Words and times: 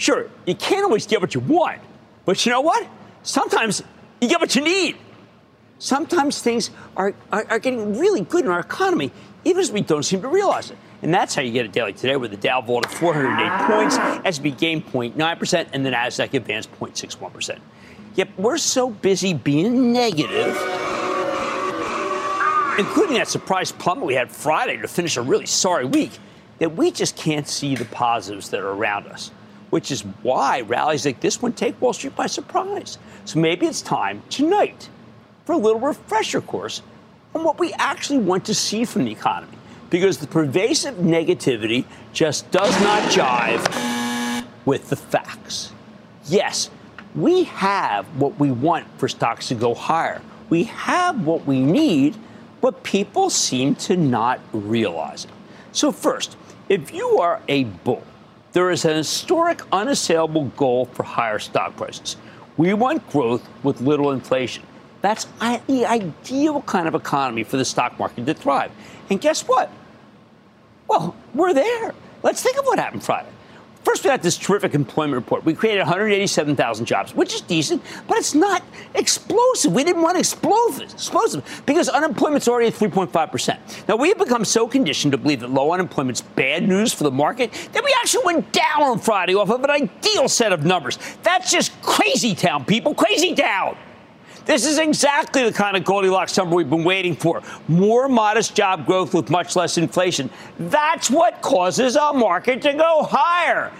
Sure, 0.00 0.30
you 0.46 0.54
can't 0.54 0.82
always 0.82 1.06
get 1.06 1.20
what 1.20 1.34
you 1.34 1.40
want, 1.40 1.78
but 2.24 2.46
you 2.46 2.50
know 2.50 2.62
what? 2.62 2.88
Sometimes 3.22 3.82
you 4.22 4.30
get 4.30 4.40
what 4.40 4.56
you 4.56 4.62
need. 4.62 4.96
Sometimes 5.78 6.40
things 6.40 6.70
are, 6.96 7.12
are, 7.30 7.44
are 7.50 7.58
getting 7.58 7.98
really 7.98 8.22
good 8.22 8.46
in 8.46 8.50
our 8.50 8.60
economy, 8.60 9.12
even 9.44 9.60
as 9.60 9.70
we 9.70 9.82
don't 9.82 10.02
seem 10.02 10.22
to 10.22 10.28
realize 10.28 10.70
it. 10.70 10.78
And 11.02 11.12
that's 11.12 11.34
how 11.34 11.42
you 11.42 11.52
get 11.52 11.66
a 11.66 11.68
daily 11.68 11.92
today, 11.92 12.16
where 12.16 12.30
the 12.30 12.38
Dow 12.38 12.62
vaulted 12.62 12.90
408 12.92 13.66
points, 13.66 13.98
S&P 14.24 14.52
gained 14.52 14.86
0.9%, 14.86 15.66
and 15.74 15.84
the 15.84 15.90
Nasdaq 15.90 16.32
advanced 16.32 16.72
0.61%. 16.80 17.58
Yet 18.14 18.28
we're 18.38 18.56
so 18.56 18.88
busy 18.88 19.34
being 19.34 19.92
negative, 19.92 20.56
including 22.78 23.18
that 23.18 23.28
surprise 23.28 23.70
plummet 23.70 24.06
we 24.06 24.14
had 24.14 24.32
Friday 24.32 24.78
to 24.78 24.88
finish 24.88 25.18
a 25.18 25.22
really 25.22 25.44
sorry 25.44 25.84
week, 25.84 26.12
that 26.58 26.74
we 26.74 26.90
just 26.90 27.16
can't 27.16 27.46
see 27.46 27.74
the 27.74 27.84
positives 27.84 28.48
that 28.48 28.60
are 28.60 28.70
around 28.70 29.06
us 29.06 29.30
which 29.70 29.90
is 29.90 30.02
why 30.22 30.60
rallies 30.62 31.06
like 31.06 31.20
this 31.20 31.40
one 31.40 31.52
take 31.52 31.80
Wall 31.80 31.92
Street 31.92 32.14
by 32.14 32.26
surprise. 32.26 32.98
So 33.24 33.38
maybe 33.38 33.66
it's 33.66 33.82
time 33.82 34.22
tonight 34.28 34.88
for 35.44 35.52
a 35.52 35.58
little 35.58 35.80
refresher 35.80 36.40
course 36.40 36.82
on 37.34 37.44
what 37.44 37.58
we 37.58 37.72
actually 37.74 38.18
want 38.18 38.44
to 38.46 38.54
see 38.54 38.84
from 38.84 39.04
the 39.04 39.12
economy. 39.12 39.56
Because 39.88 40.18
the 40.18 40.26
pervasive 40.26 40.96
negativity 40.96 41.84
just 42.12 42.50
does 42.50 42.80
not 42.82 43.02
jive 43.10 44.46
with 44.64 44.88
the 44.88 44.96
facts. 44.96 45.72
Yes, 46.26 46.70
we 47.14 47.44
have 47.44 48.06
what 48.20 48.38
we 48.38 48.50
want 48.50 48.86
for 48.98 49.08
stocks 49.08 49.48
to 49.48 49.54
go 49.54 49.74
higher. 49.74 50.22
We 50.48 50.64
have 50.64 51.26
what 51.26 51.44
we 51.44 51.60
need, 51.60 52.16
but 52.60 52.82
people 52.82 53.30
seem 53.30 53.74
to 53.76 53.96
not 53.96 54.40
realize 54.52 55.24
it. 55.24 55.30
So, 55.72 55.92
first, 55.92 56.36
if 56.68 56.92
you 56.92 57.18
are 57.18 57.40
a 57.48 57.64
bull, 57.64 58.04
there 58.52 58.70
is 58.70 58.84
an 58.84 58.96
historic, 58.96 59.62
unassailable 59.72 60.46
goal 60.56 60.86
for 60.86 61.02
higher 61.02 61.38
stock 61.38 61.76
prices. 61.76 62.16
We 62.56 62.74
want 62.74 63.08
growth 63.10 63.48
with 63.62 63.80
little 63.80 64.10
inflation. 64.12 64.64
That's 65.02 65.26
the 65.66 65.86
ideal 65.86 66.62
kind 66.62 66.86
of 66.88 66.94
economy 66.94 67.44
for 67.44 67.56
the 67.56 67.64
stock 67.64 67.98
market 67.98 68.26
to 68.26 68.34
thrive. 68.34 68.70
And 69.08 69.20
guess 69.20 69.42
what? 69.42 69.70
Well, 70.88 71.14
we're 71.32 71.54
there. 71.54 71.94
Let's 72.22 72.42
think 72.42 72.58
of 72.58 72.66
what 72.66 72.78
happened 72.78 73.02
Friday. 73.02 73.30
First, 73.82 74.04
we 74.04 74.10
got 74.10 74.22
this 74.22 74.36
terrific 74.36 74.74
employment 74.74 75.14
report. 75.14 75.44
We 75.44 75.54
created 75.54 75.80
187,000 75.80 76.84
jobs, 76.84 77.14
which 77.14 77.34
is 77.34 77.40
decent, 77.40 77.82
but 78.06 78.18
it's 78.18 78.34
not 78.34 78.62
explosive. 78.94 79.72
We 79.72 79.84
didn't 79.84 80.02
want 80.02 80.18
explosive, 80.18 80.90
explosive 80.92 81.62
because 81.64 81.88
unemployment's 81.88 82.46
already 82.46 82.68
at 82.68 82.74
3.5%. 82.74 83.88
Now, 83.88 83.96
we 83.96 84.08
have 84.08 84.18
become 84.18 84.44
so 84.44 84.68
conditioned 84.68 85.12
to 85.12 85.18
believe 85.18 85.40
that 85.40 85.50
low 85.50 85.72
unemployment's 85.72 86.20
bad 86.20 86.68
news 86.68 86.92
for 86.92 87.04
the 87.04 87.10
market 87.10 87.52
that 87.72 87.82
we 87.82 87.94
actually 88.00 88.24
went 88.24 88.52
down 88.52 88.82
on 88.82 88.98
Friday 88.98 89.34
off 89.34 89.50
of 89.50 89.64
an 89.64 89.70
ideal 89.70 90.28
set 90.28 90.52
of 90.52 90.64
numbers. 90.64 90.98
That's 91.22 91.50
just 91.50 91.80
crazy 91.80 92.34
town, 92.34 92.66
people. 92.66 92.94
Crazy 92.94 93.34
town. 93.34 93.76
This 94.50 94.66
is 94.66 94.78
exactly 94.78 95.44
the 95.44 95.52
kind 95.52 95.76
of 95.76 95.84
Goldilocks 95.84 96.36
number 96.36 96.56
we've 96.56 96.68
been 96.68 96.82
waiting 96.82 97.14
for. 97.14 97.40
More 97.68 98.08
modest 98.08 98.52
job 98.52 98.84
growth 98.84 99.14
with 99.14 99.30
much 99.30 99.54
less 99.54 99.78
inflation. 99.78 100.28
That's 100.58 101.08
what 101.08 101.40
causes 101.40 101.94
a 101.94 102.12
market 102.12 102.60
to 102.62 102.72
go 102.72 103.04
higher. 103.08 103.70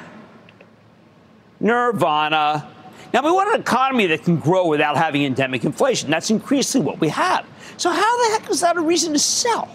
Nirvana. 1.58 2.68
Now, 3.12 3.24
we 3.24 3.32
want 3.32 3.52
an 3.52 3.60
economy 3.60 4.06
that 4.06 4.22
can 4.22 4.36
grow 4.36 4.68
without 4.68 4.96
having 4.96 5.24
endemic 5.24 5.64
inflation. 5.64 6.08
That's 6.08 6.30
increasingly 6.30 6.86
what 6.86 7.00
we 7.00 7.08
have. 7.08 7.44
So, 7.76 7.90
how 7.90 8.28
the 8.28 8.38
heck 8.38 8.48
is 8.48 8.60
that 8.60 8.76
a 8.76 8.80
reason 8.80 9.12
to 9.12 9.18
sell? 9.18 9.68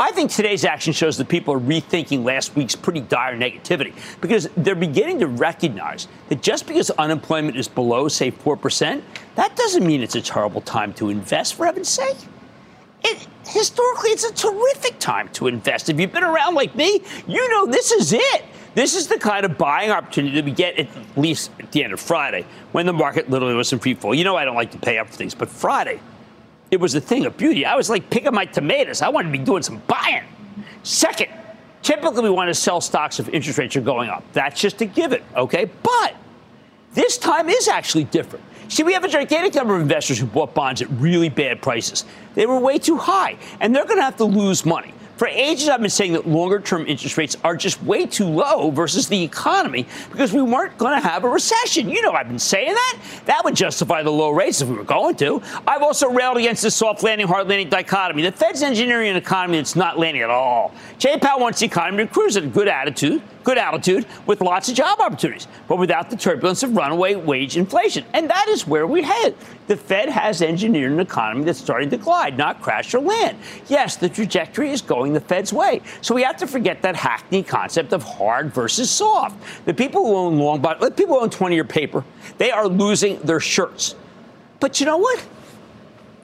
I 0.00 0.12
think 0.12 0.30
today's 0.30 0.64
action 0.64 0.92
shows 0.92 1.16
that 1.18 1.28
people 1.28 1.52
are 1.54 1.58
rethinking 1.58 2.24
last 2.24 2.54
week's 2.54 2.76
pretty 2.76 3.00
dire 3.00 3.36
negativity 3.36 3.92
because 4.20 4.48
they're 4.56 4.76
beginning 4.76 5.18
to 5.20 5.26
recognize 5.26 6.06
that 6.28 6.40
just 6.40 6.68
because 6.68 6.90
unemployment 6.90 7.56
is 7.56 7.66
below, 7.66 8.06
say, 8.06 8.30
4%, 8.30 9.02
that 9.34 9.56
doesn't 9.56 9.84
mean 9.84 10.00
it's 10.00 10.14
a 10.14 10.20
terrible 10.20 10.60
time 10.60 10.92
to 10.94 11.10
invest, 11.10 11.54
for 11.54 11.66
heaven's 11.66 11.88
sake. 11.88 12.16
It, 13.02 13.26
historically, 13.48 14.10
it's 14.10 14.24
a 14.24 14.32
terrific 14.32 15.00
time 15.00 15.30
to 15.30 15.48
invest. 15.48 15.88
If 15.88 15.98
you've 15.98 16.12
been 16.12 16.24
around 16.24 16.54
like 16.54 16.76
me, 16.76 17.02
you 17.26 17.48
know 17.48 17.66
this 17.66 17.90
is 17.90 18.12
it. 18.12 18.44
This 18.74 18.94
is 18.94 19.08
the 19.08 19.18
kind 19.18 19.44
of 19.44 19.58
buying 19.58 19.90
opportunity 19.90 20.36
that 20.36 20.44
we 20.44 20.52
get 20.52 20.78
at 20.78 20.88
least 21.16 21.50
at 21.58 21.72
the 21.72 21.82
end 21.82 21.92
of 21.92 21.98
Friday 21.98 22.46
when 22.70 22.86
the 22.86 22.92
market 22.92 23.28
literally 23.28 23.54
was 23.54 23.72
in 23.72 23.80
free 23.80 23.94
fall. 23.94 24.14
You 24.14 24.22
know 24.22 24.36
I 24.36 24.44
don't 24.44 24.54
like 24.54 24.70
to 24.72 24.78
pay 24.78 24.98
up 24.98 25.08
for 25.08 25.14
things, 25.14 25.34
but 25.34 25.48
Friday, 25.48 25.98
it 26.70 26.78
was 26.78 26.94
a 26.94 27.00
thing 27.00 27.26
of 27.26 27.36
beauty. 27.36 27.64
I 27.64 27.76
was 27.76 27.88
like 27.88 28.10
picking 28.10 28.34
my 28.34 28.44
tomatoes. 28.44 29.02
I 29.02 29.08
wanted 29.08 29.32
to 29.32 29.38
be 29.38 29.44
doing 29.44 29.62
some 29.62 29.82
buying. 29.86 30.24
Second, 30.82 31.30
typically 31.82 32.22
we 32.22 32.30
want 32.30 32.48
to 32.48 32.54
sell 32.54 32.80
stocks 32.80 33.20
if 33.20 33.28
interest 33.28 33.58
rates 33.58 33.76
are 33.76 33.80
going 33.80 34.10
up. 34.10 34.24
That's 34.32 34.60
just 34.60 34.80
a 34.80 34.86
given, 34.86 35.22
okay? 35.36 35.70
But 35.82 36.14
this 36.94 37.18
time 37.18 37.48
is 37.48 37.68
actually 37.68 38.04
different. 38.04 38.44
See, 38.68 38.82
we 38.82 38.92
have 38.92 39.04
a 39.04 39.08
gigantic 39.08 39.54
number 39.54 39.74
of 39.74 39.80
investors 39.80 40.18
who 40.18 40.26
bought 40.26 40.54
bonds 40.54 40.82
at 40.82 40.90
really 40.90 41.30
bad 41.30 41.62
prices. 41.62 42.04
They 42.34 42.44
were 42.44 42.58
way 42.58 42.78
too 42.78 42.98
high, 42.98 43.38
and 43.60 43.74
they're 43.74 43.86
going 43.86 43.96
to 43.96 44.02
have 44.02 44.18
to 44.18 44.24
lose 44.24 44.66
money. 44.66 44.92
For 45.18 45.26
ages, 45.26 45.68
I've 45.68 45.80
been 45.80 45.90
saying 45.90 46.12
that 46.12 46.28
longer 46.28 46.60
term 46.60 46.86
interest 46.86 47.18
rates 47.18 47.36
are 47.42 47.56
just 47.56 47.82
way 47.82 48.06
too 48.06 48.24
low 48.24 48.70
versus 48.70 49.08
the 49.08 49.20
economy 49.20 49.84
because 50.12 50.32
we 50.32 50.42
weren't 50.42 50.78
going 50.78 50.94
to 50.94 51.06
have 51.06 51.24
a 51.24 51.28
recession. 51.28 51.88
You 51.88 52.00
know, 52.02 52.12
I've 52.12 52.28
been 52.28 52.38
saying 52.38 52.72
that. 52.72 52.98
That 53.24 53.42
would 53.42 53.56
justify 53.56 54.04
the 54.04 54.12
low 54.12 54.30
rates 54.30 54.60
if 54.60 54.68
we 54.68 54.76
were 54.76 54.84
going 54.84 55.16
to. 55.16 55.42
I've 55.66 55.82
also 55.82 56.08
railed 56.08 56.36
against 56.36 56.62
the 56.62 56.70
soft 56.70 57.02
landing, 57.02 57.26
hard 57.26 57.48
landing 57.48 57.68
dichotomy. 57.68 58.22
The 58.22 58.30
Fed's 58.30 58.62
engineering 58.62 59.10
an 59.10 59.16
economy 59.16 59.56
that's 59.56 59.74
not 59.74 59.98
landing 59.98 60.22
at 60.22 60.30
all. 60.30 60.72
Jay 60.98 61.18
Powell 61.18 61.40
wants 61.40 61.58
the 61.58 61.66
economy 61.66 62.06
to 62.06 62.12
cruise 62.12 62.36
at 62.36 62.44
a 62.44 62.46
good 62.46 62.68
attitude 62.68 63.20
good 63.48 63.56
altitude 63.56 64.04
with 64.26 64.42
lots 64.42 64.68
of 64.68 64.74
job 64.74 65.00
opportunities, 65.00 65.48
but 65.68 65.78
without 65.78 66.10
the 66.10 66.16
turbulence 66.16 66.62
of 66.62 66.76
runaway 66.76 67.14
wage 67.14 67.56
inflation. 67.56 68.04
And 68.12 68.28
that 68.28 68.46
is 68.48 68.66
where 68.66 68.86
we 68.86 69.00
head. 69.00 69.34
The 69.68 69.76
Fed 69.76 70.10
has 70.10 70.42
engineered 70.42 70.92
an 70.92 71.00
economy 71.00 71.44
that's 71.44 71.58
starting 71.58 71.88
to 71.88 71.96
glide, 71.96 72.36
not 72.36 72.60
crash 72.60 72.92
or 72.92 73.00
land. 73.00 73.38
Yes, 73.68 73.96
the 73.96 74.10
trajectory 74.10 74.70
is 74.70 74.82
going 74.82 75.07
the 75.12 75.20
Fed's 75.20 75.52
way. 75.52 75.80
So 76.00 76.14
we 76.14 76.22
have 76.22 76.36
to 76.38 76.46
forget 76.46 76.82
that 76.82 76.96
hackney 76.96 77.42
concept 77.42 77.92
of 77.92 78.02
hard 78.02 78.52
versus 78.52 78.90
soft. 78.90 79.36
The 79.64 79.74
people 79.74 80.04
who 80.06 80.14
own 80.14 80.38
long 80.38 80.60
bond, 80.60 80.80
the 80.80 80.90
people 80.90 81.16
who 81.16 81.22
own 81.22 81.30
20 81.30 81.54
year 81.54 81.64
paper, 81.64 82.04
they 82.38 82.50
are 82.50 82.68
losing 82.68 83.18
their 83.20 83.40
shirts. 83.40 83.94
But 84.60 84.80
you 84.80 84.86
know 84.86 84.98
what? 84.98 85.24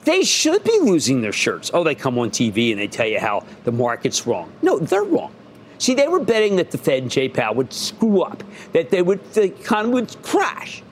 They 0.03 0.23
should 0.23 0.63
be 0.63 0.79
losing 0.81 1.21
their 1.21 1.33
shirts. 1.33 1.71
Oh, 1.73 1.83
they 1.83 1.95
come 1.95 2.19
on 2.19 2.29
TV 2.29 2.71
and 2.71 2.79
they 2.79 2.87
tell 2.87 3.07
you 3.07 3.19
how 3.19 3.43
the 3.63 3.71
market's 3.71 4.27
wrong. 4.27 4.51
No, 4.61 4.77
they're 4.77 5.03
wrong. 5.03 5.33
See, 5.77 5.93
they 5.93 6.07
were 6.07 6.19
betting 6.19 6.55
that 6.57 6.71
the 6.71 6.77
Fed 6.77 7.03
and 7.03 7.11
Jay 7.11 7.27
Powell 7.27 7.55
would 7.55 7.73
screw 7.73 8.21
up, 8.21 8.43
that 8.71 8.89
they 8.89 9.01
would, 9.01 9.23
the 9.33 9.43
economy 9.43 9.95
would 9.95 10.21
crash. 10.21 10.83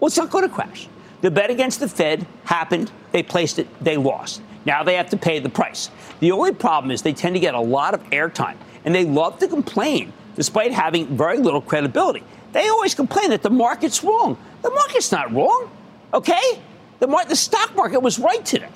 Well, 0.00 0.08
it's 0.08 0.16
not 0.16 0.30
going 0.30 0.46
to 0.46 0.54
crash. 0.54 0.88
The 1.20 1.30
bet 1.30 1.50
against 1.50 1.80
the 1.80 1.88
Fed 1.88 2.26
happened. 2.44 2.90
They 3.12 3.22
placed 3.22 3.58
it. 3.58 3.66
They 3.82 3.96
lost. 3.96 4.42
Now 4.68 4.82
they 4.82 4.96
have 4.96 5.08
to 5.10 5.16
pay 5.16 5.38
the 5.38 5.48
price. 5.48 5.88
The 6.20 6.30
only 6.30 6.52
problem 6.52 6.90
is 6.90 7.00
they 7.00 7.14
tend 7.14 7.34
to 7.36 7.40
get 7.40 7.54
a 7.54 7.60
lot 7.60 7.94
of 7.94 8.02
airtime, 8.10 8.56
and 8.84 8.94
they 8.94 9.06
love 9.06 9.38
to 9.38 9.48
complain 9.48 10.12
despite 10.36 10.72
having 10.72 11.06
very 11.16 11.38
little 11.38 11.62
credibility. 11.62 12.22
They 12.52 12.68
always 12.68 12.94
complain 12.94 13.30
that 13.30 13.40
the 13.40 13.48
market's 13.48 14.04
wrong. 14.04 14.36
The 14.60 14.68
market's 14.68 15.10
not 15.10 15.32
wrong, 15.32 15.70
okay? 16.12 16.60
The, 17.00 17.06
mar- 17.06 17.24
the 17.24 17.34
stock 17.34 17.74
market 17.76 18.00
was 18.00 18.18
right 18.18 18.44
today. 18.44 18.68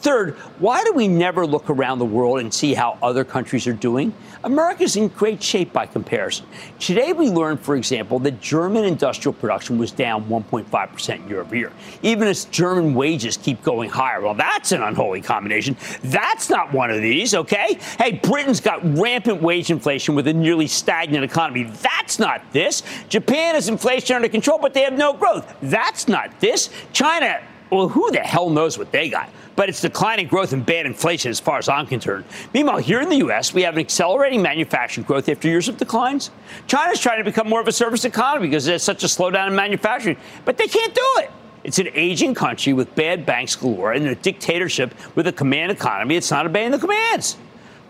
Third, 0.00 0.36
why 0.58 0.82
do 0.82 0.94
we 0.94 1.08
never 1.08 1.46
look 1.46 1.68
around 1.68 1.98
the 1.98 2.06
world 2.06 2.40
and 2.40 2.52
see 2.52 2.72
how 2.72 2.96
other 3.02 3.22
countries 3.22 3.66
are 3.66 3.74
doing? 3.74 4.14
America's 4.44 4.96
in 4.96 5.08
great 5.08 5.42
shape 5.42 5.74
by 5.74 5.84
comparison. 5.84 6.46
Today, 6.78 7.12
we 7.12 7.28
learned, 7.28 7.60
for 7.60 7.76
example, 7.76 8.18
that 8.20 8.40
German 8.40 8.86
industrial 8.86 9.34
production 9.34 9.76
was 9.76 9.92
down 9.92 10.24
1.5% 10.24 11.28
year 11.28 11.42
over 11.42 11.54
year, 11.54 11.70
even 12.00 12.26
as 12.28 12.46
German 12.46 12.94
wages 12.94 13.36
keep 13.36 13.62
going 13.62 13.90
higher. 13.90 14.22
Well, 14.22 14.32
that's 14.32 14.72
an 14.72 14.82
unholy 14.82 15.20
combination. 15.20 15.76
That's 16.04 16.48
not 16.48 16.72
one 16.72 16.90
of 16.90 17.02
these, 17.02 17.34
okay? 17.34 17.78
Hey, 17.98 18.12
Britain's 18.22 18.60
got 18.60 18.80
rampant 18.96 19.42
wage 19.42 19.70
inflation 19.70 20.14
with 20.14 20.26
a 20.28 20.32
nearly 20.32 20.66
stagnant 20.66 21.24
economy. 21.24 21.64
That's 21.64 22.18
not 22.18 22.40
this. 22.52 22.82
Japan 23.10 23.54
has 23.54 23.68
inflation 23.68 24.16
under 24.16 24.30
control, 24.30 24.58
but 24.58 24.72
they 24.72 24.82
have 24.82 24.94
no 24.94 25.12
growth. 25.12 25.54
That's 25.60 26.08
not 26.08 26.40
this. 26.40 26.70
China 26.94 27.42
well, 27.70 27.88
who 27.88 28.10
the 28.10 28.20
hell 28.20 28.50
knows 28.50 28.76
what 28.78 28.90
they 28.90 29.08
got? 29.08 29.30
But 29.56 29.68
it's 29.68 29.80
declining 29.80 30.26
growth 30.26 30.52
and 30.52 30.64
bad 30.64 30.86
inflation 30.86 31.30
as 31.30 31.38
far 31.38 31.58
as 31.58 31.68
I'm 31.68 31.86
concerned. 31.86 32.24
Meanwhile, 32.52 32.78
here 32.78 33.00
in 33.00 33.08
the 33.08 33.16
U.S., 33.16 33.54
we 33.54 33.62
have 33.62 33.74
an 33.74 33.80
accelerating 33.80 34.42
manufacturing 34.42 35.06
growth 35.06 35.28
after 35.28 35.48
years 35.48 35.68
of 35.68 35.76
declines. 35.76 36.30
China's 36.66 37.00
trying 37.00 37.18
to 37.18 37.24
become 37.24 37.48
more 37.48 37.60
of 37.60 37.68
a 37.68 37.72
service 37.72 38.04
economy 38.04 38.48
because 38.48 38.64
there's 38.64 38.82
such 38.82 39.04
a 39.04 39.06
slowdown 39.06 39.48
in 39.48 39.54
manufacturing, 39.54 40.16
but 40.44 40.56
they 40.56 40.66
can't 40.66 40.94
do 40.94 41.06
it. 41.18 41.30
It's 41.62 41.78
an 41.78 41.88
aging 41.92 42.34
country 42.34 42.72
with 42.72 42.94
bad 42.94 43.26
banks 43.26 43.54
galore 43.54 43.92
and 43.92 44.06
a 44.06 44.14
dictatorship 44.14 44.94
with 45.14 45.26
a 45.26 45.32
command 45.32 45.70
economy. 45.70 46.16
It's 46.16 46.30
not 46.30 46.46
obeying 46.46 46.70
the 46.70 46.78
commands. 46.78 47.36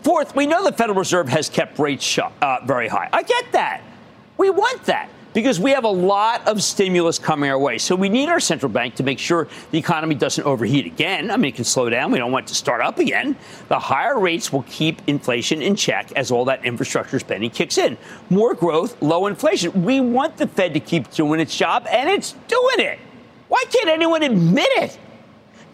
Fourth, 0.03 0.35
we 0.35 0.45
know 0.45 0.63
the 0.63 0.73
Federal 0.73 0.97
Reserve 0.97 1.29
has 1.29 1.47
kept 1.47 1.79
rates 1.79 2.19
uh, 2.19 2.59
very 2.65 2.87
high. 2.87 3.07
I 3.13 3.23
get 3.23 3.51
that. 3.53 3.81
We 4.37 4.49
want 4.49 4.83
that 4.85 5.09
because 5.33 5.59
we 5.59 5.71
have 5.71 5.83
a 5.83 5.89
lot 5.89 6.47
of 6.47 6.61
stimulus 6.61 7.19
coming 7.19 7.49
our 7.49 7.59
way. 7.59 7.77
So 7.77 7.95
we 7.95 8.09
need 8.09 8.29
our 8.29 8.39
central 8.39 8.71
bank 8.71 8.95
to 8.95 9.03
make 9.03 9.19
sure 9.19 9.47
the 9.71 9.77
economy 9.77 10.15
doesn't 10.15 10.43
overheat 10.43 10.85
again. 10.85 11.31
I 11.31 11.37
mean, 11.37 11.49
it 11.49 11.55
can 11.55 11.63
slow 11.63 11.89
down. 11.89 12.11
We 12.11 12.17
don't 12.17 12.31
want 12.31 12.45
it 12.45 12.49
to 12.49 12.55
start 12.55 12.81
up 12.81 12.99
again. 12.99 13.35
The 13.67 13.79
higher 13.79 14.19
rates 14.19 14.51
will 14.51 14.63
keep 14.63 15.01
inflation 15.07 15.61
in 15.61 15.75
check 15.75 16.11
as 16.13 16.31
all 16.31 16.45
that 16.45 16.65
infrastructure 16.65 17.19
spending 17.19 17.49
kicks 17.49 17.77
in. 17.77 17.97
More 18.29 18.53
growth, 18.53 19.01
low 19.01 19.27
inflation. 19.27 19.83
We 19.83 20.01
want 20.01 20.37
the 20.37 20.47
Fed 20.47 20.73
to 20.73 20.79
keep 20.79 21.11
doing 21.11 21.39
its 21.39 21.55
job, 21.55 21.87
and 21.89 22.09
it's 22.09 22.33
doing 22.47 22.79
it. 22.79 22.99
Why 23.47 23.63
can't 23.69 23.89
anyone 23.89 24.23
admit 24.23 24.69
it? 24.77 24.97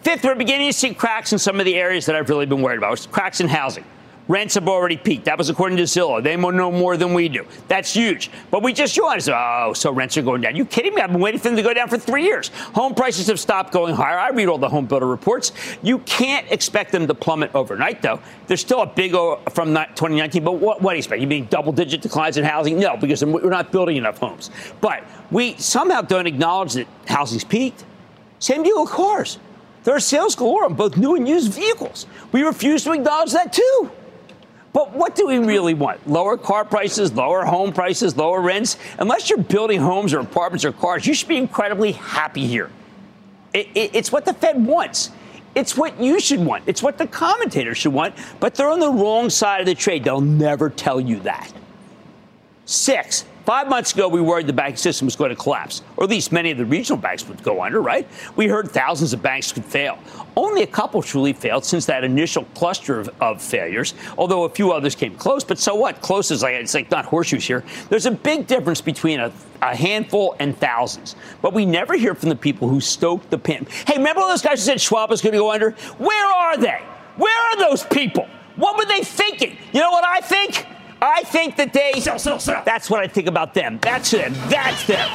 Fifth, 0.01 0.24
we're 0.24 0.36
beginning 0.36 0.69
to 0.69 0.74
see 0.74 0.94
cracks 0.94 1.33
in 1.33 1.39
some 1.39 1.59
of 1.59 1.65
the 1.65 1.75
areas 1.75 2.06
that 2.06 2.15
I've 2.15 2.30
really 2.30 2.45
been 2.45 2.62
worried 2.62 2.77
about. 2.77 3.06
Cracks 3.12 3.42
in 3.42 3.48
housing. 3.48 3.83
Rents 4.27 4.56
have 4.56 4.68
already 4.68 4.97
peaked. 4.97 5.25
That 5.25 5.38
was 5.38 5.50
according 5.50 5.77
to 5.77 5.83
Zillow. 5.83 6.21
They 6.21 6.35
know 6.35 6.71
more 6.71 6.97
than 6.97 7.13
we 7.13 7.29
do. 7.29 7.45
That's 7.68 7.94
huge. 7.94 8.29
But 8.51 8.62
we 8.62 8.74
just 8.74 8.94
joined. 8.94 9.27
Oh, 9.29 9.74
so 9.74 9.91
rents 9.91 10.18
are 10.18 10.21
going 10.21 10.41
down. 10.41 10.56
You 10.56 10.65
kidding 10.65 10.94
me? 10.94 11.01
I've 11.01 11.12
been 11.12 11.21
waiting 11.21 11.39
for 11.39 11.47
them 11.47 11.56
to 11.56 11.63
go 11.63 11.74
down 11.74 11.88
for 11.88 11.97
three 11.97 12.24
years. 12.24 12.50
Home 12.74 12.94
prices 12.94 13.27
have 13.27 13.39
stopped 13.39 13.71
going 13.71 13.95
higher. 13.95 14.19
I 14.19 14.29
read 14.29 14.47
all 14.47 14.57
the 14.57 14.68
home 14.68 14.85
builder 14.85 15.07
reports. 15.07 15.53
You 15.81 16.00
can't 16.00 16.50
expect 16.51 16.91
them 16.91 17.07
to 17.07 17.13
plummet 17.13 17.51
overnight, 17.56 18.01
though. 18.01 18.19
There's 18.47 18.62
still 18.62 18.81
a 18.81 18.88
big 18.88 19.15
o 19.15 19.38
from 19.51 19.69
2019. 19.69 20.44
But 20.44 20.53
what, 20.53 20.81
what 20.81 20.91
do 20.91 20.95
you 20.95 21.00
expect? 21.00 21.21
You 21.21 21.27
mean 21.27 21.47
double 21.50 21.71
digit 21.71 22.01
declines 22.01 22.38
in 22.38 22.44
housing? 22.44 22.80
No, 22.80 22.97
because 22.97 23.23
we're 23.23 23.50
not 23.50 23.71
building 23.71 23.95
enough 23.95 24.18
homes. 24.18 24.51
But 24.81 25.03
we 25.31 25.56
somehow 25.56 26.01
don't 26.01 26.27
acknowledge 26.27 26.73
that 26.73 26.88
housing's 27.07 27.44
peaked. 27.44 27.85
Same 28.39 28.63
deal 28.63 28.81
with 28.81 28.91
cars. 28.91 29.39
There 29.83 29.95
are 29.95 30.01
sales 30.01 30.35
galore 30.35 30.65
on 30.65 30.73
both 30.73 30.97
new 30.97 31.15
and 31.15 31.25
used 31.27 31.53
vehicles. 31.53 32.07
We 32.33 32.44
refuse 32.44 32.83
to 32.83 32.91
acknowledge 32.91 33.31
that, 33.31 33.53
too. 33.53 33.89
But 34.77 34.94
what 34.94 35.15
do 35.15 35.25
we 35.25 35.39
really 35.39 35.74
want? 35.74 36.07
Lower 36.07 36.38
car 36.38 36.63
prices, 36.63 37.12
lower 37.12 37.44
home 37.44 37.74
prices, 37.74 38.15
lower 38.15 38.39
rents? 38.39 38.77
Unless 39.00 39.27
you're 39.27 39.39
building 39.39 39.81
homes 39.81 40.13
or 40.13 40.19
apartments 40.19 40.63
or 40.65 40.71
cars, 40.71 41.07
you 41.07 41.15
should 41.15 41.27
be 41.27 41.38
incredibly 41.38 41.94
happy 41.94 42.45
here. 42.45 42.69
It, 43.56 43.69
it, 43.74 43.95
it's 43.95 44.12
what 44.12 44.24
the 44.24 44.35
Fed 44.35 44.63
wants. 44.63 45.09
It's 45.56 45.75
what 45.75 46.00
you 46.00 46.19
should 46.19 46.41
want. 46.41 46.65
It's 46.68 46.83
what 46.83 47.00
the 47.00 47.07
commentators 47.07 47.79
should 47.79 47.91
want, 47.91 48.13
but 48.39 48.53
they're 48.53 48.69
on 48.69 48.79
the 48.79 48.91
wrong 48.91 49.31
side 49.31 49.62
of 49.62 49.65
the 49.65 49.74
trade. 49.74 50.03
They'll 50.03 50.21
never 50.21 50.69
tell 50.69 51.01
you 51.01 51.21
that. 51.21 51.51
Six, 52.65 53.25
Five 53.47 53.69
months 53.69 53.94
ago, 53.94 54.09
we 54.09 54.19
worried 54.19 54.45
the 54.45 54.51
banking 54.51 54.75
system 54.75 55.05
was 55.05 55.15
going 55.15 55.29
to 55.29 55.35
collapse, 55.38 55.81
or 55.95 56.03
at 56.03 56.09
least 56.09 56.33
many 56.33 56.51
of 56.51 56.57
the 56.57 56.65
regional 56.65 56.97
banks 56.97 57.25
would 57.29 57.41
go 57.41 57.63
under, 57.63 57.81
right? 57.81 58.05
We 58.35 58.49
heard 58.49 58.69
thousands 58.69 59.13
of 59.13 59.21
banks 59.21 59.53
could 59.53 59.63
fail. 59.63 59.99
Only 60.35 60.63
a 60.63 60.67
couple 60.67 61.01
truly 61.01 61.31
failed 61.31 61.63
since 61.63 61.85
that 61.85 62.03
initial 62.03 62.44
cluster 62.55 62.99
of, 62.99 63.09
of 63.21 63.41
failures, 63.41 63.94
although 64.17 64.44
a 64.44 64.49
few 64.49 64.73
others 64.73 64.95
came 64.95 65.15
close. 65.15 65.45
But 65.45 65.59
so 65.59 65.75
what? 65.75 66.01
Close 66.01 66.29
is 66.29 66.44
like, 66.44 66.55
it's 66.55 66.73
like 66.73 66.91
not 66.91 67.05
horseshoes 67.05 67.45
here. 67.45 67.63
There's 67.88 68.05
a 68.05 68.11
big 68.11 68.47
difference 68.47 68.81
between 68.81 69.21
a, 69.21 69.31
a 69.61 69.73
handful 69.73 70.35
and 70.41 70.57
thousands. 70.57 71.15
But 71.41 71.53
we 71.53 71.65
never 71.65 71.95
hear 71.95 72.15
from 72.15 72.27
the 72.27 72.35
people 72.35 72.67
who 72.67 72.81
stoked 72.81 73.29
the 73.29 73.38
pin. 73.38 73.65
Hey, 73.85 73.95
remember 73.95 74.19
all 74.19 74.27
those 74.27 74.41
guys 74.41 74.59
who 74.59 74.65
said 74.65 74.81
Schwab 74.81 75.09
was 75.09 75.21
going 75.21 75.31
to 75.31 75.39
go 75.39 75.53
under? 75.53 75.71
Where 75.99 76.25
are 76.25 76.57
they? 76.57 76.83
Where 77.15 77.53
are 77.53 77.57
those 77.59 77.85
people? 77.85 78.27
What 78.57 78.75
were 78.75 78.83
they 78.83 79.03
thinking? 79.03 79.55
You 79.71 79.79
know 79.79 79.91
what 79.91 80.03
I 80.03 80.19
think? 80.19 80.67
I 81.01 81.23
think 81.23 81.55
that 81.57 81.73
they. 81.73 81.99
Sell, 81.99 82.19
sell, 82.19 82.39
sell. 82.39 82.63
That's 82.65 82.89
what 82.89 82.99
I 82.99 83.07
think 83.07 83.27
about 83.27 83.53
them. 83.53 83.79
That's 83.81 84.11
them. 84.11 84.33
That's 84.49 84.85
them. 84.88 85.09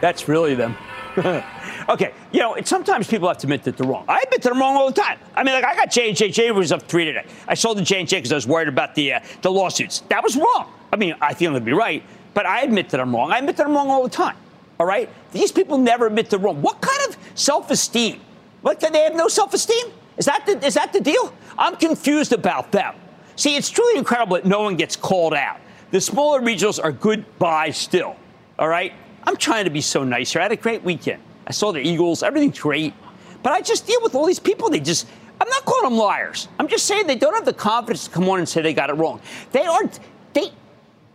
That's 0.00 0.28
really 0.28 0.54
them. 0.54 0.76
okay, 1.88 2.14
you 2.32 2.40
know, 2.40 2.56
sometimes 2.64 3.06
people 3.06 3.28
have 3.28 3.38
to 3.38 3.46
admit 3.46 3.62
that 3.64 3.76
they're 3.76 3.86
wrong. 3.86 4.04
I 4.08 4.22
admit 4.24 4.42
that 4.42 4.52
I'm 4.52 4.58
wrong 4.58 4.76
all 4.76 4.90
the 4.90 5.00
time. 5.00 5.18
I 5.36 5.44
mean, 5.44 5.54
like 5.54 5.64
I 5.64 5.76
got 5.76 5.90
J 5.90 6.08
and 6.08 6.16
J. 6.16 6.30
J 6.30 6.50
was 6.50 6.72
up 6.72 6.82
three 6.82 7.04
today. 7.04 7.26
I 7.46 7.54
sold 7.54 7.78
the 7.78 7.82
J 7.82 8.00
and 8.00 8.08
J 8.08 8.16
because 8.16 8.32
I 8.32 8.34
was 8.34 8.46
worried 8.46 8.68
about 8.68 8.94
the 8.94 9.14
uh, 9.14 9.20
the 9.42 9.50
lawsuits. 9.50 10.00
That 10.08 10.22
was 10.22 10.36
wrong. 10.36 10.72
I 10.92 10.96
mean, 10.96 11.14
I 11.20 11.34
think 11.34 11.48
I'm 11.48 11.52
going 11.52 11.62
to 11.62 11.66
be 11.66 11.72
right, 11.72 12.02
but 12.34 12.46
I 12.46 12.62
admit 12.62 12.88
that 12.90 13.00
I'm 13.00 13.14
wrong. 13.14 13.30
I 13.30 13.38
admit 13.38 13.56
that 13.58 13.66
I'm 13.66 13.74
wrong 13.74 13.88
all 13.88 14.02
the 14.02 14.10
time. 14.10 14.36
All 14.80 14.86
right, 14.86 15.08
these 15.32 15.52
people 15.52 15.78
never 15.78 16.06
admit 16.06 16.30
they're 16.30 16.38
wrong. 16.38 16.60
What 16.62 16.80
kind 16.80 17.08
of 17.08 17.16
self-esteem? 17.34 18.20
What? 18.62 18.80
They 18.80 19.02
have 19.02 19.14
no 19.14 19.28
self-esteem? 19.28 19.92
Is 20.16 20.26
that 20.26 20.44
the, 20.46 20.64
is 20.66 20.74
that 20.74 20.92
the 20.92 21.00
deal? 21.00 21.32
I'm 21.58 21.76
confused 21.76 22.32
about 22.32 22.72
them. 22.72 22.94
See, 23.36 23.56
it's 23.56 23.70
truly 23.70 23.98
incredible 23.98 24.36
that 24.36 24.46
no 24.46 24.62
one 24.62 24.76
gets 24.76 24.96
called 24.96 25.34
out. 25.34 25.58
The 25.90 26.00
smaller 26.00 26.40
regionals 26.40 26.82
are 26.82 26.92
good 26.92 27.24
buys 27.38 27.76
still. 27.76 28.16
All 28.58 28.68
right? 28.68 28.92
I'm 29.24 29.36
trying 29.36 29.64
to 29.64 29.70
be 29.70 29.80
so 29.80 30.04
nice 30.04 30.32
here. 30.32 30.40
I 30.40 30.44
had 30.44 30.52
a 30.52 30.56
great 30.56 30.82
weekend. 30.82 31.22
I 31.46 31.52
saw 31.52 31.72
the 31.72 31.80
Eagles. 31.80 32.22
Everything's 32.22 32.58
great. 32.58 32.94
But 33.42 33.52
I 33.52 33.60
just 33.60 33.86
deal 33.86 34.00
with 34.02 34.14
all 34.14 34.26
these 34.26 34.38
people. 34.38 34.70
They 34.70 34.80
just, 34.80 35.06
I'm 35.40 35.48
not 35.48 35.64
calling 35.64 35.84
them 35.84 35.98
liars. 35.98 36.48
I'm 36.58 36.68
just 36.68 36.86
saying 36.86 37.06
they 37.06 37.16
don't 37.16 37.34
have 37.34 37.44
the 37.44 37.52
confidence 37.52 38.04
to 38.06 38.10
come 38.10 38.28
on 38.28 38.38
and 38.38 38.48
say 38.48 38.62
they 38.62 38.74
got 38.74 38.90
it 38.90 38.94
wrong. 38.94 39.20
They 39.50 39.64
aren't, 39.64 39.98
they, 40.32 40.50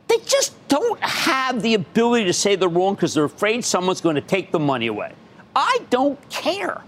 they 0.07 0.17
just 0.25 0.55
don't 0.67 0.99
have 1.01 1.61
the 1.61 1.73
ability 1.73 2.25
to 2.25 2.33
say 2.33 2.55
they're 2.55 2.69
wrong 2.69 2.95
because 2.95 3.13
they're 3.13 3.23
afraid 3.25 3.63
someone's 3.63 4.01
going 4.01 4.15
to 4.15 4.21
take 4.21 4.51
the 4.51 4.59
money 4.59 4.87
away. 4.87 5.13
I 5.55 5.79
don't 5.89 6.19
care. 6.29 6.81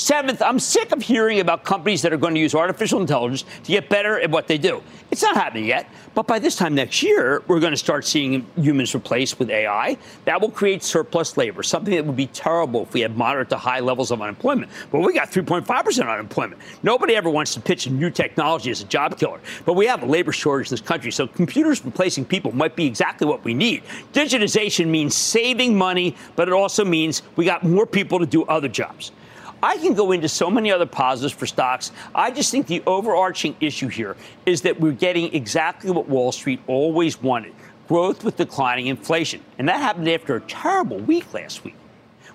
Seventh, 0.00 0.40
I'm 0.40 0.58
sick 0.58 0.92
of 0.92 1.02
hearing 1.02 1.40
about 1.40 1.62
companies 1.62 2.00
that 2.00 2.12
are 2.14 2.16
going 2.16 2.32
to 2.32 2.40
use 2.40 2.54
artificial 2.54 3.02
intelligence 3.02 3.44
to 3.64 3.70
get 3.70 3.90
better 3.90 4.18
at 4.18 4.30
what 4.30 4.48
they 4.48 4.56
do. 4.56 4.82
It's 5.10 5.20
not 5.20 5.36
happening 5.36 5.66
yet, 5.66 5.90
but 6.14 6.26
by 6.26 6.38
this 6.38 6.56
time 6.56 6.74
next 6.74 7.02
year, 7.02 7.42
we're 7.48 7.60
going 7.60 7.74
to 7.74 7.76
start 7.76 8.06
seeing 8.06 8.46
humans 8.56 8.94
replaced 8.94 9.38
with 9.38 9.50
AI. 9.50 9.98
That 10.24 10.40
will 10.40 10.50
create 10.50 10.82
surplus 10.82 11.36
labor, 11.36 11.62
something 11.62 11.94
that 11.94 12.06
would 12.06 12.16
be 12.16 12.28
terrible 12.28 12.84
if 12.84 12.94
we 12.94 13.02
had 13.02 13.14
moderate 13.14 13.50
to 13.50 13.58
high 13.58 13.80
levels 13.80 14.10
of 14.10 14.22
unemployment. 14.22 14.72
But 14.90 15.00
we 15.00 15.12
got 15.12 15.30
3.5% 15.30 16.10
unemployment. 16.10 16.62
Nobody 16.82 17.14
ever 17.14 17.28
wants 17.28 17.52
to 17.52 17.60
pitch 17.60 17.84
a 17.84 17.90
new 17.90 18.08
technology 18.08 18.70
as 18.70 18.80
a 18.80 18.86
job 18.86 19.18
killer. 19.18 19.40
But 19.66 19.74
we 19.74 19.84
have 19.84 20.02
a 20.02 20.06
labor 20.06 20.32
shortage 20.32 20.68
in 20.68 20.70
this 20.70 20.80
country, 20.80 21.12
so 21.12 21.26
computers 21.26 21.84
replacing 21.84 22.24
people 22.24 22.52
might 22.52 22.74
be 22.74 22.86
exactly 22.86 23.26
what 23.26 23.44
we 23.44 23.52
need. 23.52 23.82
Digitization 24.14 24.86
means 24.86 25.14
saving 25.14 25.76
money, 25.76 26.16
but 26.36 26.48
it 26.48 26.54
also 26.54 26.86
means 26.86 27.20
we 27.36 27.44
got 27.44 27.64
more 27.64 27.84
people 27.84 28.18
to 28.18 28.24
do 28.24 28.44
other 28.44 28.68
jobs. 28.68 29.12
I 29.62 29.76
can 29.76 29.94
go 29.94 30.12
into 30.12 30.28
so 30.28 30.50
many 30.50 30.70
other 30.70 30.86
positives 30.86 31.34
for 31.34 31.46
stocks. 31.46 31.92
I 32.14 32.30
just 32.30 32.50
think 32.50 32.66
the 32.66 32.82
overarching 32.86 33.56
issue 33.60 33.88
here 33.88 34.16
is 34.46 34.62
that 34.62 34.80
we're 34.80 34.92
getting 34.92 35.34
exactly 35.34 35.90
what 35.90 36.08
Wall 36.08 36.32
Street 36.32 36.60
always 36.66 37.20
wanted 37.20 37.54
growth 37.88 38.22
with 38.22 38.36
declining 38.36 38.86
inflation. 38.86 39.42
And 39.58 39.68
that 39.68 39.80
happened 39.80 40.08
after 40.08 40.36
a 40.36 40.40
terrible 40.42 40.98
week 40.98 41.34
last 41.34 41.64
week. 41.64 41.74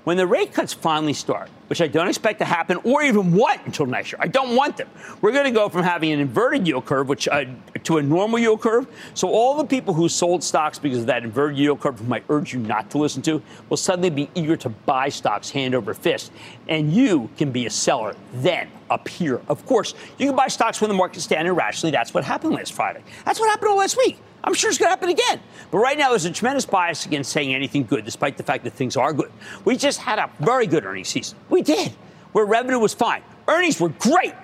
When 0.05 0.17
the 0.17 0.27
rate 0.27 0.53
cuts 0.53 0.71
finally 0.71 1.13
start, 1.13 1.49
which 1.65 1.81
I 1.81 1.87
don't 1.87 2.07
expect 2.07 2.37
to 2.37 2.45
happen 2.45 2.77
or 2.83 3.01
even 3.01 3.33
want 3.33 3.61
until 3.65 3.87
next 3.87 4.11
year, 4.11 4.19
I 4.21 4.27
don't 4.27 4.55
want 4.55 4.77
them. 4.77 4.87
We're 5.19 5.31
going 5.31 5.45
to 5.45 5.51
go 5.51 5.67
from 5.67 5.81
having 5.81 6.11
an 6.11 6.19
inverted 6.19 6.67
yield 6.67 6.85
curve, 6.85 7.09
which 7.09 7.27
uh, 7.27 7.45
to 7.85 7.97
a 7.97 8.03
normal 8.03 8.37
yield 8.37 8.61
curve. 8.61 8.85
So 9.15 9.27
all 9.27 9.57
the 9.57 9.65
people 9.65 9.95
who 9.95 10.07
sold 10.07 10.43
stocks 10.43 10.77
because 10.77 10.99
of 10.99 11.05
that 11.07 11.23
inverted 11.23 11.57
yield 11.57 11.79
curve, 11.79 11.97
whom 11.97 12.13
I 12.13 12.21
urge 12.29 12.53
you 12.53 12.59
not 12.59 12.91
to 12.91 12.99
listen 12.99 13.23
to, 13.23 13.41
will 13.67 13.77
suddenly 13.77 14.11
be 14.11 14.29
eager 14.35 14.55
to 14.57 14.69
buy 14.69 15.09
stocks 15.09 15.49
hand 15.49 15.73
over 15.73 15.95
fist, 15.95 16.31
and 16.67 16.93
you 16.93 17.27
can 17.35 17.51
be 17.51 17.65
a 17.65 17.71
seller 17.71 18.15
then 18.31 18.69
up 18.91 19.07
here. 19.07 19.41
Of 19.47 19.65
course, 19.65 19.95
you 20.19 20.27
can 20.27 20.35
buy 20.35 20.49
stocks 20.49 20.81
when 20.81 20.89
the 20.89 20.95
market's 20.95 21.23
standing 21.23 21.51
irrationally. 21.51 21.91
That's 21.91 22.13
what 22.13 22.23
happened 22.23 22.53
last 22.53 22.73
Friday. 22.73 23.01
That's 23.25 23.39
what 23.39 23.49
happened 23.49 23.71
all 23.71 23.77
last 23.77 23.97
week. 23.97 24.19
I'm 24.45 24.53
sure 24.53 24.69
it's 24.69 24.77
going 24.77 24.87
to 24.87 24.91
happen 24.91 25.09
again. 25.09 25.41
But 25.71 25.79
right 25.79 25.97
now, 25.97 26.09
there's 26.09 26.25
a 26.25 26.31
tremendous 26.31 26.65
bias 26.65 27.07
against 27.07 27.31
saying 27.31 27.53
anything 27.53 27.83
good, 27.83 28.05
despite 28.05 28.37
the 28.37 28.43
fact 28.43 28.63
that 28.65 28.73
things 28.73 28.95
are 28.95 29.11
good. 29.11 29.31
We 29.65 29.75
just 29.75 29.99
had 29.99 30.19
a 30.19 30.29
very 30.39 30.67
good 30.67 30.85
earnings 30.85 31.07
season. 31.09 31.37
We 31.49 31.63
did, 31.63 31.91
where 32.31 32.45
revenue 32.45 32.77
was 32.77 32.93
fine. 32.93 33.23
Earnings 33.47 33.81
were 33.81 33.89
great. 33.89 34.35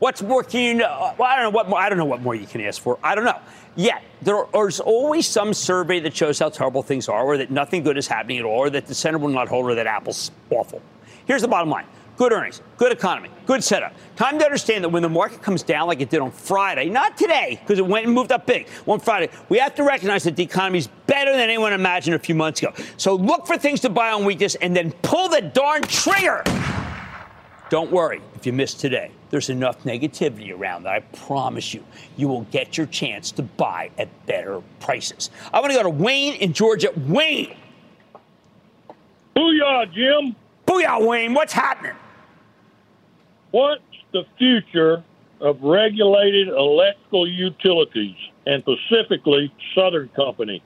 What's 0.00 0.20
more 0.20 0.42
can 0.42 0.60
you 0.60 0.74
know? 0.74 0.86
Uh, 0.86 1.14
well, 1.16 1.30
I 1.30 1.36
don't 1.36 1.44
know 1.44 1.56
what 1.56 1.68
more. 1.68 1.78
I 1.78 1.88
don't 1.88 1.96
know 1.98 2.04
what 2.04 2.20
more 2.20 2.34
you 2.34 2.46
can 2.46 2.60
ask 2.60 2.82
for. 2.82 2.98
I 3.02 3.14
don't 3.14 3.24
know. 3.24 3.38
Yet 3.76 4.02
there's 4.20 4.80
always 4.80 5.26
some 5.26 5.54
survey 5.54 6.00
that 6.00 6.16
shows 6.16 6.40
how 6.40 6.48
terrible 6.48 6.82
things 6.82 7.08
are, 7.08 7.22
or 7.22 7.38
that 7.38 7.52
nothing 7.52 7.84
good 7.84 7.96
is 7.96 8.08
happening 8.08 8.38
at 8.38 8.44
all, 8.44 8.58
or 8.58 8.70
that 8.70 8.86
the 8.86 8.94
center 8.94 9.18
will 9.18 9.28
not 9.28 9.48
hold, 9.48 9.70
or 9.70 9.76
that 9.76 9.86
Apple's 9.86 10.32
awful. 10.50 10.82
Here's 11.26 11.42
the 11.42 11.48
bottom 11.48 11.70
line: 11.70 11.86
Good 12.16 12.32
earnings, 12.32 12.62
good 12.76 12.92
economy, 12.92 13.28
good 13.44 13.64
setup. 13.64 13.92
Time 14.14 14.38
to 14.38 14.44
understand 14.44 14.84
that 14.84 14.88
when 14.90 15.02
the 15.02 15.08
market 15.08 15.42
comes 15.42 15.64
down 15.64 15.88
like 15.88 16.00
it 16.00 16.10
did 16.10 16.20
on 16.20 16.30
Friday, 16.30 16.88
not 16.88 17.16
today, 17.16 17.58
because 17.60 17.80
it 17.80 17.86
went 17.86 18.06
and 18.06 18.14
moved 18.14 18.30
up 18.30 18.46
big, 18.46 18.68
on 18.86 19.00
Friday, 19.00 19.30
we 19.48 19.58
have 19.58 19.74
to 19.74 19.82
recognize 19.82 20.22
that 20.22 20.36
the 20.36 20.44
economy 20.44 20.78
is 20.78 20.86
better 21.08 21.32
than 21.32 21.40
anyone 21.40 21.72
imagined 21.72 22.14
a 22.14 22.18
few 22.20 22.36
months 22.36 22.62
ago. 22.62 22.72
So 22.98 23.16
look 23.16 23.48
for 23.48 23.58
things 23.58 23.80
to 23.80 23.88
buy 23.88 24.12
on 24.12 24.24
weakness 24.24 24.54
and 24.54 24.76
then 24.76 24.92
pull 25.02 25.28
the 25.28 25.40
darn 25.40 25.82
trigger. 25.82 26.44
Don't 27.68 27.90
worry 27.90 28.20
if 28.36 28.46
you 28.46 28.52
miss 28.52 28.74
today. 28.74 29.10
There's 29.30 29.50
enough 29.50 29.82
negativity 29.82 30.56
around 30.56 30.84
that 30.84 30.92
I 30.92 31.00
promise 31.00 31.74
you, 31.74 31.82
you 32.16 32.28
will 32.28 32.42
get 32.52 32.78
your 32.78 32.86
chance 32.86 33.32
to 33.32 33.42
buy 33.42 33.90
at 33.98 34.08
better 34.26 34.62
prices. 34.78 35.30
I 35.52 35.58
want 35.58 35.72
to 35.72 35.78
go 35.78 35.82
to 35.82 35.90
Wayne 35.90 36.34
in 36.34 36.52
Georgia. 36.52 36.92
Wayne. 36.96 37.56
Booyah, 39.34 39.92
Jim. 39.92 40.36
Booyah, 40.64 41.04
Wayne. 41.04 41.34
What's 41.34 41.52
happening? 41.52 41.96
What's 43.54 43.82
the 44.10 44.24
future 44.36 45.04
of 45.40 45.62
regulated 45.62 46.48
electrical 46.48 47.28
utilities 47.28 48.16
and 48.46 48.64
specifically 48.64 49.54
Southern 49.76 50.08
Company? 50.08 50.60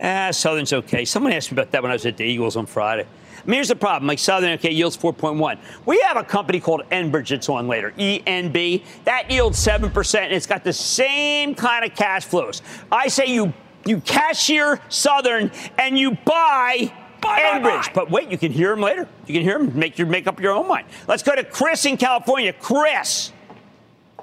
Ah, 0.00 0.30
Southern's 0.30 0.72
okay. 0.72 1.04
Someone 1.04 1.34
asked 1.34 1.52
me 1.52 1.56
about 1.56 1.72
that 1.72 1.82
when 1.82 1.90
I 1.90 1.94
was 1.94 2.06
at 2.06 2.16
the 2.16 2.24
Eagles 2.24 2.56
on 2.56 2.64
Friday. 2.64 3.02
I 3.02 3.46
mean, 3.46 3.56
here's 3.56 3.68
the 3.68 3.76
problem. 3.76 4.08
Like 4.08 4.18
Southern, 4.18 4.52
okay, 4.52 4.70
yields 4.70 4.96
4.1. 4.96 5.58
We 5.84 6.00
have 6.06 6.16
a 6.16 6.24
company 6.24 6.60
called 6.60 6.80
Enbridge 6.90 7.28
that's 7.28 7.50
on 7.50 7.68
later, 7.68 7.92
ENB. 7.98 8.82
That 9.04 9.30
yields 9.30 9.58
7%, 9.58 10.18
and 10.18 10.32
it's 10.32 10.46
got 10.46 10.64
the 10.64 10.72
same 10.72 11.54
kind 11.54 11.84
of 11.84 11.94
cash 11.94 12.24
flows. 12.24 12.62
I 12.90 13.08
say 13.08 13.26
you 13.26 13.52
you 13.84 14.00
cashier 14.00 14.80
Southern 14.88 15.50
and 15.78 15.98
you 15.98 16.12
buy 16.24 16.90
Bye, 17.26 17.40
Enbridge. 17.40 17.62
Bye, 17.62 17.70
bye. 17.86 17.92
But 17.94 18.10
wait, 18.10 18.30
you 18.30 18.38
can 18.38 18.52
hear 18.52 18.72
him 18.72 18.80
later. 18.80 19.08
You 19.26 19.34
can 19.34 19.42
hear 19.42 19.58
him. 19.58 19.78
Make 19.78 19.98
your 19.98 20.06
make 20.06 20.26
up 20.26 20.40
your 20.40 20.52
own 20.52 20.68
mind. 20.68 20.86
Let's 21.08 21.22
go 21.22 21.34
to 21.34 21.44
Chris 21.44 21.84
in 21.84 21.96
California. 21.96 22.52
Chris. 22.52 23.32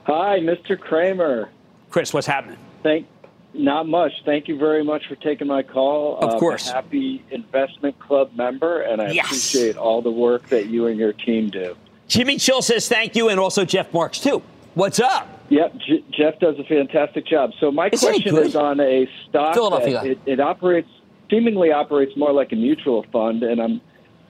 Hi, 0.05 0.39
Mr. 0.39 0.79
Cramer. 0.79 1.49
Chris, 1.89 2.13
what's 2.13 2.27
happening? 2.27 2.57
Thank 2.81 3.07
not 3.53 3.87
much. 3.87 4.11
Thank 4.25 4.47
you 4.47 4.57
very 4.57 4.83
much 4.83 5.05
for 5.07 5.15
taking 5.15 5.47
my 5.47 5.63
call. 5.63 6.17
Of 6.17 6.39
course. 6.39 6.67
I'm 6.67 6.73
a 6.73 6.75
happy 6.77 7.23
investment 7.29 7.99
club 7.99 8.31
member, 8.35 8.81
and 8.81 9.01
I 9.01 9.11
yes. 9.11 9.25
appreciate 9.25 9.77
all 9.77 10.01
the 10.01 10.11
work 10.11 10.49
that 10.49 10.67
you 10.67 10.87
and 10.87 10.97
your 10.97 11.13
team 11.13 11.49
do. 11.49 11.75
Jimmy 12.07 12.37
Chill 12.37 12.61
says 12.61 12.87
thank 12.87 13.15
you, 13.15 13.29
and 13.29 13.39
also 13.39 13.63
Jeff 13.63 13.93
Marks, 13.93 14.19
too. 14.19 14.41
What's 14.73 14.99
up? 14.99 15.27
Yep, 15.49 15.75
J- 15.87 16.03
Jeff 16.11 16.39
does 16.39 16.57
a 16.57 16.63
fantastic 16.63 17.27
job. 17.27 17.51
So 17.59 17.71
my 17.71 17.89
is 17.91 17.99
question 17.99 18.35
is 18.37 18.55
on 18.55 18.79
a 18.79 19.07
stock 19.29 19.53
that 19.53 20.05
it, 20.05 20.19
it 20.25 20.39
operates 20.39 20.89
seemingly 21.33 21.71
operates 21.71 22.15
more 22.15 22.31
like 22.31 22.51
a 22.51 22.55
mutual 22.55 23.05
fund, 23.11 23.43
and 23.43 23.59
I'm 23.59 23.81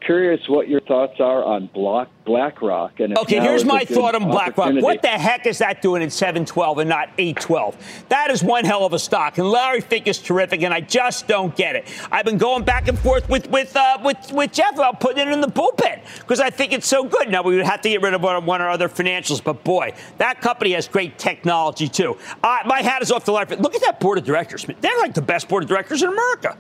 curious 0.06 0.42
what 0.48 0.68
your 0.68 0.82
thoughts 0.82 1.20
are 1.20 1.44
on 1.44 1.70
Black, 1.74 2.10
BlackRock. 2.26 3.00
And 3.00 3.18
okay, 3.18 3.40
here's 3.40 3.64
my 3.66 3.86
thought 3.86 4.16
on 4.16 4.30
BlackRock. 4.30 4.82
What 4.82 5.02
the 5.02 5.08
heck 5.08 5.46
is 5.46 5.58
that 5.60 5.82
doing 5.82 6.04
at 6.04 6.12
712 6.12 6.80
and 6.80 6.90
not 6.90 7.10
812? 7.18 8.06
That 8.10 8.30
is 8.32 8.44
one 8.44 8.66
hell 8.66 8.86
of 8.86 8.94
a 8.94 9.00
stock, 9.00 9.38
and 9.38 9.50
Larry 9.50 9.82
Fink 9.82 10.08
is 10.08 10.20
terrific, 10.20 10.62
and 10.62 10.74
I 10.74 10.80
just 10.80 11.28
don't 11.28 11.56
get 11.56 11.76
it. 11.76 11.88
I've 12.12 12.26
been 12.26 12.38
going 12.38 12.64
back 12.64 12.88
and 12.88 12.98
forth 13.00 13.28
with 13.30 13.50
with 13.50 13.76
uh, 13.76 14.00
with, 14.04 14.32
with 14.32 14.54
Jeff 14.54 14.74
about 14.74 15.00
putting 15.02 15.28
it 15.28 15.32
in 15.32 15.42
the 15.42 15.48
bullpen 15.48 16.02
because 16.20 16.40
I 16.40 16.50
think 16.50 16.72
it's 16.72 16.88
so 16.88 17.04
good. 17.04 17.30
Now 17.30 17.44
we 17.44 17.56
would 17.58 17.66
have 17.66 17.82
to 17.82 17.90
get 17.90 18.02
rid 18.02 18.14
of 18.14 18.22
one, 18.22 18.46
one 18.46 18.62
or 18.62 18.70
other 18.70 18.88
financials, 18.88 19.44
but 19.44 19.64
boy, 19.64 19.94
that 20.20 20.42
company 20.42 20.72
has 20.72 20.88
great 20.88 21.18
technology 21.18 21.90
too. 21.90 22.18
Uh, 22.44 22.60
my 22.66 22.82
hat 22.82 23.02
is 23.02 23.12
off 23.12 23.26
to 23.26 23.32
Larry. 23.34 23.48
Fink. 23.48 23.62
Look 23.62 23.76
at 23.76 23.82
that 23.82 24.00
board 24.00 24.18
of 24.18 24.24
directors. 24.24 24.66
They're 24.66 25.00
like 25.00 25.14
the 25.14 25.22
best 25.22 25.50
board 25.50 25.64
of 25.64 25.70
directors 25.70 26.02
in 26.02 26.10
America. 26.10 26.58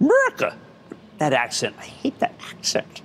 America 0.00 0.56
that 1.18 1.32
accent. 1.32 1.74
I 1.78 1.84
hate 1.84 2.18
that 2.18 2.34
accent. 2.50 3.02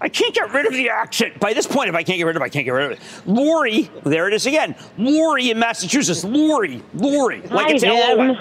I 0.00 0.08
can't 0.08 0.34
get 0.34 0.52
rid 0.52 0.66
of 0.66 0.72
the 0.72 0.88
accent. 0.88 1.38
By 1.40 1.52
this 1.52 1.66
point, 1.66 1.88
if 1.88 1.94
I 1.94 2.02
can't 2.02 2.18
get 2.18 2.24
rid 2.24 2.36
of 2.36 2.42
it, 2.42 2.44
I 2.44 2.48
can't 2.48 2.64
get 2.64 2.72
rid 2.72 2.86
of 2.86 2.92
it. 2.92 3.00
Lori, 3.26 3.90
there 4.04 4.28
it 4.28 4.34
is 4.34 4.46
again. 4.46 4.74
Lori 4.96 5.50
in 5.50 5.58
Massachusetts. 5.58 6.24
Lori, 6.24 6.82
Lori. 6.94 7.40
Hi, 7.42 7.54
like 7.54 7.74
it's 7.74 7.82
Jim. 7.82 8.36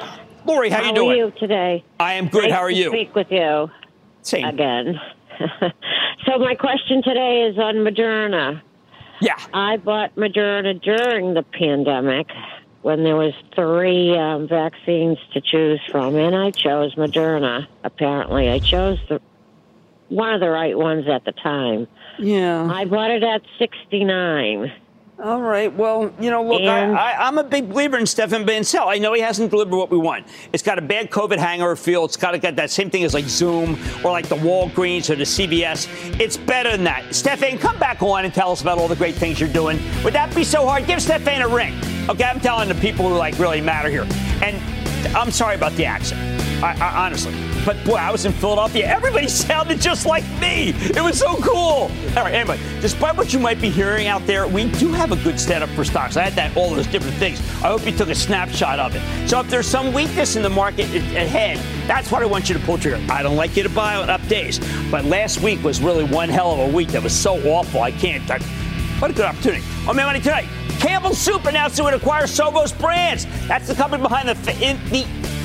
Lori, 0.46 0.70
how, 0.70 0.77
how 0.77 0.89
you 0.89 0.96
doing? 0.96 1.08
How 1.08 1.13
are 1.13 1.15
you 1.15 1.34
today? 1.39 1.84
I 2.00 2.13
am 2.13 2.27
good. 2.27 2.44
Nice 2.44 2.51
how 2.51 2.60
are 2.60 2.70
you? 2.70 2.89
speak 2.89 3.15
with 3.15 3.32
you. 3.32 3.70
Same. 4.22 4.46
Again. 4.46 5.00
so 6.25 6.38
my 6.38 6.55
question 6.55 7.01
today 7.03 7.44
is 7.50 7.58
on 7.58 7.75
Moderna. 7.75 8.62
Yeah. 9.22 9.38
I 9.53 9.77
bought 9.77 10.15
Moderna 10.15 10.82
during 10.82 11.34
the 11.34 11.44
pandemic 11.44 12.27
when 12.86 13.04
there 13.04 13.15
was 13.15 13.34
three 13.56 14.15
um, 14.15 14.48
vaccines 14.48 15.18
to 15.34 15.42
choose 15.42 15.82
from, 15.89 16.15
and 16.18 16.36
I 16.36 16.51
chose 16.51 16.94
Moderna. 16.94 17.65
Apparently, 17.84 18.48
I 18.48 18.60
chose 18.60 19.00
the 19.10 19.20
one 20.10 20.36
of 20.36 20.39
the 20.39 20.51
right 20.51 20.77
ones 20.77 21.08
at 21.08 21.25
the 21.25 21.32
time. 21.32 21.88
Yeah. 22.20 22.63
I 22.72 22.86
bought 22.86 23.10
it 23.10 23.24
at 23.24 23.42
sixty 23.58 24.04
nine. 24.04 24.72
All 25.17 25.41
right. 25.41 25.74
Well, 25.74 26.13
you 26.19 26.29
know, 26.29 26.43
look, 26.43 26.62
I, 26.62 27.27
am 27.27 27.38
a 27.38 27.43
big 27.43 27.69
believer 27.69 27.98
in 27.98 28.05
Stefan 28.05 28.45
Bancel. 28.45 28.86
I 28.88 28.98
know 28.98 29.13
he 29.13 29.22
hasn't 29.22 29.50
delivered 29.50 29.75
what 29.75 29.89
we 29.89 29.98
want. 29.98 30.27
It's 30.51 30.62
got 30.62 30.77
a 30.77 30.81
bad 30.81 31.10
COVID 31.10 31.38
hangover 31.38 31.77
feel. 31.77 32.03
It's 32.03 32.17
got 32.17 32.31
to 32.31 32.38
get 32.38 32.57
that 32.57 32.69
same 32.69 32.89
thing 32.89 33.03
as 33.05 33.13
like 33.13 33.25
Zoom 33.25 33.79
or 34.03 34.12
like 34.12 34.27
the 34.27 34.36
Walgreens 34.36 35.10
or 35.10 35.15
the 35.15 35.24
CVS. 35.24 36.19
It's 36.19 36.36
better 36.36 36.72
than 36.72 36.84
that. 36.84 37.15
Stefan, 37.15 37.57
come 37.57 37.79
back 37.79 38.03
on 38.03 38.25
and 38.25 38.34
tell 38.34 38.51
us 38.51 38.62
about 38.62 38.77
all 38.77 38.89
the 38.89 38.95
great 38.95 39.15
things 39.15 39.39
you're 39.39 39.48
doing. 39.48 39.79
Would 40.03 40.13
that 40.13 40.36
be 40.36 40.43
so 40.43 40.65
hard? 40.65 40.86
Give 40.86 41.01
Stefan 41.01 41.41
a 41.41 41.48
ring. 41.48 41.74
Okay, 42.10 42.25
I'm 42.25 42.41
telling 42.41 42.67
the 42.67 42.75
people 42.75 43.07
who 43.07 43.15
like 43.15 43.39
really 43.39 43.62
matter 43.62 43.89
here. 43.89 44.05
And 44.43 44.57
I'm 45.15 45.31
sorry 45.31 45.55
about 45.55 45.72
the 45.74 45.86
accent. 45.86 46.44
I, 46.63 46.77
I, 46.79 47.05
honestly. 47.05 47.33
But 47.65 47.83
boy, 47.85 47.95
I 47.95 48.12
was 48.12 48.25
in 48.25 48.31
Philadelphia. 48.33 48.85
Everybody 48.85 49.27
sounded 49.45 49.81
just 49.81 50.05
like 50.05 50.24
me. 50.39 50.69
It 50.75 51.01
was 51.01 51.19
so 51.19 51.35
cool. 51.38 51.91
All 52.15 52.24
right, 52.24 52.33
anyway, 52.33 52.59
despite 52.81 53.17
what 53.17 53.33
you 53.33 53.39
might 53.39 53.59
be 53.59 53.69
hearing 53.69 54.07
out 54.07 54.25
there, 54.25 54.47
we 54.47 54.69
do 54.71 54.91
have 54.91 55.12
a 55.12 55.17
good 55.17 55.39
setup 55.39 55.69
for 55.69 55.83
stocks. 55.83 56.17
I 56.17 56.24
had 56.24 56.33
that 56.33 56.55
all 56.55 56.74
those 56.74 56.88
different 56.88 57.17
things. 57.17 57.39
I 57.63 57.67
hope 57.67 57.85
you 57.85 57.91
took 57.91 58.09
a 58.09 58.15
snapshot 58.15 58.79
of 58.79 58.95
it. 58.95 59.29
So 59.29 59.39
if 59.39 59.50
there's 59.50 59.67
some 59.67 59.93
weakness 59.93 60.35
in 60.35 60.43
the 60.43 60.50
market 60.50 60.85
ahead, 60.93 61.57
that's 61.88 62.12
what 62.12 62.21
I 62.21 62.25
want 62.25 62.50
you 62.50 62.55
to 62.55 62.62
pull 62.65 62.77
trigger. 62.77 63.03
I 63.12 63.24
don't 63.24 63.35
like 63.35 63.55
you 63.57 63.63
to 63.63 63.69
buy 63.69 63.95
on 63.95 64.09
up 64.09 64.25
days, 64.27 64.59
but 64.89 65.05
last 65.05 65.41
week 65.41 65.63
was 65.63 65.81
really 65.81 66.03
one 66.03 66.29
hell 66.29 66.51
of 66.51 66.59
a 66.59 66.75
week 66.75 66.89
that 66.89 67.03
was 67.03 67.13
so 67.13 67.35
awful. 67.50 67.81
I 67.81 67.91
can't. 67.91 68.29
I, 68.29 68.39
what 69.00 69.12
a 69.12 69.13
good 69.13 69.25
opportunity. 69.25 69.63
On 69.88 69.95
Mad 69.95 70.05
Money 70.05 70.21
tonight. 70.21 70.47
Campbell 70.79 71.15
Soup 71.15 71.43
announced 71.45 71.79
it 71.79 71.83
would 71.83 71.93
acquire 71.93 72.24
Sovos 72.24 72.77
Brands. 72.77 73.25
That's 73.47 73.67
the 73.67 73.75
company 73.75 74.03
behind 74.03 74.27
the, 74.27 74.33
the 74.33 74.53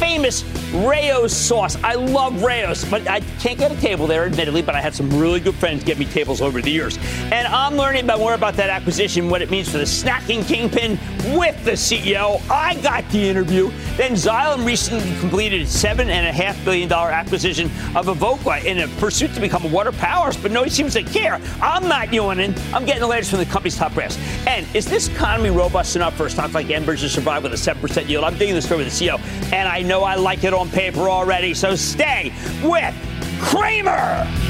famous 0.00 0.42
Rao's 0.72 1.36
sauce. 1.36 1.76
I 1.84 1.94
love 1.94 2.42
Rao's, 2.42 2.84
but 2.86 3.06
I 3.06 3.20
can't 3.38 3.58
get 3.58 3.70
a 3.70 3.76
table 3.80 4.06
there, 4.06 4.24
admittedly, 4.24 4.62
but 4.62 4.74
I 4.74 4.80
had 4.80 4.94
some 4.94 5.10
really 5.20 5.40
good 5.40 5.54
friends 5.54 5.84
get 5.84 5.98
me 5.98 6.06
tables 6.06 6.40
over 6.40 6.62
the 6.62 6.70
years. 6.70 6.98
And 7.30 7.46
I'm 7.46 7.76
learning 7.76 8.04
about 8.04 8.18
more 8.18 8.34
about 8.34 8.54
that 8.54 8.70
acquisition, 8.70 9.28
what 9.28 9.42
it 9.42 9.50
means 9.50 9.70
for 9.70 9.78
the 9.78 9.84
snacking 9.84 10.46
kingpin 10.46 10.98
with 11.36 11.62
the 11.64 11.72
CEO. 11.72 12.40
I 12.50 12.74
got 12.82 13.08
the 13.10 13.28
interview. 13.28 13.70
Then 13.96 14.12
Xylem 14.12 14.64
recently 14.64 15.18
completed 15.20 15.62
a 15.62 15.64
$7.5 15.64 16.64
billion 16.64 16.92
acquisition 16.92 17.66
of 17.96 18.06
Evoqua 18.06 18.64
in 18.64 18.80
a 18.80 18.88
pursuit 18.98 19.32
to 19.34 19.40
become 19.40 19.64
a 19.64 19.68
water 19.68 19.92
powerhouse, 19.92 20.36
but 20.36 20.50
nobody 20.50 20.70
seems 20.70 20.94
to 20.94 21.02
care. 21.02 21.40
I'm 21.60 21.88
not 21.88 22.12
yawning. 22.12 22.54
I'm 22.72 22.84
getting 22.84 23.00
the 23.00 23.06
latest 23.06 23.30
from 23.30 23.40
the 23.40 23.46
company's 23.46 23.76
top 23.76 23.94
brass. 23.94 24.18
And 24.46 24.66
is 24.74 24.86
this 24.86 25.08
economy 25.08 25.50
robust 25.50 25.96
enough 25.96 26.16
for 26.16 26.26
a 26.26 26.30
stock 26.30 26.54
like 26.54 26.66
Enbridge 26.66 27.00
to 27.00 27.08
survive 27.08 27.42
with 27.42 27.52
a 27.52 27.56
7% 27.56 28.08
yield? 28.08 28.24
I'm 28.24 28.36
digging 28.36 28.54
the 28.54 28.62
story 28.62 28.84
with 28.84 28.98
the 28.98 29.06
CEO, 29.06 29.20
and 29.52 29.68
I 29.68 29.82
know 29.82 30.04
I 30.04 30.14
like 30.14 30.44
it 30.44 30.54
on 30.54 30.70
paper 30.70 31.08
already, 31.08 31.54
so 31.54 31.76
stay 31.76 32.32
with 32.62 32.94
Cramer. 33.40 34.49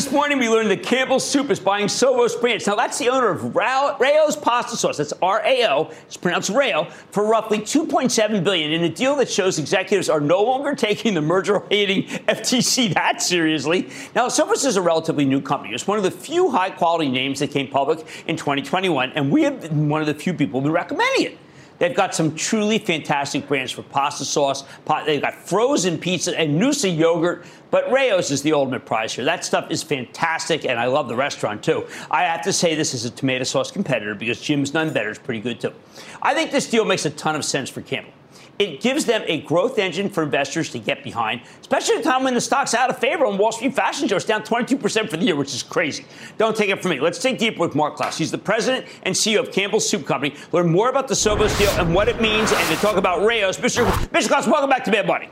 This 0.00 0.10
morning 0.10 0.38
we 0.38 0.48
learned 0.48 0.70
that 0.70 0.82
Campbell 0.82 1.20
Soup 1.20 1.50
is 1.50 1.60
buying 1.60 1.84
Sovos 1.84 2.40
Brands. 2.40 2.66
Now 2.66 2.74
that's 2.74 2.96
the 2.96 3.10
owner 3.10 3.28
of 3.28 3.54
Rao's 3.54 4.34
Pasta 4.34 4.74
Sauce. 4.74 4.96
That's 4.96 5.12
R-A-O. 5.20 5.90
It's 6.06 6.16
pronounced 6.16 6.48
Rayo 6.48 6.84
for 7.10 7.26
roughly 7.26 7.58
2.7 7.58 8.42
billion 8.42 8.72
in 8.72 8.82
a 8.84 8.88
deal 8.88 9.14
that 9.16 9.28
shows 9.28 9.58
executives 9.58 10.08
are 10.08 10.22
no 10.22 10.42
longer 10.42 10.74
taking 10.74 11.12
the 11.12 11.20
merger-hating 11.20 12.04
FTC 12.04 12.94
that 12.94 13.20
seriously. 13.20 13.90
Now 14.14 14.28
Sovos 14.28 14.64
is 14.64 14.78
a 14.78 14.82
relatively 14.82 15.26
new 15.26 15.42
company. 15.42 15.74
It's 15.74 15.86
one 15.86 15.98
of 15.98 16.04
the 16.04 16.10
few 16.10 16.50
high-quality 16.50 17.10
names 17.10 17.40
that 17.40 17.50
came 17.50 17.68
public 17.68 17.98
in 18.26 18.38
2021, 18.38 19.12
and 19.12 19.30
we 19.30 19.42
have 19.42 19.60
been 19.60 19.90
one 19.90 20.00
of 20.00 20.06
the 20.06 20.14
few 20.14 20.32
people 20.32 20.62
who 20.62 20.70
recommending 20.70 21.26
it. 21.26 21.38
They've 21.80 21.96
got 21.96 22.14
some 22.14 22.36
truly 22.36 22.78
fantastic 22.78 23.48
brands 23.48 23.72
for 23.72 23.82
pasta 23.82 24.24
sauce. 24.24 24.64
They've 25.06 25.20
got 25.20 25.34
frozen 25.34 25.98
pizza 25.98 26.38
and 26.38 26.60
Noosa 26.60 26.94
yogurt. 26.94 27.46
But 27.70 27.90
Rao's 27.90 28.30
is 28.30 28.42
the 28.42 28.52
ultimate 28.52 28.84
prize 28.84 29.14
here. 29.14 29.24
That 29.24 29.44
stuff 29.44 29.70
is 29.70 29.82
fantastic, 29.82 30.64
and 30.66 30.78
I 30.78 30.86
love 30.86 31.08
the 31.08 31.16
restaurant 31.16 31.62
too. 31.62 31.86
I 32.10 32.24
have 32.24 32.42
to 32.42 32.52
say 32.52 32.74
this 32.74 32.94
is 32.94 33.04
a 33.06 33.10
tomato 33.10 33.44
sauce 33.44 33.70
competitor 33.70 34.14
because 34.14 34.40
Jim's 34.40 34.74
None 34.74 34.92
Better 34.92 35.10
is 35.10 35.18
pretty 35.18 35.40
good 35.40 35.60
too. 35.60 35.72
I 36.20 36.34
think 36.34 36.50
this 36.50 36.68
deal 36.68 36.84
makes 36.84 37.06
a 37.06 37.10
ton 37.10 37.34
of 37.34 37.44
sense 37.44 37.70
for 37.70 37.80
Campbell. 37.80 38.12
It 38.60 38.80
gives 38.82 39.06
them 39.06 39.22
a 39.26 39.40
growth 39.40 39.78
engine 39.78 40.10
for 40.10 40.22
investors 40.22 40.68
to 40.70 40.78
get 40.78 41.02
behind, 41.02 41.40
especially 41.62 41.94
at 41.96 42.02
a 42.02 42.04
time 42.04 42.22
when 42.22 42.34
the 42.34 42.40
stock's 42.40 42.74
out 42.74 42.90
of 42.90 42.98
favor 42.98 43.24
on 43.24 43.38
Wall 43.38 43.50
Street 43.50 43.74
fashion 43.74 44.06
show. 44.06 44.16
It's 44.16 44.26
down 44.26 44.42
22% 44.42 45.08
for 45.08 45.16
the 45.16 45.24
year, 45.24 45.34
which 45.34 45.54
is 45.54 45.62
crazy. 45.62 46.04
Don't 46.36 46.54
take 46.54 46.68
it 46.68 46.80
from 46.82 46.90
me. 46.90 47.00
Let's 47.00 47.18
take 47.18 47.38
deep 47.38 47.58
with 47.58 47.74
Mark 47.74 47.96
Clouse. 47.96 48.18
He's 48.18 48.30
the 48.30 48.38
president 48.38 48.84
and 49.04 49.14
CEO 49.14 49.40
of 49.40 49.50
Campbell's 49.50 49.88
Soup 49.88 50.06
Company. 50.06 50.36
Learn 50.52 50.70
more 50.70 50.90
about 50.90 51.08
the 51.08 51.14
Sovos 51.14 51.58
deal 51.58 51.70
and 51.70 51.94
what 51.94 52.08
it 52.08 52.20
means, 52.20 52.52
and 52.52 52.68
to 52.68 52.76
talk 52.82 52.96
about 52.96 53.22
Rao's. 53.22 53.56
Mr. 53.56 53.86
Mr. 54.08 54.28
Clouse, 54.28 54.46
welcome 54.46 54.68
back 54.68 54.84
to 54.84 54.90
Mad 54.90 55.06
Money. 55.06 55.30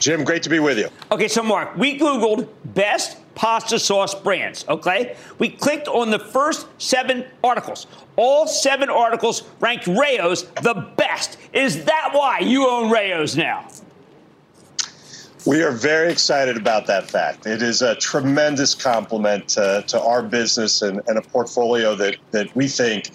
Jim, 0.00 0.24
great 0.24 0.42
to 0.42 0.50
be 0.50 0.58
with 0.58 0.78
you. 0.78 0.88
Okay, 1.12 1.28
so 1.28 1.42
Mark, 1.42 1.76
we 1.76 1.98
Googled 1.98 2.48
best 2.64 3.18
pasta 3.34 3.78
sauce 3.78 4.14
brands, 4.14 4.64
okay? 4.68 5.16
We 5.38 5.48
clicked 5.48 5.88
on 5.88 6.10
the 6.10 6.18
first 6.18 6.66
seven 6.78 7.24
articles. 7.42 7.86
All 8.16 8.46
seven 8.46 8.88
articles 8.88 9.42
ranked 9.60 9.86
Rao's 9.86 10.44
the 10.62 10.86
best. 10.96 11.38
Is 11.52 11.84
that 11.84 12.10
why 12.12 12.40
you 12.40 12.68
own 12.68 12.90
Rao's 12.90 13.36
now? 13.36 13.68
We 15.46 15.62
are 15.62 15.72
very 15.72 16.10
excited 16.10 16.56
about 16.56 16.86
that 16.86 17.10
fact. 17.10 17.46
It 17.46 17.60
is 17.60 17.82
a 17.82 17.94
tremendous 17.96 18.74
compliment 18.74 19.48
to, 19.50 19.84
to 19.88 20.00
our 20.00 20.22
business 20.22 20.80
and, 20.80 21.02
and, 21.06 21.18
a 21.18 21.22
portfolio 21.22 21.94
that, 21.96 22.16
that 22.30 22.54
we 22.56 22.66
think 22.66 23.10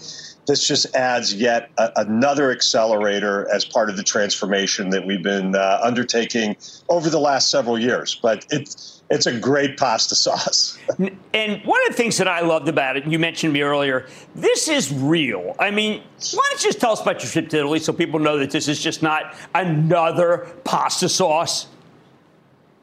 this 0.45 0.67
just 0.67 0.95
adds 0.95 1.33
yet 1.33 1.71
a, 1.79 1.91
another 1.95 2.51
accelerator 2.51 3.51
as 3.51 3.65
part 3.65 3.89
of 3.89 3.97
the 3.97 4.03
transformation 4.03 4.91
that 4.91 5.07
we've 5.07 5.23
been 5.23 5.55
uh, 5.55 5.79
undertaking 5.81 6.55
over 6.87 7.09
the 7.09 7.19
last 7.19 7.49
several 7.49 7.79
years. 7.79 8.13
But 8.21 8.45
it's 8.51 8.98
it's 9.09 9.25
a 9.25 9.37
great 9.37 9.77
pasta 9.77 10.15
sauce. 10.15 10.77
and 11.33 11.61
one 11.63 11.81
of 11.87 11.89
the 11.89 11.93
things 11.95 12.17
that 12.17 12.27
I 12.27 12.41
loved 12.41 12.67
about 12.67 12.95
it, 12.95 13.05
you 13.05 13.17
mentioned 13.17 13.53
me 13.53 13.61
earlier, 13.61 14.07
this 14.35 14.67
is 14.67 14.93
real. 14.93 15.55
I 15.57 15.71
mean, 15.71 16.03
why 16.33 16.45
don't 16.49 16.63
you 16.63 16.69
just 16.69 16.79
tell 16.79 16.91
us 16.91 17.01
about 17.01 17.21
your 17.23 17.31
trip 17.31 17.49
to 17.49 17.57
Italy 17.57 17.79
so 17.79 17.91
people 17.91 18.19
know 18.19 18.37
that 18.37 18.51
this 18.51 18.67
is 18.67 18.79
just 18.79 19.01
not 19.01 19.35
another 19.55 20.47
pasta 20.63 21.09
sauce? 21.09 21.67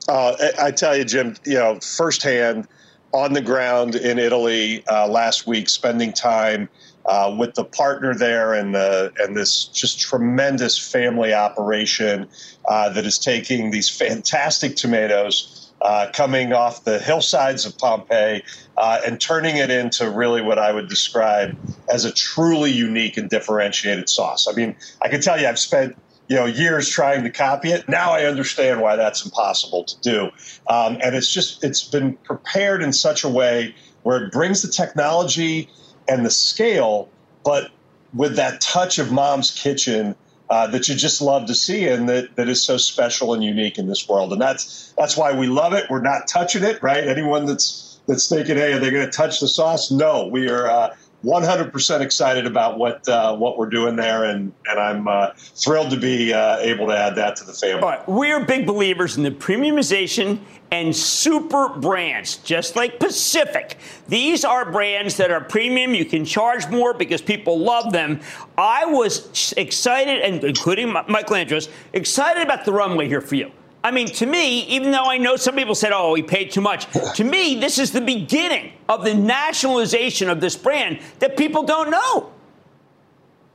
Uh, 0.08 0.36
I 0.60 0.70
tell 0.70 0.96
you, 0.96 1.04
Jim, 1.04 1.36
you 1.44 1.54
know, 1.54 1.78
firsthand 1.80 2.66
on 3.12 3.32
the 3.32 3.40
ground 3.40 3.94
in 3.94 4.18
Italy 4.18 4.84
uh, 4.88 5.06
last 5.06 5.46
week, 5.46 5.68
spending 5.68 6.12
time 6.12 6.68
uh, 7.06 7.34
with 7.38 7.54
the 7.54 7.64
partner 7.64 8.14
there 8.14 8.54
and 8.54 8.74
the, 8.74 9.12
and 9.18 9.36
this 9.36 9.64
just 9.64 10.00
tremendous 10.00 10.76
family 10.76 11.32
operation 11.32 12.28
uh, 12.68 12.88
that 12.90 13.06
is 13.06 13.18
taking 13.18 13.70
these 13.70 13.88
fantastic 13.88 14.74
tomatoes 14.74 15.55
uh, 15.80 16.08
coming 16.12 16.52
off 16.52 16.84
the 16.84 16.98
hillsides 16.98 17.66
of 17.66 17.76
Pompeii 17.78 18.42
uh, 18.76 19.00
and 19.06 19.20
turning 19.20 19.56
it 19.56 19.70
into 19.70 20.10
really 20.10 20.42
what 20.42 20.58
I 20.58 20.72
would 20.72 20.88
describe 20.88 21.56
as 21.88 22.04
a 22.04 22.12
truly 22.12 22.70
unique 22.70 23.16
and 23.16 23.28
differentiated 23.28 24.08
sauce. 24.08 24.48
I 24.48 24.52
mean, 24.52 24.76
I 25.02 25.08
can 25.08 25.20
tell 25.20 25.40
you, 25.40 25.46
I've 25.46 25.58
spent 25.58 25.96
you 26.28 26.36
know 26.36 26.46
years 26.46 26.88
trying 26.88 27.22
to 27.24 27.30
copy 27.30 27.70
it. 27.70 27.88
Now 27.88 28.12
I 28.12 28.24
understand 28.24 28.80
why 28.80 28.96
that's 28.96 29.24
impossible 29.24 29.84
to 29.84 30.00
do, 30.00 30.24
um, 30.68 30.98
and 31.02 31.14
it's 31.14 31.32
just 31.32 31.62
it's 31.62 31.84
been 31.84 32.16
prepared 32.24 32.82
in 32.82 32.92
such 32.92 33.22
a 33.22 33.28
way 33.28 33.74
where 34.02 34.24
it 34.24 34.32
brings 34.32 34.62
the 34.62 34.68
technology 34.68 35.68
and 36.08 36.24
the 36.24 36.30
scale, 36.30 37.08
but 37.44 37.70
with 38.14 38.36
that 38.36 38.60
touch 38.60 38.98
of 38.98 39.12
mom's 39.12 39.50
kitchen 39.50 40.14
uh, 40.48 40.66
that 40.68 40.88
you 40.88 40.94
just 40.94 41.20
love 41.20 41.46
to 41.46 41.54
see 41.54 41.88
and 41.88 42.08
that, 42.08 42.36
that 42.36 42.48
is 42.48 42.62
so 42.62 42.76
special 42.76 43.34
and 43.34 43.42
unique 43.42 43.78
in 43.78 43.86
this 43.86 44.08
world. 44.08 44.32
And 44.32 44.40
that's 44.40 44.92
that's 44.96 45.16
why 45.16 45.32
we 45.36 45.46
love 45.46 45.72
it. 45.72 45.86
We're 45.90 46.02
not 46.02 46.28
touching 46.28 46.62
it, 46.62 46.82
right? 46.82 47.06
Anyone 47.06 47.46
that's 47.46 48.00
that's 48.06 48.28
thinking, 48.28 48.56
hey, 48.56 48.72
are 48.72 48.78
they 48.78 48.90
going 48.90 49.04
to 49.04 49.10
touch 49.10 49.40
the 49.40 49.48
sauce? 49.48 49.90
No, 49.90 50.28
we 50.28 50.48
are 50.48 50.68
uh, 50.68 50.94
100% 51.24 52.00
excited 52.00 52.46
about 52.46 52.78
what 52.78 53.08
uh, 53.08 53.34
what 53.36 53.58
we're 53.58 53.68
doing 53.68 53.96
there, 53.96 54.24
and 54.24 54.52
and 54.66 54.78
I'm 54.78 55.08
uh, 55.08 55.30
thrilled 55.36 55.90
to 55.90 55.96
be 55.96 56.32
uh, 56.32 56.58
able 56.58 56.86
to 56.88 56.96
add 56.96 57.16
that 57.16 57.36
to 57.36 57.44
the 57.44 57.52
family. 57.52 57.82
All 57.82 57.88
right, 57.88 58.08
we 58.08 58.30
are 58.30 58.44
big 58.44 58.66
believers 58.66 59.16
in 59.16 59.22
the 59.22 59.30
premiumization 59.30 60.38
and 60.70 60.94
super 60.94 61.68
brands, 61.68 62.36
just 62.38 62.76
like 62.76 62.98
Pacific. 62.98 63.78
These 64.08 64.44
are 64.44 64.70
brands 64.70 65.16
that 65.16 65.30
are 65.30 65.40
premium. 65.40 65.94
You 65.94 66.04
can 66.04 66.24
charge 66.24 66.68
more 66.68 66.92
because 66.92 67.22
people 67.22 67.58
love 67.58 67.92
them. 67.92 68.20
I 68.58 68.84
was 68.84 69.54
excited, 69.56 70.22
and 70.22 70.44
including 70.44 70.92
Michael 70.92 71.36
Andros, 71.36 71.68
excited 71.92 72.42
about 72.42 72.64
the 72.64 72.72
runway 72.72 73.08
here 73.08 73.20
for 73.20 73.36
you. 73.36 73.52
I 73.86 73.92
mean, 73.92 74.08
to 74.08 74.26
me, 74.26 74.64
even 74.64 74.90
though 74.90 75.04
I 75.04 75.16
know 75.16 75.36
some 75.36 75.54
people 75.54 75.76
said, 75.76 75.92
oh, 75.94 76.12
he 76.14 76.22
paid 76.24 76.50
too 76.50 76.60
much, 76.60 76.88
to 77.14 77.22
me, 77.22 77.54
this 77.54 77.78
is 77.78 77.92
the 77.92 78.00
beginning 78.00 78.72
of 78.88 79.04
the 79.04 79.14
nationalization 79.14 80.28
of 80.28 80.40
this 80.40 80.56
brand 80.56 80.98
that 81.20 81.36
people 81.36 81.62
don't 81.62 81.92
know. 81.92 82.32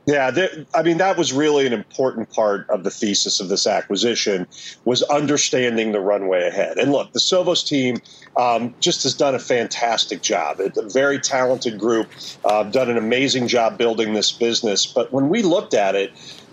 Yeah, 0.06 0.30
there, 0.30 0.48
I 0.74 0.82
mean 0.82 0.96
that 0.98 1.16
was 1.16 1.32
really 1.32 1.64
an 1.66 1.72
important 1.72 2.30
part 2.32 2.68
of 2.70 2.82
the 2.82 2.90
thesis 2.90 3.40
of 3.40 3.48
this 3.48 3.68
acquisition 3.68 4.48
was 4.84 5.02
understanding 5.04 5.92
the 5.92 6.00
runway 6.00 6.48
ahead. 6.48 6.78
And 6.78 6.90
look, 6.90 7.12
the 7.12 7.20
Sovos 7.20 7.64
team 7.64 7.98
um, 8.36 8.74
just 8.80 9.04
has 9.04 9.14
done 9.14 9.36
a 9.36 9.38
fantastic 9.38 10.22
job. 10.22 10.58
It's 10.58 10.78
a 10.78 10.88
very 10.88 11.20
talented 11.20 11.78
group, 11.78 12.08
uh, 12.44 12.64
done 12.64 12.90
an 12.90 12.96
amazing 12.96 13.46
job 13.46 13.78
building 13.78 14.14
this 14.14 14.32
business. 14.32 14.86
But 14.86 15.12
when 15.12 15.28
we 15.28 15.42
looked 15.42 15.74
at 15.74 15.94
it, 15.94 16.10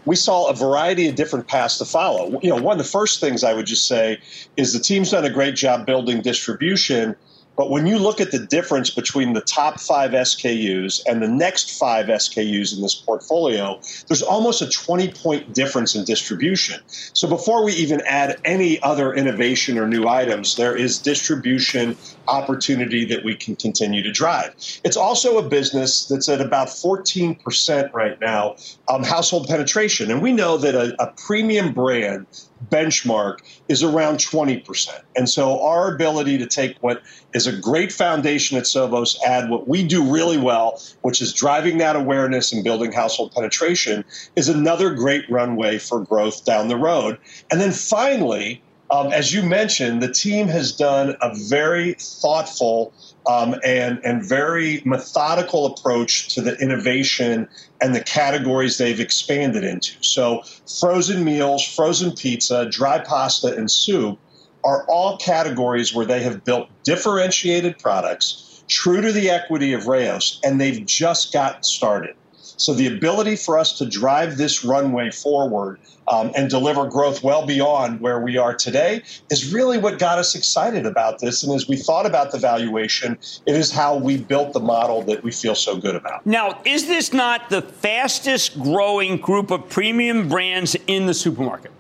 we 0.09 0.15
saw 0.15 0.49
a 0.49 0.55
variety 0.55 1.07
of 1.07 1.13
different 1.13 1.47
paths 1.47 1.77
to 1.77 1.85
follow. 1.85 2.39
You 2.41 2.49
know, 2.49 2.59
one 2.59 2.79
of 2.79 2.83
the 2.83 2.91
first 2.91 3.19
things 3.19 3.43
I 3.43 3.53
would 3.53 3.67
just 3.67 3.85
say 3.85 4.19
is 4.57 4.73
the 4.73 4.79
team's 4.79 5.11
done 5.11 5.23
a 5.23 5.29
great 5.29 5.55
job 5.55 5.85
building 5.85 6.23
distribution 6.23 7.15
but 7.59 7.69
when 7.69 7.85
you 7.85 7.99
look 7.99 8.21
at 8.21 8.31
the 8.31 8.39
difference 8.39 8.89
between 8.89 9.33
the 9.33 9.41
top 9.41 9.81
five 9.81 10.11
SKUs 10.11 11.01
and 11.05 11.21
the 11.21 11.27
next 11.27 11.77
five 11.77 12.05
SKUs 12.05 12.73
in 12.73 12.81
this 12.81 12.95
portfolio, 12.95 13.77
there's 14.07 14.21
almost 14.21 14.61
a 14.61 14.69
20 14.69 15.11
point 15.11 15.53
difference 15.53 15.93
in 15.93 16.05
distribution. 16.05 16.79
So 16.87 17.27
before 17.27 17.65
we 17.65 17.73
even 17.73 18.01
add 18.07 18.39
any 18.45 18.81
other 18.81 19.13
innovation 19.13 19.77
or 19.77 19.89
new 19.89 20.07
items, 20.07 20.55
there 20.55 20.73
is 20.73 20.99
distribution 20.99 21.97
opportunity 22.29 23.03
that 23.03 23.25
we 23.25 23.35
can 23.35 23.57
continue 23.57 24.03
to 24.03 24.11
drive. 24.13 24.55
It's 24.85 24.95
also 24.95 25.37
a 25.37 25.43
business 25.43 26.05
that's 26.05 26.29
at 26.29 26.39
about 26.39 26.69
14% 26.69 27.91
right 27.91 28.17
now 28.21 28.55
um, 28.87 29.03
household 29.03 29.49
penetration. 29.49 30.11
And 30.11 30.21
we 30.21 30.31
know 30.31 30.57
that 30.57 30.75
a, 30.75 30.95
a 31.03 31.11
premium 31.17 31.73
brand 31.73 32.25
benchmark 32.67 33.39
is 33.67 33.83
around 33.83 34.17
20%. 34.17 35.01
And 35.15 35.29
so 35.29 35.61
our 35.61 35.93
ability 35.93 36.37
to 36.37 36.45
take 36.45 36.77
what 36.81 37.01
is 37.33 37.47
a 37.47 37.55
great 37.55 37.91
foundation 37.91 38.57
at 38.57 38.63
Sovos, 38.63 39.17
add 39.25 39.49
what 39.49 39.67
we 39.67 39.83
do 39.83 40.03
really 40.03 40.37
well, 40.37 40.81
which 41.01 41.21
is 41.21 41.33
driving 41.33 41.77
that 41.77 41.95
awareness 41.95 42.51
and 42.51 42.63
building 42.63 42.91
household 42.91 43.31
penetration, 43.31 44.03
is 44.35 44.49
another 44.49 44.93
great 44.93 45.29
runway 45.29 45.77
for 45.77 46.01
growth 46.01 46.45
down 46.45 46.67
the 46.67 46.77
road. 46.77 47.17
And 47.51 47.61
then 47.61 47.71
finally, 47.71 48.61
um, 48.91 49.11
as 49.13 49.33
you 49.33 49.43
mentioned, 49.43 50.01
the 50.01 50.11
team 50.11 50.47
has 50.47 50.71
done 50.71 51.15
a 51.21 51.33
very 51.35 51.93
thoughtful 51.93 52.93
um, 53.27 53.55
and, 53.63 53.99
and 54.03 54.23
very 54.23 54.81
methodical 54.85 55.67
approach 55.67 56.33
to 56.33 56.41
the 56.41 56.55
innovation 56.57 57.47
and 57.81 57.93
the 57.93 58.03
categories 58.03 58.77
they've 58.77 58.99
expanded 58.99 59.63
into. 59.63 59.93
So, 60.01 60.43
frozen 60.79 61.23
meals, 61.23 61.63
frozen 61.63 62.13
pizza, 62.13 62.67
dry 62.69 62.99
pasta, 62.99 63.55
and 63.55 63.69
soup 63.69 64.17
are 64.63 64.85
all 64.85 65.17
categories 65.17 65.93
where 65.93 66.05
they 66.05 66.21
have 66.23 66.43
built 66.43 66.69
differentiated 66.83 67.77
products 67.77 68.63
true 68.67 69.01
to 69.01 69.11
the 69.11 69.29
equity 69.29 69.73
of 69.73 69.87
Rao's, 69.87 70.39
and 70.43 70.59
they've 70.59 70.85
just 70.85 71.33
gotten 71.33 71.63
started. 71.63 72.15
So 72.59 72.73
the 72.73 72.87
ability 72.87 73.37
for 73.37 73.57
us 73.57 73.77
to 73.77 73.85
drive 73.85 74.35
this 74.35 74.65
runway 74.65 75.11
forward 75.11 75.79
um, 76.09 76.31
and 76.35 76.49
deliver 76.49 76.85
growth 76.87 77.23
well 77.23 77.45
beyond 77.45 78.01
where 78.01 78.19
we 78.19 78.37
are 78.37 78.53
today 78.53 79.01
is 79.29 79.53
really 79.53 79.77
what 79.77 79.97
got 79.97 80.19
us 80.19 80.35
excited 80.35 80.85
about 80.85 81.19
this. 81.19 81.41
And 81.41 81.53
as 81.53 81.69
we 81.69 81.77
thought 81.77 82.05
about 82.05 82.31
the 82.31 82.37
valuation, 82.37 83.17
it 83.45 83.55
is 83.55 83.71
how 83.71 83.95
we 83.95 84.17
built 84.17 84.51
the 84.51 84.59
model 84.59 85.01
that 85.03 85.23
we 85.23 85.31
feel 85.31 85.55
so 85.55 85.77
good 85.77 85.95
about. 85.95 86.25
Now, 86.25 86.59
is 86.65 86.87
this 86.87 87.13
not 87.13 87.49
the 87.49 87.61
fastest 87.61 88.59
growing 88.61 89.17
group 89.17 89.51
of 89.51 89.69
premium 89.69 90.27
brands 90.27 90.75
in 90.87 91.05
the 91.05 91.13
supermarket? 91.13 91.71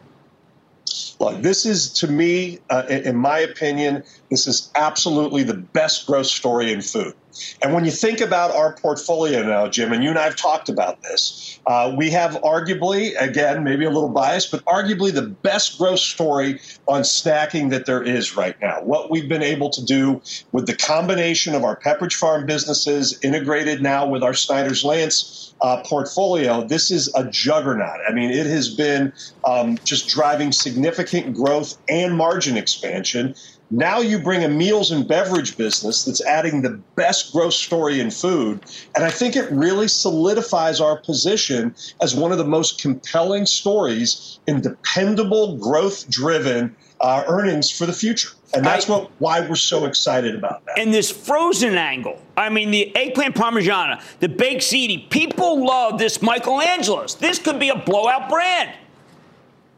Look, 1.19 1.41
this 1.41 1.65
is 1.65 1.91
to 1.93 2.07
me, 2.07 2.59
uh, 2.69 2.83
in 2.87 3.17
my 3.17 3.39
opinion, 3.39 4.03
this 4.29 4.47
is 4.47 4.71
absolutely 4.75 5.43
the 5.43 5.55
best 5.55 6.07
growth 6.07 6.27
story 6.27 6.71
in 6.71 6.81
food. 6.81 7.13
And 7.61 7.73
when 7.73 7.85
you 7.85 7.91
think 7.91 8.21
about 8.21 8.51
our 8.51 8.75
portfolio 8.75 9.43
now, 9.43 9.67
Jim, 9.67 9.91
and 9.91 10.03
you 10.03 10.09
and 10.09 10.19
I 10.19 10.23
have 10.23 10.35
talked 10.35 10.69
about 10.69 11.01
this, 11.01 11.59
uh, 11.67 11.93
we 11.97 12.09
have 12.11 12.33
arguably, 12.41 13.13
again, 13.19 13.63
maybe 13.63 13.85
a 13.85 13.89
little 13.89 14.09
biased, 14.09 14.51
but 14.51 14.63
arguably 14.65 15.13
the 15.13 15.23
best 15.23 15.77
growth 15.77 15.99
story 15.99 16.59
on 16.87 17.01
snacking 17.01 17.69
that 17.69 17.85
there 17.85 18.01
is 18.01 18.35
right 18.35 18.55
now. 18.61 18.81
What 18.81 19.11
we've 19.11 19.29
been 19.29 19.43
able 19.43 19.69
to 19.71 19.85
do 19.85 20.21
with 20.51 20.67
the 20.67 20.75
combination 20.75 21.55
of 21.55 21.63
our 21.63 21.79
Pepperidge 21.79 22.13
Farm 22.13 22.45
businesses 22.45 23.19
integrated 23.23 23.81
now 23.81 24.07
with 24.07 24.23
our 24.23 24.33
Snyder's 24.33 24.83
Lance 24.83 25.53
uh, 25.61 25.83
portfolio, 25.83 26.65
this 26.65 26.89
is 26.89 27.13
a 27.15 27.29
juggernaut. 27.29 27.99
I 28.07 28.13
mean, 28.13 28.31
it 28.31 28.45
has 28.45 28.73
been 28.73 29.11
um, 29.43 29.77
just 29.83 30.07
driving 30.07 30.51
significant 30.51 31.35
growth 31.35 31.77
and 31.89 32.15
margin 32.15 32.57
expansion 32.57 33.35
Now 33.71 33.99
you 33.99 34.17
bring 34.17 34.43
a 34.43 34.49
meals 34.49 34.91
and 34.91 35.07
beverage 35.07 35.55
business 35.55 36.03
that's 36.05 36.21
adding 36.25 36.61
the 36.61 36.79
best 36.95 37.31
growth 37.31 37.53
story 37.53 37.99
in 37.99 38.09
food. 38.09 38.61
And 38.95 39.05
I 39.05 39.11
think 39.11 39.35
it 39.35 39.49
really 39.51 39.87
solidifies 39.87 40.81
our 40.81 40.97
position 40.97 41.75
as 42.01 42.15
one 42.15 42.31
of 42.31 42.39
the 42.39 42.45
most 42.45 42.81
compelling 42.81 43.45
stories 43.45 44.39
in 44.47 44.61
dependable, 44.61 45.57
growth 45.57 46.09
driven 46.09 46.75
uh, 46.99 47.23
earnings 47.27 47.69
for 47.69 47.85
the 47.85 47.93
future. 47.93 48.29
And 48.55 48.65
that's 48.65 48.89
I, 48.89 48.93
what 48.93 49.11
why 49.19 49.41
we're 49.41 49.55
so 49.55 49.85
excited 49.85 50.35
about 50.35 50.65
that. 50.65 50.79
And 50.79 50.91
this 50.91 51.11
frozen 51.11 51.77
angle, 51.77 52.19
I 52.35 52.49
mean, 52.49 52.71
the 52.71 52.95
eggplant 52.95 53.35
parmigiana, 53.35 54.01
the 54.19 54.29
baked 54.29 54.63
ziti, 54.63 55.07
people 55.11 55.63
love 55.63 55.99
this 55.99 56.21
Michelangelo's. 56.21 57.15
This 57.15 57.37
could 57.37 57.59
be 57.59 57.69
a 57.69 57.77
blowout 57.77 58.29
brand. 58.29 58.71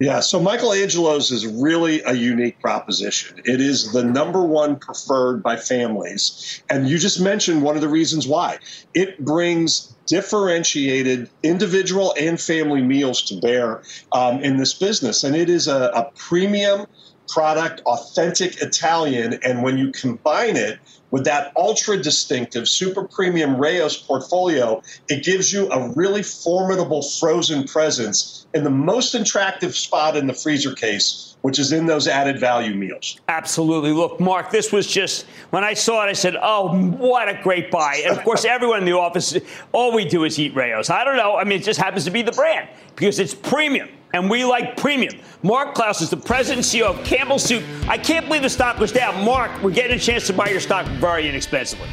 Yeah, 0.01 0.21
so 0.21 0.39
Michelangelo's 0.39 1.29
is 1.29 1.45
really 1.45 2.01
a 2.01 2.13
unique 2.13 2.59
proposition. 2.59 3.39
It 3.45 3.61
is 3.61 3.91
the 3.91 4.03
number 4.03 4.43
one 4.43 4.77
preferred 4.77 5.43
by 5.43 5.57
families. 5.57 6.63
And 6.71 6.89
you 6.89 6.97
just 6.97 7.21
mentioned 7.21 7.61
one 7.61 7.75
of 7.75 7.81
the 7.81 7.87
reasons 7.87 8.27
why. 8.27 8.57
It 8.95 9.23
brings 9.23 9.93
differentiated 10.07 11.29
individual 11.43 12.15
and 12.19 12.41
family 12.41 12.81
meals 12.81 13.21
to 13.25 13.39
bear 13.41 13.83
um, 14.11 14.41
in 14.41 14.57
this 14.57 14.73
business. 14.73 15.23
And 15.23 15.35
it 15.35 15.51
is 15.51 15.67
a, 15.67 15.91
a 15.93 16.11
premium 16.15 16.87
product, 17.31 17.81
authentic 17.85 18.61
Italian. 18.61 19.39
And 19.43 19.63
when 19.63 19.77
you 19.77 19.91
combine 19.91 20.57
it 20.57 20.79
with 21.11 21.25
that 21.25 21.51
ultra 21.55 21.97
distinctive 21.97 22.67
super 22.67 23.03
premium 23.03 23.57
Rao's 23.57 23.97
portfolio, 23.97 24.81
it 25.09 25.23
gives 25.23 25.51
you 25.51 25.69
a 25.71 25.89
really 25.93 26.23
formidable 26.23 27.01
frozen 27.01 27.65
presence 27.65 28.45
in 28.53 28.63
the 28.63 28.69
most 28.69 29.15
attractive 29.15 29.75
spot 29.75 30.17
in 30.17 30.27
the 30.27 30.33
freezer 30.33 30.73
case, 30.73 31.35
which 31.41 31.59
is 31.59 31.71
in 31.71 31.85
those 31.85 32.07
added 32.07 32.39
value 32.39 32.75
meals. 32.75 33.19
Absolutely. 33.27 33.91
Look, 33.91 34.19
Mark, 34.19 34.51
this 34.51 34.71
was 34.71 34.87
just, 34.87 35.25
when 35.51 35.63
I 35.63 35.73
saw 35.73 36.05
it, 36.05 36.09
I 36.09 36.13
said, 36.13 36.35
oh, 36.41 36.77
what 36.91 37.29
a 37.29 37.41
great 37.41 37.71
buy. 37.71 38.01
And 38.05 38.17
of 38.17 38.23
course, 38.23 38.45
everyone 38.45 38.79
in 38.79 38.85
the 38.85 38.97
office, 38.97 39.37
all 39.71 39.93
we 39.93 40.05
do 40.05 40.23
is 40.23 40.37
eat 40.39 40.55
Rao's. 40.55 40.89
I 40.89 41.03
don't 41.03 41.17
know. 41.17 41.35
I 41.35 41.43
mean, 41.43 41.59
it 41.59 41.63
just 41.63 41.79
happens 41.79 42.05
to 42.05 42.11
be 42.11 42.21
the 42.21 42.31
brand 42.31 42.69
because 42.95 43.19
it's 43.19 43.33
premium 43.33 43.89
and 44.13 44.29
we 44.29 44.43
like 44.45 44.77
premium. 44.77 45.15
Mark 45.43 45.73
Clouse 45.73 46.01
is 46.01 46.09
the 46.09 46.17
president 46.17 46.65
and 46.73 46.81
CEO 46.81 46.85
of 46.85 47.03
Campbell 47.05 47.39
Soup. 47.39 47.63
I 47.87 47.97
can't 47.97 48.27
believe 48.27 48.43
the 48.43 48.49
stock 48.49 48.77
was 48.77 48.91
down. 48.91 49.23
Mark, 49.25 49.51
we're 49.63 49.71
getting 49.71 49.95
a 49.95 49.99
chance 49.99 50.27
to 50.27 50.33
buy 50.33 50.49
your 50.49 50.59
stock 50.59 50.85
very 50.85 51.27
inexpensively. 51.27 51.87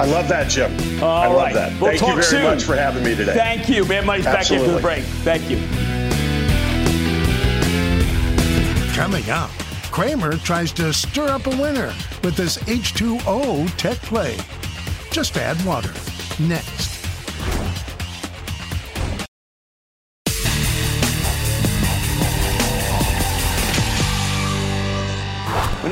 I 0.00 0.06
love 0.06 0.26
that, 0.28 0.48
Jim. 0.50 0.72
All 1.02 1.22
I 1.22 1.26
love 1.26 1.36
right. 1.36 1.54
that. 1.54 1.80
We'll 1.80 1.90
Thank 1.90 2.00
talk 2.00 2.08
you 2.08 2.14
very 2.14 2.24
soon. 2.24 2.44
much 2.44 2.62
for 2.64 2.74
having 2.74 3.04
me 3.04 3.14
today. 3.14 3.34
Thank 3.34 3.68
you. 3.68 3.84
Mad 3.84 4.06
Money's 4.06 4.26
Absolutely. 4.26 4.68
back 4.68 4.76
after 4.76 4.76
the 4.76 4.82
break. 4.82 5.04
Thank 5.22 5.50
you. 5.50 5.58
Coming 8.94 9.28
up, 9.30 9.50
Cramer 9.90 10.36
tries 10.38 10.72
to 10.72 10.92
stir 10.92 11.28
up 11.28 11.46
a 11.46 11.50
winner 11.50 11.92
with 12.24 12.36
this 12.36 12.56
H2O 12.58 13.76
tech 13.76 13.98
play. 13.98 14.36
Just 15.10 15.36
add 15.36 15.62
water. 15.66 15.92
Next. 16.40 16.91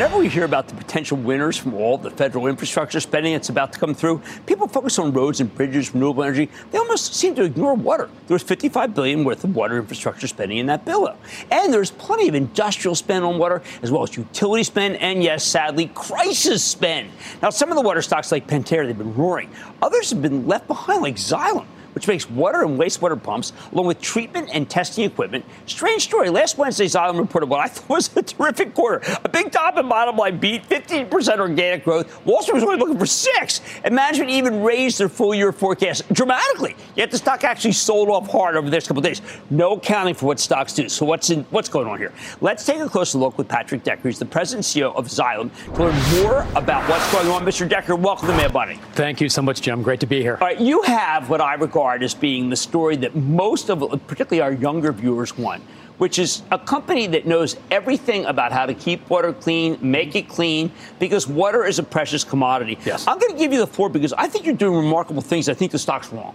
Whenever 0.00 0.18
we 0.18 0.30
hear 0.30 0.46
about 0.46 0.66
the 0.66 0.74
potential 0.74 1.18
winners 1.18 1.58
from 1.58 1.74
all 1.74 1.98
the 1.98 2.10
federal 2.10 2.46
infrastructure 2.46 3.00
spending 3.00 3.34
that's 3.34 3.50
about 3.50 3.74
to 3.74 3.78
come 3.78 3.92
through, 3.92 4.22
people 4.46 4.66
focus 4.66 4.98
on 4.98 5.12
roads 5.12 5.42
and 5.42 5.54
bridges, 5.54 5.92
renewable 5.92 6.22
energy. 6.22 6.48
They 6.70 6.78
almost 6.78 7.12
seem 7.12 7.34
to 7.34 7.42
ignore 7.42 7.74
water. 7.74 8.08
There 8.26 8.34
was 8.34 8.42
55 8.42 8.94
billion 8.94 9.24
worth 9.24 9.44
of 9.44 9.54
water 9.54 9.76
infrastructure 9.76 10.26
spending 10.26 10.56
in 10.56 10.64
that 10.68 10.86
bill, 10.86 11.14
and 11.50 11.70
there's 11.70 11.90
plenty 11.90 12.28
of 12.28 12.34
industrial 12.34 12.94
spend 12.94 13.26
on 13.26 13.36
water, 13.36 13.60
as 13.82 13.90
well 13.90 14.02
as 14.02 14.16
utility 14.16 14.64
spend, 14.64 14.96
and 14.96 15.22
yes, 15.22 15.44
sadly, 15.44 15.90
crisis 15.94 16.64
spend. 16.64 17.10
Now, 17.42 17.50
some 17.50 17.68
of 17.68 17.76
the 17.76 17.82
water 17.82 18.00
stocks 18.00 18.32
like 18.32 18.46
Pentair, 18.46 18.86
they've 18.86 18.96
been 18.96 19.14
roaring. 19.14 19.50
Others 19.82 20.12
have 20.12 20.22
been 20.22 20.46
left 20.46 20.66
behind, 20.66 21.02
like 21.02 21.16
Xylem 21.16 21.66
which 21.94 22.09
makes 22.09 22.29
water 22.31 22.62
and 22.62 22.79
wastewater 22.79 23.20
pumps, 23.20 23.53
along 23.72 23.87
with 23.87 24.00
treatment 24.00 24.50
and 24.53 24.68
testing 24.68 25.05
equipment. 25.05 25.44
Strange 25.66 26.03
story. 26.03 26.31
Last 26.31 26.59
Wednesday's 26.59 26.94
Xylem 26.94 27.18
reported 27.18 27.46
what 27.46 27.61
I 27.61 27.66
thought 27.68 27.88
was 27.88 28.16
a 28.16 28.22
terrific 28.22 28.74
quarter. 28.74 29.03
A 29.24 29.29
big 29.29 29.53
top 29.53 29.76
and 29.76 29.88
bottom 29.88 30.16
line 30.16 30.38
beat, 30.38 30.68
15% 30.68 31.38
organic 31.38 31.85
growth. 31.85 32.24
Wall 32.26 32.42
Street 32.42 32.55
was 32.55 32.64
only 32.64 32.76
looking 32.76 32.98
for 32.98 33.07
six. 33.07 33.61
And 33.85 33.94
management 33.94 34.31
even 34.31 34.62
raised 34.62 34.98
their 34.98 35.09
full 35.09 35.35
year 35.35 35.53
forecast 35.53 36.11
dramatically. 36.12 36.76
Yet 36.94 37.11
the 37.11 37.18
stock 37.18 37.44
actually 37.44 37.72
sold 37.72 38.09
off 38.09 38.31
hard 38.31 38.57
over 38.57 38.68
the 38.68 38.76
next 38.76 38.88
couple 38.88 39.03
days. 39.03 39.22
No 39.50 39.72
accounting 39.72 40.14
for 40.14 40.26
what 40.26 40.40
stocks 40.40 40.72
do. 40.72 40.88
So 40.88 41.05
what's 41.07 41.31
in, 41.31 41.44
what's 41.50 41.68
going 41.68 41.87
on 41.87 41.98
here? 41.98 42.12
Let's 42.40 42.64
take 42.64 42.81
a 42.81 42.88
closer 42.88 43.18
look 43.18 43.38
with 43.38 43.48
Patrick 43.48 43.83
Decker. 43.83 44.03
who's 44.03 44.18
the 44.18 44.26
president 44.26 44.50
and 44.74 44.83
CEO 44.83 44.94
of 44.94 45.07
Xylem 45.07 45.50
to 45.74 45.83
learn 45.83 46.22
more 46.22 46.46
about 46.55 46.88
what's 46.88 47.11
going 47.12 47.29
on. 47.29 47.44
Mr. 47.44 47.68
Decker, 47.68 47.96
welcome 47.96 48.29
to 48.29 48.35
Mad 48.35 48.53
Money. 48.53 48.79
Thank 48.92 49.20
you 49.20 49.29
so 49.29 49.42
much, 49.42 49.61
Jim. 49.62 49.83
Great 49.83 50.00
to 50.00 50.07
be 50.07 50.20
here. 50.20 50.35
All 50.40 50.46
right, 50.46 50.61
you 50.61 50.83
have 50.83 51.31
what 51.31 51.40
I 51.40 51.55
regard 51.55 51.80
regard 51.81 52.03
as 52.03 52.14
being 52.14 52.51
the 52.51 52.57
story 52.57 52.95
that 52.97 53.14
most 53.16 53.71
of, 53.71 53.79
particularly 54.07 54.43
our 54.43 54.53
younger 54.53 54.93
viewers, 54.93 55.37
want, 55.38 55.62
which 55.97 56.19
is 56.19 56.43
a 56.51 56.59
company 56.59 57.07
that 57.07 57.27
knows 57.27 57.57
everything 57.71 58.27
about 58.27 58.53
how 58.53 58.66
to 58.66 58.75
keep 58.75 59.09
water 59.09 59.33
clean, 59.33 59.79
make 59.81 60.14
it 60.14 60.29
clean, 60.29 60.71
because 60.99 61.27
water 61.27 61.64
is 61.64 61.79
a 61.79 61.83
precious 61.83 62.23
commodity. 62.23 62.79
Yes. 62.85 63.07
I'm 63.07 63.19
going 63.19 63.33
to 63.33 63.38
give 63.38 63.51
you 63.53 63.61
the 63.61 63.66
floor 63.66 63.88
because 63.88 64.12
I 64.12 64.27
think 64.29 64.45
you're 64.45 64.55
doing 64.55 64.77
remarkable 64.77 65.23
things. 65.23 65.49
I 65.49 65.55
think 65.55 65.73
the 65.73 65.79
stock's 65.79 66.12
wrong. 66.12 66.35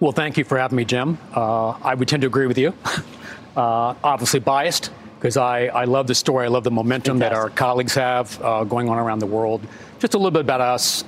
Well, 0.00 0.12
thank 0.12 0.38
you 0.38 0.44
for 0.44 0.58
having 0.58 0.76
me, 0.76 0.84
Jim. 0.86 1.18
Uh, 1.34 1.70
I 1.70 1.94
would 1.94 2.08
tend 2.08 2.22
to 2.22 2.26
agree 2.26 2.46
with 2.46 2.58
you. 2.58 2.72
uh, 3.56 3.94
obviously 4.02 4.40
biased 4.40 4.90
because 5.18 5.36
I, 5.36 5.66
I 5.66 5.84
love 5.84 6.06
the 6.06 6.14
story. 6.14 6.46
I 6.46 6.48
love 6.48 6.64
the 6.64 6.70
momentum 6.70 7.18
Fantastic. 7.18 7.32
that 7.32 7.38
our 7.38 7.50
colleagues 7.50 7.94
have 7.94 8.40
uh, 8.42 8.64
going 8.64 8.88
on 8.88 8.98
around 8.98 9.18
the 9.18 9.26
world. 9.26 9.60
Just 9.98 10.14
a 10.14 10.18
little 10.18 10.30
bit 10.30 10.40
about 10.40 10.60
us. 10.62 11.06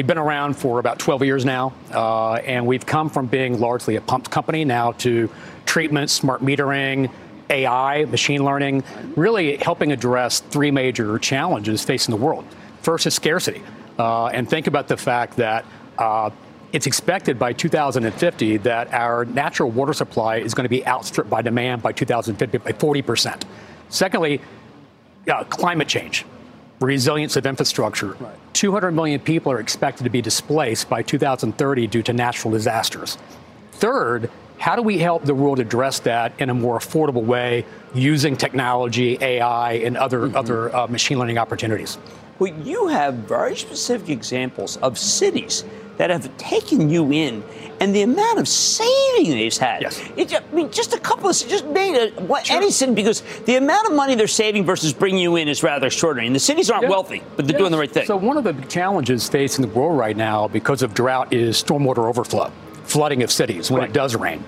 We've 0.00 0.06
been 0.06 0.16
around 0.16 0.54
for 0.54 0.78
about 0.78 0.98
12 0.98 1.24
years 1.24 1.44
now, 1.44 1.74
uh, 1.92 2.36
and 2.36 2.66
we've 2.66 2.86
come 2.86 3.10
from 3.10 3.26
being 3.26 3.60
largely 3.60 3.96
a 3.96 4.00
pump 4.00 4.30
company 4.30 4.64
now 4.64 4.92
to 4.92 5.28
treatment, 5.66 6.08
smart 6.08 6.40
metering, 6.40 7.10
AI, 7.50 8.06
machine 8.06 8.42
learning, 8.42 8.82
really 9.14 9.58
helping 9.58 9.92
address 9.92 10.40
three 10.40 10.70
major 10.70 11.18
challenges 11.18 11.84
facing 11.84 12.16
the 12.16 12.16
world. 12.18 12.46
First 12.80 13.06
is 13.06 13.14
scarcity. 13.14 13.60
Uh, 13.98 14.28
and 14.28 14.48
think 14.48 14.68
about 14.68 14.88
the 14.88 14.96
fact 14.96 15.36
that 15.36 15.66
uh, 15.98 16.30
it's 16.72 16.86
expected 16.86 17.38
by 17.38 17.52
2050 17.52 18.56
that 18.56 18.94
our 18.94 19.26
natural 19.26 19.70
water 19.70 19.92
supply 19.92 20.36
is 20.36 20.54
going 20.54 20.64
to 20.64 20.70
be 20.70 20.86
outstripped 20.86 21.28
by 21.28 21.42
demand 21.42 21.82
by 21.82 21.92
2050 21.92 22.56
by 22.56 22.72
40%. 22.72 23.42
Secondly, 23.90 24.40
uh, 25.28 25.44
climate 25.44 25.88
change 25.88 26.24
resilience 26.80 27.36
of 27.36 27.46
infrastructure. 27.46 28.14
Right. 28.14 28.36
200 28.54 28.92
million 28.92 29.20
people 29.20 29.52
are 29.52 29.60
expected 29.60 30.04
to 30.04 30.10
be 30.10 30.22
displaced 30.22 30.88
by 30.88 31.02
2030 31.02 31.86
due 31.86 32.02
to 32.02 32.12
natural 32.12 32.52
disasters. 32.52 33.18
Third, 33.72 34.30
how 34.58 34.76
do 34.76 34.82
we 34.82 34.98
help 34.98 35.24
the 35.24 35.34
world 35.34 35.58
address 35.58 36.00
that 36.00 36.32
in 36.38 36.50
a 36.50 36.54
more 36.54 36.78
affordable 36.78 37.24
way 37.24 37.64
using 37.94 38.36
technology, 38.36 39.16
AI, 39.20 39.72
and 39.72 39.96
other, 39.96 40.26
mm-hmm. 40.26 40.36
other 40.36 40.74
uh, 40.74 40.86
machine 40.86 41.18
learning 41.18 41.38
opportunities? 41.38 41.98
Well, 42.38 42.52
you 42.62 42.88
have 42.88 43.14
very 43.14 43.56
specific 43.56 44.08
examples 44.08 44.76
of 44.78 44.98
cities 44.98 45.64
that 46.00 46.08
have 46.08 46.34
taken 46.38 46.88
you 46.88 47.12
in 47.12 47.44
and 47.78 47.94
the 47.94 48.00
amount 48.00 48.38
of 48.38 48.48
saving 48.48 49.32
they've 49.32 49.54
had. 49.54 49.82
Yes. 49.82 50.02
It, 50.16 50.34
I 50.34 50.40
mean, 50.54 50.70
just 50.70 50.94
a 50.94 50.98
couple 50.98 51.28
of 51.28 51.36
just 51.36 51.66
made 51.66 51.94
a, 51.94 52.22
what, 52.22 52.46
sure. 52.46 52.56
any 52.56 52.70
city 52.70 52.94
because 52.94 53.20
the 53.44 53.56
amount 53.56 53.86
of 53.86 53.92
money 53.92 54.14
they're 54.14 54.26
saving 54.26 54.64
versus 54.64 54.94
bringing 54.94 55.20
you 55.20 55.36
in 55.36 55.46
is 55.46 55.62
rather 55.62 55.88
extraordinary. 55.88 56.26
And 56.26 56.34
the 56.34 56.40
cities 56.40 56.70
aren't 56.70 56.84
yeah. 56.84 56.88
wealthy, 56.88 57.22
but 57.36 57.46
they're 57.46 57.58
doing 57.58 57.70
the 57.70 57.76
right 57.76 57.90
thing. 57.90 58.06
So 58.06 58.16
one 58.16 58.38
of 58.38 58.44
the 58.44 58.54
challenges 58.68 59.28
facing 59.28 59.60
the 59.60 59.74
world 59.74 59.98
right 59.98 60.16
now 60.16 60.48
because 60.48 60.80
of 60.80 60.94
drought 60.94 61.34
is 61.34 61.62
stormwater 61.62 62.08
overflow, 62.08 62.50
flooding 62.84 63.22
of 63.22 63.30
cities 63.30 63.70
when 63.70 63.82
right. 63.82 63.90
it 63.90 63.92
does 63.92 64.16
rain. 64.16 64.42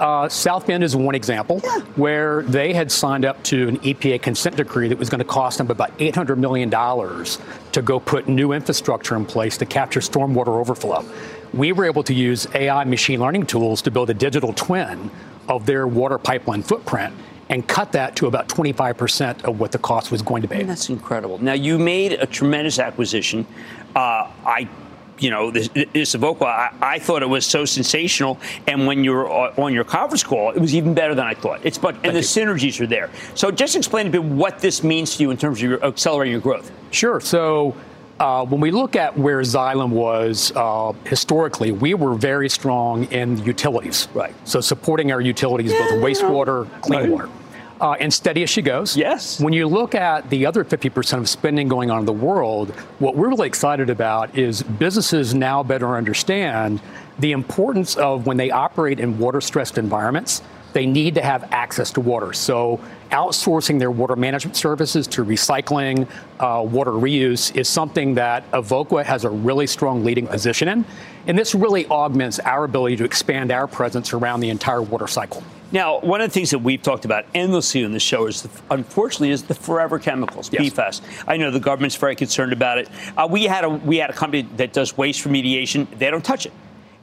Uh, 0.00 0.28
South 0.28 0.66
Bend 0.66 0.84
is 0.84 0.94
one 0.94 1.14
example 1.14 1.60
yeah. 1.64 1.80
where 1.96 2.42
they 2.42 2.72
had 2.72 2.92
signed 2.92 3.24
up 3.24 3.42
to 3.44 3.68
an 3.68 3.78
EPA 3.78 4.20
consent 4.20 4.56
decree 4.56 4.88
that 4.88 4.98
was 4.98 5.08
going 5.08 5.20
to 5.20 5.24
cost 5.24 5.58
them 5.58 5.70
about 5.70 5.96
$800 5.98 6.36
million 6.36 6.70
to 6.70 7.82
go 7.82 7.98
put 7.98 8.28
new 8.28 8.52
infrastructure 8.52 9.16
in 9.16 9.24
place 9.24 9.56
to 9.58 9.66
capture 9.66 10.00
stormwater 10.00 10.48
overflow. 10.48 11.04
We 11.54 11.72
were 11.72 11.86
able 11.86 12.02
to 12.04 12.14
use 12.14 12.46
AI 12.54 12.84
machine 12.84 13.20
learning 13.20 13.46
tools 13.46 13.80
to 13.82 13.90
build 13.90 14.10
a 14.10 14.14
digital 14.14 14.52
twin 14.52 15.10
of 15.48 15.64
their 15.64 15.86
water 15.86 16.18
pipeline 16.18 16.62
footprint 16.62 17.14
and 17.48 17.66
cut 17.66 17.92
that 17.92 18.16
to 18.16 18.26
about 18.26 18.48
25% 18.48 19.44
of 19.44 19.60
what 19.60 19.72
the 19.72 19.78
cost 19.78 20.10
was 20.10 20.20
going 20.20 20.42
to 20.42 20.48
be. 20.48 20.62
that's 20.64 20.88
incredible. 20.88 21.38
Now, 21.38 21.52
you 21.52 21.78
made 21.78 22.12
a 22.14 22.26
tremendous 22.26 22.78
acquisition. 22.78 23.46
Uh, 23.94 24.30
I 24.44 24.68
you 25.18 25.30
know, 25.30 25.50
this, 25.50 25.68
this 25.68 26.14
Evoqua, 26.14 26.46
I, 26.46 26.70
I, 26.80 26.98
thought 26.98 27.22
it 27.22 27.28
was 27.28 27.46
so 27.46 27.64
sensational. 27.64 28.38
And 28.66 28.86
when 28.86 29.04
you 29.04 29.12
were 29.12 29.28
on 29.28 29.72
your 29.72 29.84
conference 29.84 30.22
call, 30.22 30.50
it 30.50 30.60
was 30.60 30.74
even 30.74 30.94
better 30.94 31.14
than 31.14 31.26
I 31.26 31.34
thought. 31.34 31.60
It's 31.64 31.78
but 31.78 31.94
and 32.04 32.14
the 32.14 32.20
you. 32.20 32.24
synergies 32.24 32.80
are 32.80 32.86
there. 32.86 33.10
So 33.34 33.50
just 33.50 33.76
explain 33.76 34.06
a 34.06 34.10
bit 34.10 34.22
what 34.22 34.58
this 34.58 34.82
means 34.82 35.16
to 35.16 35.22
you 35.22 35.30
in 35.30 35.36
terms 35.36 35.58
of 35.58 35.68
your 35.68 35.84
accelerating 35.84 36.32
your 36.32 36.40
growth. 36.40 36.70
Sure. 36.90 37.20
So. 37.20 37.74
Uh, 38.18 38.46
when 38.46 38.62
we 38.62 38.70
look 38.70 38.96
at 38.96 39.14
where 39.18 39.42
Xylem 39.42 39.90
was 39.90 40.50
uh, 40.56 40.94
historically, 41.04 41.70
we 41.70 41.92
were 41.92 42.14
very 42.14 42.48
strong 42.48 43.04
in 43.12 43.36
utilities. 43.44 44.08
Right. 44.14 44.34
So 44.44 44.62
supporting 44.62 45.12
our 45.12 45.20
utilities, 45.20 45.70
yeah, 45.70 45.80
both 45.80 46.02
wastewater, 46.02 46.80
clean 46.80 47.00
right. 47.00 47.10
water. 47.10 47.28
Uh, 47.80 47.92
and 47.92 48.12
steady 48.12 48.42
as 48.42 48.50
she 48.50 48.62
goes. 48.62 48.96
Yes. 48.96 49.40
When 49.40 49.52
you 49.52 49.66
look 49.66 49.94
at 49.94 50.28
the 50.30 50.46
other 50.46 50.64
50% 50.64 51.18
of 51.18 51.28
spending 51.28 51.68
going 51.68 51.90
on 51.90 52.00
in 52.00 52.06
the 52.06 52.12
world, 52.12 52.70
what 52.98 53.16
we're 53.16 53.28
really 53.28 53.46
excited 53.46 53.90
about 53.90 54.36
is 54.36 54.62
businesses 54.62 55.34
now 55.34 55.62
better 55.62 55.96
understand 55.96 56.80
the 57.18 57.32
importance 57.32 57.96
of 57.96 58.26
when 58.26 58.36
they 58.36 58.50
operate 58.50 59.00
in 59.00 59.18
water 59.18 59.40
stressed 59.40 59.78
environments, 59.78 60.42
they 60.72 60.84
need 60.84 61.14
to 61.14 61.22
have 61.22 61.50
access 61.52 61.90
to 61.92 62.02
water. 62.02 62.34
So, 62.34 62.78
outsourcing 63.10 63.78
their 63.78 63.90
water 63.90 64.16
management 64.16 64.56
services 64.56 65.06
to 65.06 65.24
recycling, 65.24 66.06
uh, 66.38 66.62
water 66.62 66.90
reuse 66.90 67.54
is 67.56 67.66
something 67.66 68.14
that 68.16 68.50
Evoqua 68.50 69.04
has 69.04 69.24
a 69.24 69.30
really 69.30 69.66
strong 69.66 70.04
leading 70.04 70.26
position 70.26 70.68
in. 70.68 70.84
And 71.26 71.38
this 71.38 71.54
really 71.54 71.86
augments 71.86 72.38
our 72.40 72.64
ability 72.64 72.96
to 72.96 73.04
expand 73.04 73.50
our 73.50 73.66
presence 73.66 74.12
around 74.12 74.40
the 74.40 74.50
entire 74.50 74.82
water 74.82 75.06
cycle. 75.06 75.42
Now, 75.72 75.98
one 75.98 76.20
of 76.20 76.30
the 76.30 76.32
things 76.32 76.50
that 76.50 76.60
we've 76.60 76.80
talked 76.80 77.04
about 77.04 77.26
endlessly 77.34 77.84
on 77.84 77.92
the 77.92 77.98
show 77.98 78.26
is, 78.26 78.42
the, 78.42 78.50
unfortunately, 78.70 79.30
is 79.30 79.42
the 79.42 79.54
forever 79.54 79.98
chemicals, 79.98 80.48
yes. 80.52 80.62
PFAS. 80.62 81.00
I 81.26 81.36
know 81.36 81.50
the 81.50 81.58
government's 81.58 81.96
very 81.96 82.14
concerned 82.14 82.52
about 82.52 82.78
it. 82.78 82.88
Uh, 83.16 83.26
we 83.28 83.44
had 83.44 83.64
a 83.64 83.68
we 83.68 83.96
had 83.96 84.08
a 84.08 84.12
company 84.12 84.42
that 84.56 84.72
does 84.72 84.96
waste 84.96 85.24
remediation. 85.24 85.88
They 85.98 86.08
don't 86.08 86.24
touch 86.24 86.46
it. 86.46 86.52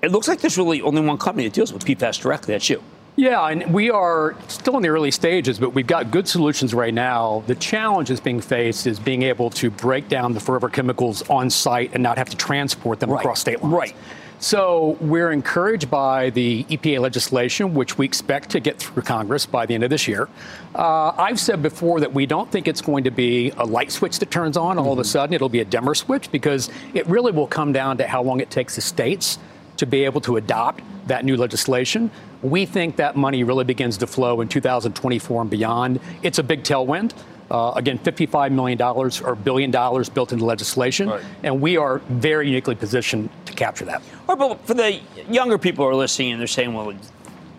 It 0.01 0.11
looks 0.11 0.29
like 0.29 0.39
there's 0.39 0.57
really 0.57 0.81
only 0.81 1.01
one 1.01 1.17
company 1.17 1.45
that 1.47 1.53
deals 1.53 1.73
with 1.73 1.83
PFAS 1.83 2.21
directly. 2.21 2.53
That's 2.53 2.69
you. 2.69 2.81
Yeah, 3.15 3.47
and 3.47 3.71
we 3.71 3.91
are 3.91 4.35
still 4.47 4.75
in 4.77 4.83
the 4.83 4.89
early 4.89 5.11
stages, 5.11 5.59
but 5.59 5.71
we've 5.71 5.85
got 5.85 6.09
good 6.09 6.27
solutions 6.27 6.73
right 6.73 6.93
now. 6.93 7.43
The 7.45 7.55
challenge 7.55 8.09
that's 8.09 8.19
being 8.19 8.41
faced 8.41 8.87
is 8.87 8.99
being 8.99 9.21
able 9.21 9.51
to 9.51 9.69
break 9.69 10.07
down 10.07 10.33
the 10.33 10.39
forever 10.39 10.67
chemicals 10.67 11.21
on 11.29 11.51
site 11.51 11.91
and 11.93 12.01
not 12.01 12.17
have 12.17 12.29
to 12.31 12.37
transport 12.37 12.99
them 12.99 13.11
right. 13.11 13.19
across 13.19 13.39
state 13.39 13.61
lines. 13.61 13.73
Right. 13.73 13.95
So 14.39 14.97
we're 14.99 15.31
encouraged 15.31 15.89
by 15.89 16.31
the 16.31 16.65
EPA 16.65 16.99
legislation, 16.99 17.73
which 17.73 17.97
we 17.97 18.05
expect 18.05 18.49
to 18.49 18.59
get 18.59 18.77
through 18.77 19.03
Congress 19.03 19.45
by 19.45 19.65
the 19.65 19.73
end 19.73 19.83
of 19.85 19.89
this 19.89 20.05
year. 20.07 20.27
Uh, 20.75 21.11
I've 21.11 21.39
said 21.39 21.61
before 21.61 22.01
that 22.01 22.13
we 22.13 22.25
don't 22.25 22.51
think 22.51 22.67
it's 22.67 22.81
going 22.81 23.05
to 23.05 23.11
be 23.11 23.51
a 23.51 23.63
light 23.63 23.91
switch 23.91 24.19
that 24.19 24.31
turns 24.31 24.57
on 24.57 24.77
all 24.77 24.85
mm-hmm. 24.85 24.91
of 24.93 24.97
a 24.97 25.01
mm-hmm. 25.03 25.07
sudden. 25.07 25.33
It'll 25.33 25.49
be 25.49 25.61
a 25.61 25.65
dimmer 25.65 25.95
switch 25.95 26.29
because 26.31 26.69
it 26.93 27.07
really 27.07 27.31
will 27.31 27.47
come 27.47 27.71
down 27.71 27.97
to 27.99 28.07
how 28.07 28.21
long 28.23 28.41
it 28.41 28.49
takes 28.49 28.75
the 28.75 28.81
states 28.81 29.37
to 29.77 29.85
be 29.85 30.05
able 30.05 30.21
to 30.21 30.37
adopt 30.37 30.81
that 31.07 31.25
new 31.25 31.37
legislation. 31.37 32.11
We 32.41 32.65
think 32.65 32.97
that 32.97 33.15
money 33.15 33.43
really 33.43 33.63
begins 33.63 33.97
to 33.97 34.07
flow 34.07 34.41
in 34.41 34.47
2024 34.47 35.41
and 35.41 35.49
beyond. 35.49 35.99
It's 36.21 36.39
a 36.39 36.43
big 36.43 36.63
tailwind. 36.63 37.13
Uh, 37.51 37.71
again, 37.75 37.99
$55 37.99 38.51
million 38.51 38.81
or 38.81 39.35
billion 39.35 39.69
dollars 39.69 40.09
built 40.09 40.31
into 40.31 40.43
legislation, 40.43 41.09
right. 41.09 41.23
and 41.43 41.61
we 41.61 41.77
are 41.77 41.99
very 42.09 42.47
uniquely 42.47 42.73
positioned 42.73 43.29
to 43.45 43.53
capture 43.53 43.85
that. 43.85 44.01
Right, 44.27 44.37
but 44.37 44.65
for 44.65 44.73
the 44.73 44.99
younger 45.29 45.57
people 45.57 45.85
who 45.85 45.91
are 45.91 45.95
listening 45.95 46.31
and 46.31 46.39
they're 46.39 46.47
saying, 46.47 46.73
well, 46.73 46.93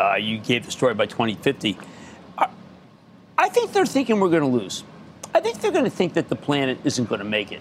uh, 0.00 0.14
you 0.14 0.38
gave 0.38 0.64
the 0.64 0.72
story 0.72 0.94
by 0.94 1.06
2050, 1.06 1.78
uh, 2.38 2.46
I 3.38 3.48
think 3.50 3.72
they're 3.72 3.86
thinking 3.86 4.18
we're 4.18 4.30
going 4.30 4.50
to 4.50 4.58
lose. 4.58 4.82
I 5.32 5.40
think 5.40 5.60
they're 5.60 5.70
going 5.70 5.84
to 5.84 5.90
think 5.90 6.14
that 6.14 6.28
the 6.28 6.36
planet 6.36 6.78
isn't 6.82 7.08
going 7.08 7.20
to 7.20 7.24
make 7.24 7.52
it. 7.52 7.60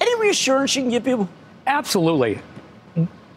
Any 0.00 0.18
reassurance 0.20 0.76
you 0.76 0.82
can 0.82 0.90
give 0.90 1.04
people? 1.04 1.28
Absolutely. 1.66 2.40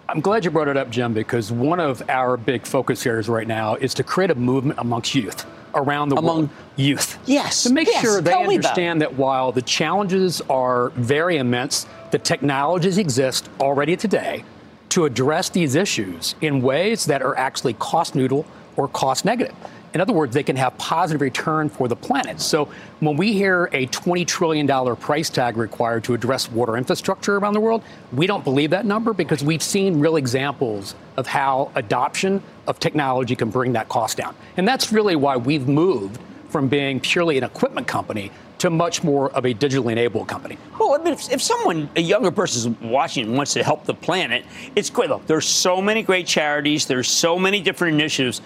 I'm 0.09 0.21
glad 0.21 0.43
you 0.43 0.49
brought 0.49 0.67
it 0.67 0.75
up, 0.75 0.89
Jim, 0.89 1.13
because 1.13 1.51
one 1.51 1.79
of 1.79 2.01
our 2.09 2.35
big 2.35 2.65
focus 2.65 3.05
areas 3.05 3.29
right 3.29 3.47
now 3.47 3.75
is 3.75 3.93
to 3.93 4.03
create 4.03 4.31
a 4.31 4.35
movement 4.35 4.79
amongst 4.79 5.13
youth 5.13 5.45
around 5.75 6.09
the 6.09 6.15
world. 6.15 6.25
Among 6.25 6.37
world. 6.37 6.49
Youth. 6.77 7.19
Yes. 7.27 7.61
To 7.63 7.71
make 7.71 7.87
yes. 7.87 8.01
sure 8.01 8.19
they 8.19 8.33
understand 8.33 9.03
that 9.03 9.13
while 9.13 9.51
the 9.51 9.61
challenges 9.61 10.41
are 10.49 10.89
very 10.95 11.37
immense, 11.37 11.85
the 12.09 12.17
technologies 12.17 12.97
exist 12.97 13.51
already 13.59 13.95
today 13.95 14.43
to 14.89 15.05
address 15.05 15.49
these 15.49 15.75
issues 15.75 16.33
in 16.41 16.63
ways 16.63 17.05
that 17.05 17.21
are 17.21 17.37
actually 17.37 17.73
cost 17.75 18.15
neutral 18.15 18.47
or 18.77 18.87
cost 18.87 19.25
negative. 19.25 19.53
In 19.93 20.01
other 20.01 20.13
words, 20.13 20.33
they 20.33 20.43
can 20.43 20.55
have 20.55 20.77
positive 20.77 21.21
return 21.21 21.69
for 21.69 21.87
the 21.87 21.95
planet. 21.95 22.39
So 22.39 22.69
when 22.99 23.17
we 23.17 23.33
hear 23.33 23.69
a 23.73 23.87
$20 23.87 24.25
trillion 24.27 24.95
price 24.97 25.29
tag 25.29 25.57
required 25.57 26.03
to 26.05 26.13
address 26.13 26.51
water 26.51 26.77
infrastructure 26.77 27.37
around 27.37 27.53
the 27.53 27.59
world, 27.59 27.83
we 28.13 28.27
don't 28.27 28.43
believe 28.43 28.69
that 28.69 28.85
number 28.85 29.13
because 29.13 29.43
we've 29.43 29.63
seen 29.63 29.99
real 29.99 30.15
examples 30.15 30.95
of 31.17 31.27
how 31.27 31.71
adoption 31.75 32.41
of 32.67 32.79
technology 32.79 33.35
can 33.35 33.49
bring 33.49 33.73
that 33.73 33.89
cost 33.89 34.17
down. 34.17 34.35
And 34.57 34.67
that's 34.67 34.91
really 34.91 35.15
why 35.15 35.37
we've 35.37 35.67
moved 35.67 36.19
from 36.49 36.67
being 36.67 36.99
purely 36.99 37.37
an 37.37 37.43
equipment 37.43 37.87
company 37.87 38.31
to 38.59 38.69
much 38.69 39.03
more 39.03 39.31
of 39.31 39.45
a 39.45 39.53
digitally 39.53 39.93
enabled 39.93 40.27
company. 40.27 40.57
Well, 40.77 40.93
I 40.93 40.97
mean, 40.97 41.13
if, 41.13 41.31
if, 41.31 41.41
someone, 41.41 41.89
a 41.95 42.01
younger 42.01 42.29
person 42.29 42.73
is 42.73 42.81
watching 42.81 43.25
and 43.25 43.37
wants 43.37 43.53
to 43.53 43.63
help 43.63 43.85
the 43.85 43.93
planet, 43.93 44.45
it's 44.75 44.89
great. 44.89 45.09
Look, 45.09 45.25
there's 45.27 45.47
so 45.47 45.81
many 45.81 46.03
great 46.03 46.27
charities, 46.27 46.85
there's 46.85 47.07
so 47.07 47.39
many 47.39 47.61
different 47.61 47.95
initiatives. 47.95 48.41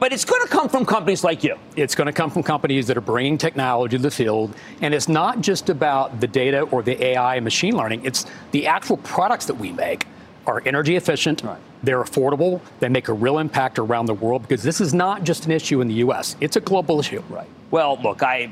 But 0.00 0.14
it's 0.14 0.24
going 0.24 0.40
to 0.40 0.48
come 0.48 0.70
from 0.70 0.86
companies 0.86 1.22
like 1.22 1.44
you. 1.44 1.56
It's 1.76 1.94
going 1.94 2.06
to 2.06 2.12
come 2.12 2.30
from 2.30 2.42
companies 2.42 2.86
that 2.86 2.96
are 2.96 3.02
bringing 3.02 3.36
technology 3.36 3.98
to 3.98 4.02
the 4.02 4.10
field. 4.10 4.56
And 4.80 4.94
it's 4.94 5.10
not 5.10 5.42
just 5.42 5.68
about 5.68 6.20
the 6.20 6.26
data 6.26 6.62
or 6.62 6.82
the 6.82 7.04
AI 7.04 7.36
and 7.36 7.44
machine 7.44 7.76
learning, 7.76 8.06
it's 8.06 8.24
the 8.52 8.66
actual 8.66 8.96
products 8.96 9.44
that 9.44 9.54
we 9.54 9.72
make 9.72 10.06
are 10.46 10.62
energy 10.64 10.96
efficient, 10.96 11.42
right. 11.42 11.60
they're 11.82 12.02
affordable, 12.02 12.62
they 12.80 12.88
make 12.88 13.08
a 13.08 13.12
real 13.12 13.38
impact 13.38 13.78
around 13.78 14.06
the 14.06 14.14
world 14.14 14.40
because 14.40 14.62
this 14.62 14.80
is 14.80 14.94
not 14.94 15.22
just 15.22 15.44
an 15.44 15.52
issue 15.52 15.82
in 15.82 15.88
the 15.88 15.94
U.S., 15.96 16.34
it's 16.40 16.56
a 16.56 16.60
global 16.60 16.98
issue. 16.98 17.22
Right. 17.28 17.46
Well, 17.70 18.00
look, 18.02 18.22
I 18.22 18.50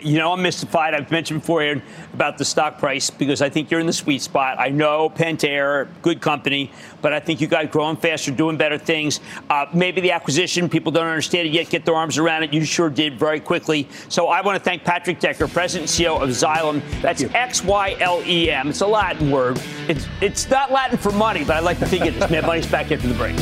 you 0.00 0.18
know, 0.18 0.32
I'm 0.32 0.42
mystified. 0.42 0.94
I've 0.94 1.10
mentioned 1.10 1.40
before 1.40 1.80
about 2.12 2.38
the 2.38 2.44
stock 2.44 2.78
price 2.78 3.10
because 3.10 3.42
I 3.42 3.48
think 3.48 3.70
you're 3.70 3.80
in 3.80 3.86
the 3.86 3.92
sweet 3.92 4.22
spot. 4.22 4.58
I 4.58 4.68
know 4.68 5.08
Pentair, 5.10 5.88
good 6.02 6.20
company, 6.20 6.70
but 7.02 7.12
I 7.12 7.20
think 7.20 7.40
you 7.40 7.46
guys 7.46 7.68
growing 7.70 7.96
faster, 7.96 8.30
doing 8.30 8.56
better 8.56 8.78
things. 8.78 9.20
Uh, 9.48 9.66
maybe 9.72 10.00
the 10.00 10.12
acquisition, 10.12 10.68
people 10.68 10.92
don't 10.92 11.06
understand 11.06 11.48
it 11.48 11.52
yet, 11.52 11.70
get 11.70 11.84
their 11.84 11.94
arms 11.94 12.18
around 12.18 12.42
it. 12.42 12.52
You 12.52 12.64
sure 12.64 12.90
did 12.90 13.18
very 13.18 13.40
quickly. 13.40 13.88
So 14.08 14.28
I 14.28 14.40
want 14.40 14.58
to 14.58 14.62
thank 14.62 14.84
Patrick 14.84 15.20
Decker, 15.20 15.48
President 15.48 15.90
and 15.90 16.06
CEO 16.06 16.20
of 16.20 16.28
Xylem. 16.30 16.82
That's 17.00 17.22
X 17.22 17.64
Y 17.64 17.96
L 18.00 18.22
E 18.26 18.50
M. 18.50 18.68
It's 18.68 18.80
a 18.80 18.86
Latin 18.86 19.30
word. 19.30 19.60
It's, 19.88 20.06
it's 20.20 20.48
not 20.50 20.70
Latin 20.70 20.98
for 20.98 21.12
money, 21.12 21.44
but 21.44 21.56
I 21.56 21.60
like 21.60 21.78
to 21.78 21.86
think 21.86 22.04
it 22.04 22.16
is. 22.16 22.30
Mad 22.30 22.44
Money's 22.46 22.66
back 22.66 22.90
after 22.92 23.08
the 23.08 23.14
break. 23.14 23.36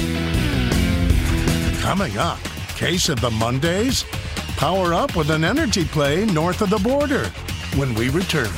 Coming 1.80 2.16
up, 2.16 2.38
case 2.76 3.08
of 3.08 3.20
the 3.20 3.30
Mondays. 3.30 4.04
Power 4.56 4.94
up 4.94 5.16
with 5.16 5.30
an 5.30 5.42
energy 5.42 5.84
play 5.84 6.24
north 6.26 6.62
of 6.62 6.70
the 6.70 6.78
border 6.78 7.28
when 7.76 7.92
we 7.94 8.08
return. 8.08 8.48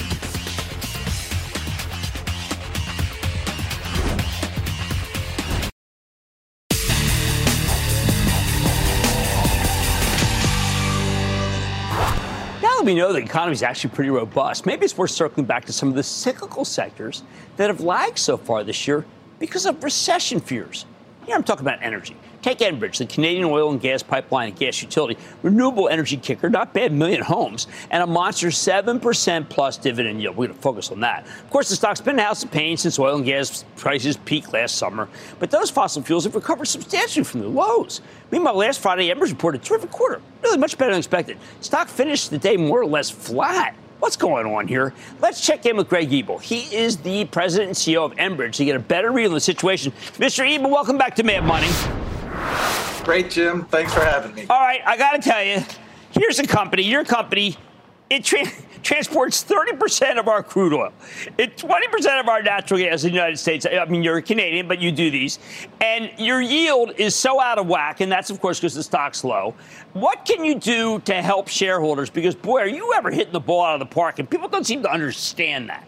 Now 12.61 12.77
that 12.77 12.83
we 12.85 12.95
know 12.95 13.13
the 13.13 13.19
economy 13.19 13.55
is 13.55 13.63
actually 13.63 13.91
pretty 13.91 14.11
robust, 14.11 14.67
maybe 14.67 14.85
it's 14.85 14.99
worth 14.99 15.11
circling 15.11 15.47
back 15.47 15.65
to 15.65 15.73
some 15.73 15.89
of 15.89 15.95
the 15.95 16.03
cyclical 16.03 16.67
sectors 16.67 17.23
that 17.57 17.69
have 17.69 17.81
lagged 17.81 18.19
so 18.19 18.37
far 18.37 18.63
this 18.63 18.87
year 18.87 19.07
because 19.39 19.65
of 19.65 19.83
recession 19.83 20.41
fears. 20.41 20.85
Here 21.25 21.35
I'm 21.35 21.43
talking 21.43 21.67
about 21.67 21.83
energy. 21.83 22.17
Take 22.47 22.59
Enbridge, 22.59 22.99
the 22.99 23.07
Canadian 23.07 23.47
oil 23.47 23.73
and 23.73 23.81
gas 23.81 24.05
pipeline 24.05 24.51
and 24.51 24.57
gas 24.57 24.81
utility, 24.81 25.19
renewable 25.43 25.89
energy 25.89 26.17
kicker, 26.17 26.49
not 26.49 26.73
bad, 26.73 26.93
million 26.93 27.21
homes, 27.21 27.67
and 27.91 28.05
a 28.05 28.07
monster 28.07 28.51
7% 28.51 29.49
plus 29.49 29.77
dividend 29.77 30.23
yield. 30.23 30.37
We're 30.37 30.47
going 30.47 30.57
to 30.57 30.63
focus 30.63 30.93
on 30.93 31.01
that. 31.01 31.27
Of 31.27 31.51
course, 31.51 31.69
the 31.71 31.75
stock's 31.75 32.01
been 32.01 32.21
in 32.21 32.25
house 32.25 32.45
of 32.45 32.53
pain 32.53 32.77
since 32.77 33.01
oil 33.01 33.17
and 33.17 33.25
gas 33.25 33.65
prices 33.75 34.17
peaked 34.19 34.53
last 34.53 34.77
summer, 34.77 35.09
but 35.41 35.51
those 35.51 35.71
fossil 35.71 36.03
fuels 36.03 36.23
have 36.23 36.37
recovered 36.37 36.67
substantially 36.67 37.25
from 37.25 37.41
the 37.41 37.49
lows. 37.49 38.01
Meanwhile, 38.31 38.55
last 38.55 38.79
Friday, 38.79 39.13
Enbridge 39.13 39.31
reported 39.31 39.63
a 39.63 39.65
terrific 39.65 39.91
quarter, 39.91 40.23
really 40.45 40.57
much 40.57 40.79
better 40.79 40.93
than 40.93 40.99
expected. 40.99 41.39
Stock 41.63 41.89
finished 41.89 42.31
the 42.31 42.39
day 42.39 42.57
more 42.57 42.81
or 42.81 42.87
less 42.87 43.11
flat. 43.11 43.75
What's 43.99 44.17
going 44.17 44.47
on 44.47 44.69
here? 44.69 44.95
Let's 45.21 45.45
check 45.45 45.67
in 45.67 45.77
with 45.77 45.89
Greg 45.89 46.13
Ebel. 46.13 46.39
He 46.39 46.73
is 46.73 46.99
the 46.99 47.25
president 47.25 47.71
and 47.71 47.77
CEO 47.77 48.05
of 48.05 48.15
Enbridge 48.19 48.53
to 48.59 48.65
get 48.65 48.77
a 48.77 48.79
better 48.79 49.11
read 49.11 49.27
on 49.27 49.35
the 49.35 49.41
situation. 49.41 49.91
Mr. 50.19 50.49
Ebel, 50.49 50.71
welcome 50.71 50.97
back 50.97 51.17
to 51.17 51.25
Mad 51.25 51.43
Money. 51.43 52.06
Great, 53.05 53.31
Jim. 53.31 53.65
Thanks 53.67 53.95
for 53.95 54.01
having 54.01 54.35
me. 54.35 54.47
All 54.51 54.61
right, 54.61 54.81
I 54.85 54.97
got 54.97 55.13
to 55.13 55.19
tell 55.19 55.43
you, 55.43 55.63
here's 56.11 56.41
a 56.41 56.47
company, 56.47 56.83
your 56.83 57.05
company, 57.05 57.57
it 58.11 58.25
tra- 58.25 58.51
transports 58.83 59.45
30% 59.45 60.19
of 60.19 60.29
our 60.29 60.43
crude 60.43 60.73
oil, 60.73 60.93
it 61.39 61.57
20% 61.57 62.21
of 62.21 62.29
our 62.29 62.43
natural 62.43 62.81
gas 62.81 63.05
in 63.05 63.11
the 63.11 63.15
United 63.15 63.37
States. 63.37 63.65
I 63.65 63.85
mean, 63.85 64.03
you're 64.03 64.17
a 64.17 64.23
Canadian, 64.23 64.67
but 64.67 64.81
you 64.81 64.91
do 64.91 65.11
these. 65.11 65.39
And 65.81 66.11
your 66.19 66.41
yield 66.41 66.95
is 66.97 67.15
so 67.15 67.41
out 67.41 67.59
of 67.59 67.67
whack, 67.67 68.01
and 68.01 68.11
that's, 68.11 68.31
of 68.31 68.41
course, 68.41 68.59
because 68.59 68.75
the 68.75 68.83
stock's 68.83 69.25
low. 69.25 69.55
What 69.93 70.25
can 70.25 70.45
you 70.45 70.57
do 70.57 70.99
to 71.01 71.23
help 71.23 71.49
shareholders? 71.49 72.11
Because, 72.11 72.35
boy, 72.35 72.61
are 72.61 72.69
you 72.69 72.93
ever 72.95 73.11
hitting 73.11 73.33
the 73.33 73.41
ball 73.41 73.65
out 73.65 73.75
of 73.75 73.89
the 73.89 73.95
park? 73.95 74.19
And 74.19 74.29
people 74.29 74.49
don't 74.49 74.67
seem 74.67 74.83
to 74.83 74.91
understand 74.91 75.69
that. 75.69 75.87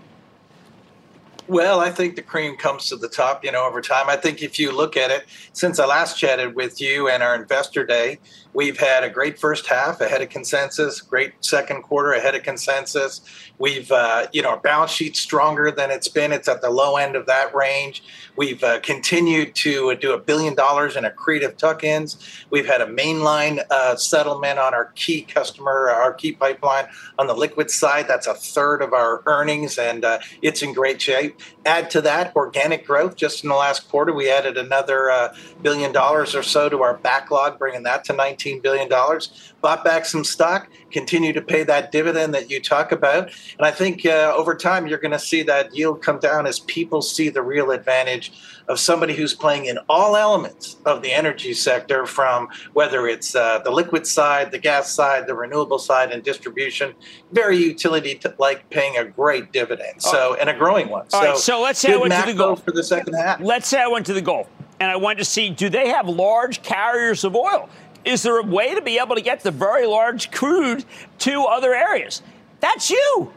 Well, 1.48 1.80
I 1.80 1.90
think 1.90 2.14
the 2.14 2.22
cream 2.22 2.56
comes 2.56 2.90
to 2.90 2.96
the 2.96 3.08
top, 3.08 3.42
you 3.42 3.50
know, 3.50 3.66
over 3.66 3.80
time. 3.80 4.10
I 4.10 4.16
think 4.16 4.42
if 4.42 4.58
you 4.58 4.70
look 4.70 4.98
at 4.98 5.10
it, 5.10 5.24
since 5.54 5.80
I 5.80 5.86
last 5.86 6.18
chatted 6.18 6.54
with 6.54 6.78
you 6.78 7.08
and 7.08 7.22
our 7.22 7.34
investor 7.34 7.86
day, 7.86 8.18
we've 8.58 8.80
had 8.80 9.04
a 9.04 9.08
great 9.08 9.38
first 9.38 9.68
half 9.68 10.00
ahead 10.00 10.20
of 10.20 10.28
consensus, 10.30 11.00
great 11.00 11.32
second 11.38 11.80
quarter 11.82 12.10
ahead 12.10 12.34
of 12.34 12.42
consensus. 12.42 13.20
We've, 13.60 13.88
uh, 13.92 14.26
you 14.32 14.42
know, 14.42 14.48
our 14.48 14.58
balance 14.58 14.90
sheet 14.90 15.16
stronger 15.16 15.70
than 15.70 15.92
it's 15.92 16.08
been. 16.08 16.32
It's 16.32 16.48
at 16.48 16.60
the 16.60 16.68
low 16.68 16.96
end 16.96 17.14
of 17.14 17.26
that 17.26 17.54
range. 17.54 18.02
We've 18.36 18.60
uh, 18.64 18.80
continued 18.80 19.54
to 19.56 19.94
do 19.94 20.12
a 20.12 20.18
billion 20.18 20.56
dollars 20.56 20.96
in 20.96 21.04
accretive 21.04 21.56
tuck-ins. 21.56 22.44
We've 22.50 22.66
had 22.66 22.80
a 22.80 22.86
mainline 22.86 23.64
uh, 23.70 23.94
settlement 23.94 24.58
on 24.58 24.74
our 24.74 24.86
key 24.96 25.22
customer, 25.22 25.88
our 25.90 26.12
key 26.12 26.32
pipeline 26.32 26.88
on 27.16 27.28
the 27.28 27.34
liquid 27.34 27.70
side. 27.70 28.08
That's 28.08 28.26
a 28.26 28.34
third 28.34 28.82
of 28.82 28.92
our 28.92 29.22
earnings, 29.26 29.78
and 29.78 30.04
uh, 30.04 30.18
it's 30.42 30.62
in 30.62 30.72
great 30.72 31.00
shape. 31.00 31.40
Add 31.68 31.90
to 31.90 32.00
that 32.00 32.34
organic 32.34 32.86
growth. 32.86 33.14
Just 33.14 33.44
in 33.44 33.50
the 33.50 33.54
last 33.54 33.90
quarter, 33.90 34.10
we 34.10 34.30
added 34.30 34.56
another 34.56 35.10
uh, 35.10 35.34
billion 35.60 35.92
dollars 35.92 36.34
or 36.34 36.42
so 36.42 36.70
to 36.70 36.82
our 36.82 36.96
backlog, 36.96 37.58
bringing 37.58 37.82
that 37.82 38.04
to 38.04 38.14
19 38.14 38.60
billion 38.60 38.88
dollars. 38.88 39.52
Bought 39.60 39.84
back 39.84 40.04
some 40.04 40.22
stock, 40.22 40.68
continue 40.92 41.32
to 41.32 41.42
pay 41.42 41.64
that 41.64 41.90
dividend 41.90 42.32
that 42.34 42.48
you 42.50 42.60
talk 42.60 42.92
about, 42.92 43.30
and 43.58 43.66
I 43.66 43.72
think 43.72 44.06
uh, 44.06 44.32
over 44.36 44.54
time 44.54 44.86
you're 44.86 44.98
going 44.98 45.12
to 45.12 45.18
see 45.18 45.42
that 45.42 45.74
yield 45.74 46.00
come 46.00 46.20
down 46.20 46.46
as 46.46 46.60
people 46.60 47.02
see 47.02 47.28
the 47.28 47.42
real 47.42 47.72
advantage 47.72 48.32
of 48.68 48.78
somebody 48.78 49.14
who's 49.14 49.34
playing 49.34 49.66
in 49.66 49.78
all 49.88 50.16
elements 50.16 50.76
of 50.84 51.02
the 51.02 51.10
energy 51.10 51.54
sector, 51.54 52.06
from 52.06 52.48
whether 52.74 53.08
it's 53.08 53.34
uh, 53.34 53.58
the 53.60 53.70
liquid 53.70 54.06
side, 54.06 54.52
the 54.52 54.58
gas 54.58 54.92
side, 54.92 55.26
the 55.26 55.34
renewable 55.34 55.78
side, 55.78 56.12
and 56.12 56.22
distribution. 56.22 56.94
Very 57.32 57.56
utility 57.56 58.20
like 58.38 58.68
paying 58.70 58.96
a 58.96 59.04
great 59.04 59.52
dividend. 59.52 60.02
So 60.02 60.34
and 60.34 60.48
a 60.50 60.56
growing 60.56 60.88
one. 60.88 61.06
All 61.12 61.20
so, 61.20 61.26
right, 61.26 61.36
so 61.36 61.60
let's 61.60 61.80
say 61.80 61.94
I 61.94 61.96
went 61.96 62.12
to 62.12 62.26
the 62.26 62.34
Gulf 62.34 62.64
for 62.64 62.72
the 62.72 62.84
second 62.84 63.14
half. 63.14 63.40
Let's 63.40 63.68
say 63.68 63.82
I 63.82 63.88
went 63.88 64.06
to 64.06 64.12
the 64.12 64.22
Gulf 64.22 64.48
and 64.80 64.90
I 64.90 64.96
wanted 64.96 65.18
to 65.18 65.24
see 65.24 65.50
do 65.50 65.68
they 65.68 65.88
have 65.88 66.08
large 66.08 66.62
carriers 66.62 67.24
of 67.24 67.34
oil? 67.34 67.68
Is 68.04 68.22
there 68.22 68.38
a 68.38 68.42
way 68.42 68.74
to 68.74 68.80
be 68.80 68.98
able 68.98 69.16
to 69.16 69.20
get 69.20 69.40
the 69.40 69.50
very 69.50 69.86
large 69.86 70.30
crude 70.30 70.84
to 71.20 71.44
other 71.44 71.74
areas? 71.74 72.22
That's 72.60 72.90
you. 72.90 73.32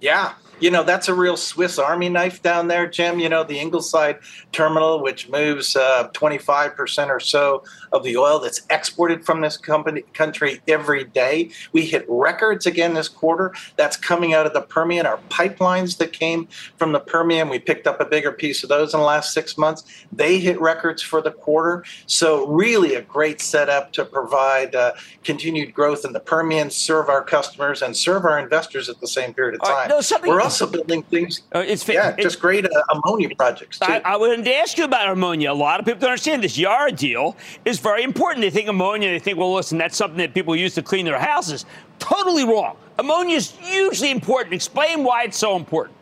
Yeah, 0.00 0.34
you 0.62 0.70
know, 0.70 0.84
that's 0.84 1.08
a 1.08 1.14
real 1.14 1.36
Swiss 1.36 1.78
Army 1.78 2.08
knife 2.08 2.40
down 2.40 2.68
there, 2.68 2.86
Jim. 2.86 3.18
You 3.18 3.28
know, 3.28 3.42
the 3.42 3.58
Ingleside 3.58 4.18
terminal, 4.52 5.02
which 5.02 5.28
moves 5.28 5.74
uh, 5.74 6.08
25% 6.12 7.08
or 7.08 7.18
so 7.18 7.64
of 7.92 8.02
the 8.02 8.16
oil 8.16 8.38
that's 8.38 8.62
exported 8.70 9.24
from 9.24 9.40
this 9.40 9.56
company, 9.56 10.02
country 10.14 10.60
every 10.68 11.04
day. 11.04 11.50
We 11.72 11.86
hit 11.86 12.04
records 12.08 12.66
again 12.66 12.94
this 12.94 13.08
quarter. 13.08 13.54
That's 13.76 13.96
coming 13.96 14.34
out 14.34 14.46
of 14.46 14.52
the 14.52 14.62
Permian. 14.62 15.06
Our 15.06 15.18
pipelines 15.28 15.98
that 15.98 16.12
came 16.12 16.48
from 16.76 16.92
the 16.92 17.00
Permian, 17.00 17.48
we 17.48 17.58
picked 17.58 17.86
up 17.86 18.00
a 18.00 18.04
bigger 18.04 18.32
piece 18.32 18.62
of 18.62 18.68
those 18.68 18.94
in 18.94 19.00
the 19.00 19.06
last 19.06 19.32
six 19.32 19.58
months. 19.58 19.84
They 20.12 20.38
hit 20.38 20.60
records 20.60 21.02
for 21.02 21.20
the 21.20 21.30
quarter. 21.30 21.84
So, 22.06 22.46
really 22.48 22.94
a 22.94 23.02
great 23.02 23.40
setup 23.40 23.92
to 23.92 24.04
provide 24.04 24.74
uh, 24.74 24.92
continued 25.24 25.74
growth 25.74 26.04
in 26.04 26.12
the 26.12 26.20
Permian, 26.20 26.70
serve 26.70 27.08
our 27.08 27.22
customers, 27.22 27.82
and 27.82 27.96
serve 27.96 28.24
our 28.24 28.38
investors 28.38 28.88
at 28.88 29.00
the 29.00 29.06
same 29.06 29.34
period 29.34 29.54
of 29.54 29.62
time. 29.62 29.90
Right, 29.90 30.10
no, 30.10 30.28
We're 30.28 30.40
also 30.40 30.66
building 30.66 31.02
things. 31.04 31.42
Uh, 31.54 31.64
it's 31.66 31.86
yeah, 31.88 32.16
just 32.16 32.40
great 32.40 32.64
uh, 32.64 32.82
ammonia 32.90 33.34
projects 33.36 33.78
too. 33.78 33.92
I, 33.92 34.00
I 34.04 34.16
wanted 34.16 34.44
to 34.44 34.54
ask 34.54 34.78
you 34.78 34.84
about 34.84 35.08
ammonia. 35.08 35.52
A 35.52 35.54
lot 35.54 35.80
of 35.80 35.86
people 35.86 36.00
don't 36.00 36.10
understand 36.10 36.42
this 36.42 36.58
Yara 36.58 36.92
deal 36.92 37.36
is 37.64 37.78
very 37.82 38.02
important. 38.02 38.42
They 38.42 38.50
think 38.50 38.68
ammonia. 38.68 39.10
They 39.10 39.18
think, 39.18 39.38
well, 39.38 39.54
listen, 39.54 39.78
that's 39.78 39.96
something 39.96 40.18
that 40.18 40.34
people 40.34 40.56
use 40.56 40.74
to 40.74 40.82
clean 40.82 41.04
their 41.04 41.18
houses. 41.18 41.66
Totally 41.98 42.44
wrong. 42.44 42.76
Ammonia 42.98 43.36
is 43.36 43.50
hugely 43.50 44.10
important. 44.10 44.54
Explain 44.54 45.04
why 45.04 45.24
it's 45.24 45.36
so 45.36 45.56
important. 45.56 45.96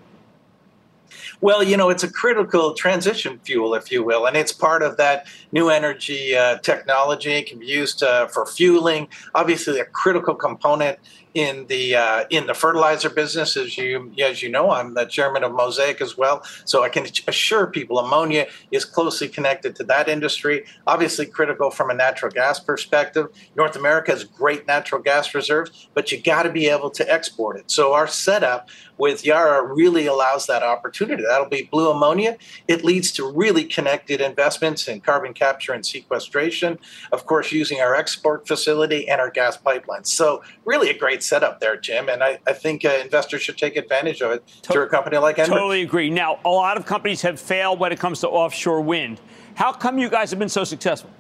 Well, 1.43 1.63
you 1.63 1.79
know, 1.79 1.89
it's 1.89 2.03
a 2.03 2.13
critical 2.13 2.75
transition 2.75 3.41
fuel, 3.45 3.75
if 3.75 3.91
you 3.91 4.05
will, 4.05 4.27
and 4.27 4.37
it's 4.37 4.53
part 4.53 4.83
of 4.83 4.99
that 4.99 5.27
new 5.53 5.71
energy 5.71 6.37
uh, 6.37 6.59
technology. 6.59 7.33
It 7.33 7.47
can 7.47 7.59
be 7.59 7.67
used 7.67 8.03
uh, 8.03 8.27
for 8.27 8.45
fueling. 8.45 9.09
Obviously, 9.35 9.81
a 9.81 9.87
critical 9.87 10.35
component 10.35 10.99
in 11.33 11.67
the 11.69 11.95
uh, 11.95 12.25
in 12.31 12.47
the 12.47 12.55
fertilizer 12.55 13.09
business, 13.09 13.57
as 13.57 13.79
you 13.79 14.13
as 14.23 14.43
you 14.43 14.51
know, 14.51 14.71
I'm 14.71 14.95
the 14.95 15.05
chairman 15.05 15.45
of 15.45 15.53
Mosaic 15.53 16.01
as 16.01 16.19
well. 16.19 16.43
So 16.65 16.83
I 16.83 16.89
can 16.89 17.07
assure 17.29 17.67
people 17.69 17.99
ammonia 17.99 18.47
is 18.71 18.85
closely 18.85 19.29
connected 19.29 19.77
to 19.77 19.85
that 19.85 20.09
industry. 20.09 20.67
Obviously, 20.87 21.27
critical 21.27 21.71
from 21.71 21.89
a 21.89 21.95
natural 21.95 22.31
gas 22.33 22.61
perspective. 22.61 23.29
North 23.57 23.77
America 23.77 24.11
has 24.11 24.25
great 24.25 24.67
natural 24.67 25.01
gas 25.01 25.35
reserves, 25.35 25.89
but 25.95 26.11
you 26.13 26.21
got 26.21 26.43
to 26.43 26.51
be 26.51 26.69
able 26.69 26.91
to 26.91 27.11
export 27.11 27.57
it. 27.57 27.71
So 27.71 27.95
our 27.95 28.09
setup 28.09 28.69
with 29.01 29.25
Yara 29.25 29.67
really 29.67 30.07
allows 30.07 30.47
that 30.47 30.63
opportunity. 30.63 31.25
That'll 31.27 31.49
be 31.49 31.63
blue 31.63 31.91
ammonia. 31.91 32.37
It 32.69 32.85
leads 32.85 33.11
to 33.13 33.29
really 33.29 33.65
connected 33.65 34.21
investments 34.21 34.87
in 34.87 35.01
carbon 35.01 35.33
capture 35.33 35.73
and 35.73 35.85
sequestration. 35.85 36.79
Of 37.11 37.27
course, 37.27 37.51
using 37.51 37.81
our 37.81 37.95
export 37.95 38.47
facility 38.47 39.09
and 39.09 39.21
our 39.21 39.31
gas 39.31 39.57
pipelines. 39.57 40.07
So 40.09 40.43
really 40.65 40.91
a 40.91 40.99
great 40.99 41.23
setup 41.23 41.61
there, 41.61 41.77
Jim, 41.77 42.09
and 42.09 42.23
I, 42.23 42.39
I 42.47 42.53
think 42.53 42.85
uh, 42.85 42.91
investors 43.03 43.43
should 43.43 43.59
take 43.59 43.77
advantage 43.77 44.21
of 44.21 44.33
it 44.33 44.47
to- 44.63 44.73
through 44.73 44.83
a 44.85 44.89
company 44.89 45.17
like 45.17 45.37
Enbridge. 45.37 45.47
Totally 45.47 45.83
agree. 45.83 46.11
Now, 46.11 46.39
a 46.45 46.51
lot 46.51 46.77
of 46.77 46.85
companies 46.85 47.23
have 47.23 47.41
failed 47.41 47.81
when 47.81 47.93
it 47.93 47.99
comes 47.99 48.21
to 48.21 48.29
offshore 48.29 48.83
wind. 48.83 49.21
How 49.55 49.73
come 49.73 49.99
you 49.99 50.11
guys 50.11 50.31
have 50.31 50.39
been 50.39 50.49
so 50.51 50.65
successful? 50.65 51.11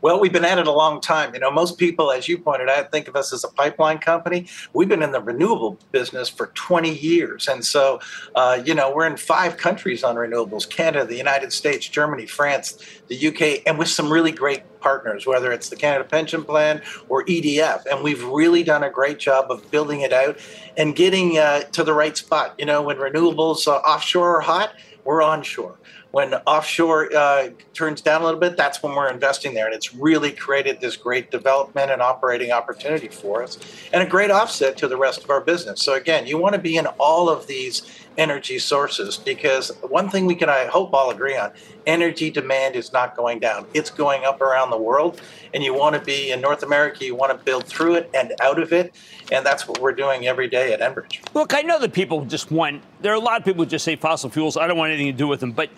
Well, 0.00 0.20
we've 0.20 0.32
been 0.32 0.44
at 0.44 0.58
it 0.58 0.66
a 0.68 0.72
long 0.72 1.00
time. 1.00 1.34
You 1.34 1.40
know, 1.40 1.50
most 1.50 1.76
people, 1.76 2.12
as 2.12 2.28
you 2.28 2.38
pointed 2.38 2.68
out, 2.68 2.92
think 2.92 3.08
of 3.08 3.16
us 3.16 3.32
as 3.32 3.42
a 3.42 3.48
pipeline 3.48 3.98
company. 3.98 4.46
We've 4.72 4.88
been 4.88 5.02
in 5.02 5.10
the 5.10 5.20
renewable 5.20 5.78
business 5.90 6.28
for 6.28 6.48
20 6.48 6.94
years. 6.94 7.48
And 7.48 7.64
so, 7.64 8.00
uh, 8.36 8.62
you 8.64 8.74
know, 8.74 8.92
we're 8.94 9.06
in 9.06 9.16
five 9.16 9.56
countries 9.56 10.04
on 10.04 10.14
renewables 10.14 10.68
Canada, 10.68 11.04
the 11.04 11.16
United 11.16 11.52
States, 11.52 11.88
Germany, 11.88 12.26
France, 12.26 12.78
the 13.08 13.28
UK, 13.28 13.62
and 13.66 13.76
with 13.76 13.88
some 13.88 14.12
really 14.12 14.30
great 14.30 14.62
partners, 14.80 15.26
whether 15.26 15.50
it's 15.50 15.68
the 15.68 15.76
Canada 15.76 16.04
Pension 16.04 16.44
Plan 16.44 16.80
or 17.08 17.24
EDF. 17.24 17.84
And 17.86 18.04
we've 18.04 18.22
really 18.24 18.62
done 18.62 18.84
a 18.84 18.90
great 18.90 19.18
job 19.18 19.50
of 19.50 19.68
building 19.72 20.02
it 20.02 20.12
out 20.12 20.38
and 20.76 20.94
getting 20.94 21.38
uh, 21.38 21.62
to 21.72 21.82
the 21.82 21.92
right 21.92 22.16
spot. 22.16 22.54
You 22.56 22.66
know, 22.66 22.82
when 22.82 22.98
renewables 22.98 23.66
uh, 23.66 23.76
offshore 23.78 24.36
are 24.36 24.40
hot, 24.42 24.74
we're 25.04 25.22
onshore 25.22 25.78
when 26.10 26.34
offshore 26.46 27.14
uh, 27.14 27.50
turns 27.74 28.00
down 28.00 28.22
a 28.22 28.24
little 28.24 28.40
bit, 28.40 28.56
that's 28.56 28.82
when 28.82 28.94
we're 28.94 29.10
investing 29.10 29.54
there. 29.54 29.66
And 29.66 29.74
it's 29.74 29.94
really 29.94 30.32
created 30.32 30.80
this 30.80 30.96
great 30.96 31.30
development 31.30 31.90
and 31.90 32.00
operating 32.00 32.50
opportunity 32.50 33.08
for 33.08 33.42
us 33.42 33.58
and 33.92 34.02
a 34.02 34.06
great 34.06 34.30
offset 34.30 34.76
to 34.78 34.88
the 34.88 34.96
rest 34.96 35.22
of 35.22 35.30
our 35.30 35.40
business. 35.40 35.82
So, 35.82 35.94
again, 35.94 36.26
you 36.26 36.38
want 36.38 36.54
to 36.54 36.60
be 36.60 36.76
in 36.76 36.86
all 36.98 37.28
of 37.28 37.46
these 37.46 37.82
energy 38.18 38.58
sources 38.58 39.16
because 39.16 39.70
one 39.82 40.10
thing 40.10 40.26
we 40.26 40.34
can, 40.34 40.48
I 40.48 40.66
hope, 40.66 40.92
all 40.92 41.10
agree 41.10 41.36
on 41.36 41.52
energy 41.86 42.30
demand 42.30 42.74
is 42.74 42.92
not 42.92 43.16
going 43.16 43.38
down. 43.38 43.64
It's 43.72 43.90
going 43.90 44.24
up 44.24 44.40
around 44.42 44.70
the 44.70 44.76
world. 44.76 45.20
And 45.54 45.62
you 45.62 45.72
want 45.72 45.94
to 45.94 46.00
be 46.02 46.32
in 46.32 46.42
North 46.42 46.62
America, 46.62 47.04
you 47.04 47.14
want 47.14 47.36
to 47.36 47.42
build 47.42 47.64
through 47.64 47.94
it 47.94 48.10
and 48.12 48.34
out 48.42 48.58
of 48.58 48.72
it. 48.72 48.94
And 49.32 49.46
that's 49.46 49.66
what 49.66 49.80
we're 49.80 49.92
doing 49.92 50.26
every 50.26 50.48
day 50.48 50.72
at 50.74 50.80
Enbridge. 50.80 51.20
Look, 51.32 51.54
I 51.54 51.62
know 51.62 51.78
that 51.78 51.92
people 51.92 52.24
just 52.26 52.50
want, 52.50 52.82
there 53.00 53.12
are 53.12 53.16
a 53.16 53.20
lot 53.20 53.38
of 53.38 53.46
people 53.46 53.64
who 53.64 53.70
just 53.70 53.84
say 53.84 53.96
fossil 53.96 54.28
fuels. 54.28 54.56
I 54.56 54.66
don't 54.66 54.76
want 54.76 54.92
anything 54.92 55.12
to 55.12 55.16
do 55.16 55.28
with 55.28 55.40
them. 55.40 55.52
But 55.52 55.70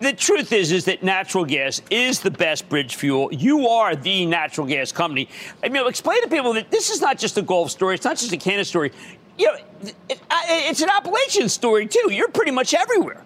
the 0.00 0.12
truth 0.12 0.52
is, 0.52 0.72
is 0.72 0.84
that 0.86 1.02
natural 1.02 1.44
gas 1.44 1.80
is 1.90 2.20
the 2.20 2.30
best 2.30 2.68
bridge 2.68 2.94
fuel. 2.96 3.32
You 3.32 3.68
are 3.68 3.96
the 3.96 4.26
natural 4.26 4.66
gas 4.66 4.92
company. 4.92 5.28
I 5.62 5.68
mean, 5.68 5.86
explain 5.86 6.22
to 6.22 6.28
people 6.28 6.52
that 6.54 6.70
this 6.70 6.90
is 6.90 7.00
not 7.00 7.18
just 7.18 7.38
a 7.38 7.42
Gulf 7.42 7.70
story. 7.70 7.94
It's 7.94 8.04
not 8.04 8.16
just 8.16 8.32
a 8.32 8.36
Canada 8.36 8.64
story. 8.64 8.92
You 9.38 9.46
know, 9.46 9.58
it, 10.08 10.20
it's 10.30 10.82
an 10.82 10.88
Appalachian 10.88 11.48
story 11.48 11.86
too. 11.86 12.10
You're 12.10 12.28
pretty 12.28 12.52
much 12.52 12.74
everywhere. 12.74 13.22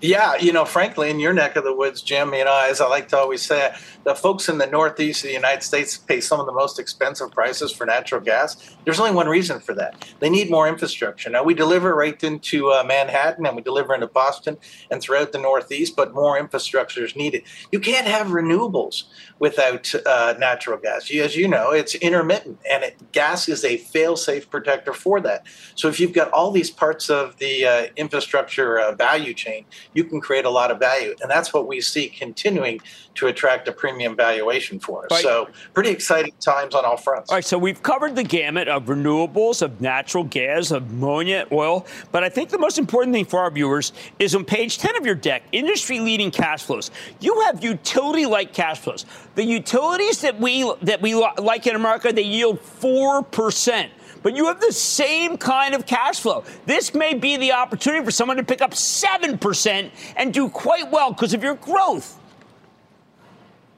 Yeah, 0.00 0.36
you 0.36 0.52
know, 0.52 0.66
frankly, 0.66 1.08
in 1.08 1.18
your 1.18 1.32
neck 1.32 1.56
of 1.56 1.64
the 1.64 1.72
woods, 1.72 2.02
Jim, 2.02 2.34
you 2.34 2.44
know, 2.44 2.66
as 2.68 2.82
I 2.82 2.88
like 2.88 3.08
to 3.08 3.16
always 3.16 3.40
say, 3.40 3.74
the 4.04 4.14
folks 4.14 4.48
in 4.48 4.58
the 4.58 4.66
Northeast 4.66 5.24
of 5.24 5.28
the 5.28 5.34
United 5.34 5.62
States 5.62 5.96
pay 5.96 6.20
some 6.20 6.40
of 6.40 6.46
the 6.46 6.52
most 6.52 6.78
expensive 6.78 7.30
prices 7.30 7.72
for 7.72 7.86
natural 7.86 8.20
gas. 8.20 8.76
There's 8.84 9.00
only 9.00 9.12
one 9.12 9.28
reason 9.28 9.60
for 9.60 9.74
that. 9.74 10.06
They 10.20 10.28
need 10.28 10.50
more 10.50 10.68
infrastructure. 10.68 11.30
Now, 11.30 11.42
we 11.42 11.54
deliver 11.54 11.94
right 11.94 12.22
into 12.22 12.70
uh, 12.70 12.84
Manhattan 12.84 13.46
and 13.46 13.56
we 13.56 13.62
deliver 13.62 13.94
into 13.94 14.06
Boston 14.06 14.58
and 14.90 15.00
throughout 15.00 15.32
the 15.32 15.38
Northeast, 15.38 15.96
but 15.96 16.14
more 16.14 16.38
infrastructure 16.38 17.04
is 17.04 17.16
needed. 17.16 17.42
You 17.72 17.80
can't 17.80 18.06
have 18.06 18.26
renewables 18.28 19.04
without 19.38 19.92
uh, 20.06 20.34
natural 20.38 20.78
gas. 20.78 21.10
As 21.10 21.34
you 21.34 21.48
know, 21.48 21.70
it's 21.70 21.94
intermittent, 21.94 22.58
and 22.70 22.84
it, 22.84 23.12
gas 23.12 23.48
is 23.48 23.64
a 23.64 23.78
fail-safe 23.78 24.50
protector 24.50 24.92
for 24.92 25.20
that. 25.20 25.46
So 25.74 25.88
if 25.88 25.98
you've 25.98 26.12
got 26.12 26.30
all 26.30 26.50
these 26.50 26.70
parts 26.70 27.08
of 27.08 27.38
the 27.38 27.64
uh, 27.64 27.86
infrastructure 27.96 28.78
uh, 28.78 28.92
value 28.94 29.34
chain, 29.34 29.64
you 29.94 30.04
can 30.04 30.20
create 30.20 30.44
a 30.44 30.50
lot 30.50 30.70
of 30.70 30.78
value, 30.78 31.14
and 31.22 31.30
that's 31.30 31.54
what 31.54 31.66
we 31.66 31.80
see 31.80 32.08
continuing 32.08 32.80
to 33.14 33.26
attract 33.26 33.66
a 33.68 33.72
premium 33.72 33.93
valuation 34.16 34.78
for 34.78 35.04
us. 35.04 35.10
Right. 35.10 35.22
So 35.22 35.48
pretty 35.72 35.90
exciting 35.90 36.32
times 36.40 36.74
on 36.74 36.84
all 36.84 36.96
fronts. 36.96 37.30
All 37.30 37.36
right, 37.36 37.44
so 37.44 37.58
we've 37.58 37.82
covered 37.82 38.16
the 38.16 38.22
gamut 38.22 38.68
of 38.68 38.84
renewables, 38.86 39.62
of 39.62 39.80
natural 39.80 40.24
gas, 40.24 40.70
of 40.70 40.90
ammonia, 40.90 41.46
oil, 41.52 41.86
but 42.12 42.24
I 42.24 42.28
think 42.28 42.50
the 42.50 42.58
most 42.58 42.78
important 42.78 43.14
thing 43.14 43.24
for 43.24 43.40
our 43.40 43.50
viewers 43.50 43.92
is 44.18 44.34
on 44.34 44.44
page 44.44 44.78
10 44.78 44.96
of 44.96 45.06
your 45.06 45.14
deck, 45.14 45.42
industry-leading 45.52 46.30
cash 46.30 46.62
flows. 46.62 46.90
You 47.20 47.40
have 47.42 47.62
utility-like 47.62 48.52
cash 48.52 48.78
flows. 48.78 49.06
The 49.34 49.44
utilities 49.44 50.20
that 50.20 50.38
we 50.38 50.70
that 50.82 51.00
we 51.02 51.14
like 51.14 51.66
in 51.66 51.74
America, 51.74 52.12
they 52.12 52.22
yield 52.22 52.60
4%. 52.60 53.88
but 54.24 54.34
you 54.34 54.46
have 54.46 54.58
the 54.58 54.72
same 54.72 55.36
kind 55.36 55.74
of 55.74 55.86
cash 55.86 56.18
flow. 56.18 56.42
This 56.64 56.94
may 56.94 57.12
be 57.14 57.36
the 57.36 57.52
opportunity 57.52 58.02
for 58.04 58.10
someone 58.10 58.38
to 58.38 58.42
pick 58.42 58.62
up 58.62 58.72
7% 58.72 59.90
and 60.16 60.34
do 60.34 60.48
quite 60.48 60.90
well 60.90 61.12
because 61.12 61.34
of 61.34 61.42
your 61.44 61.56
growth. 61.56 62.18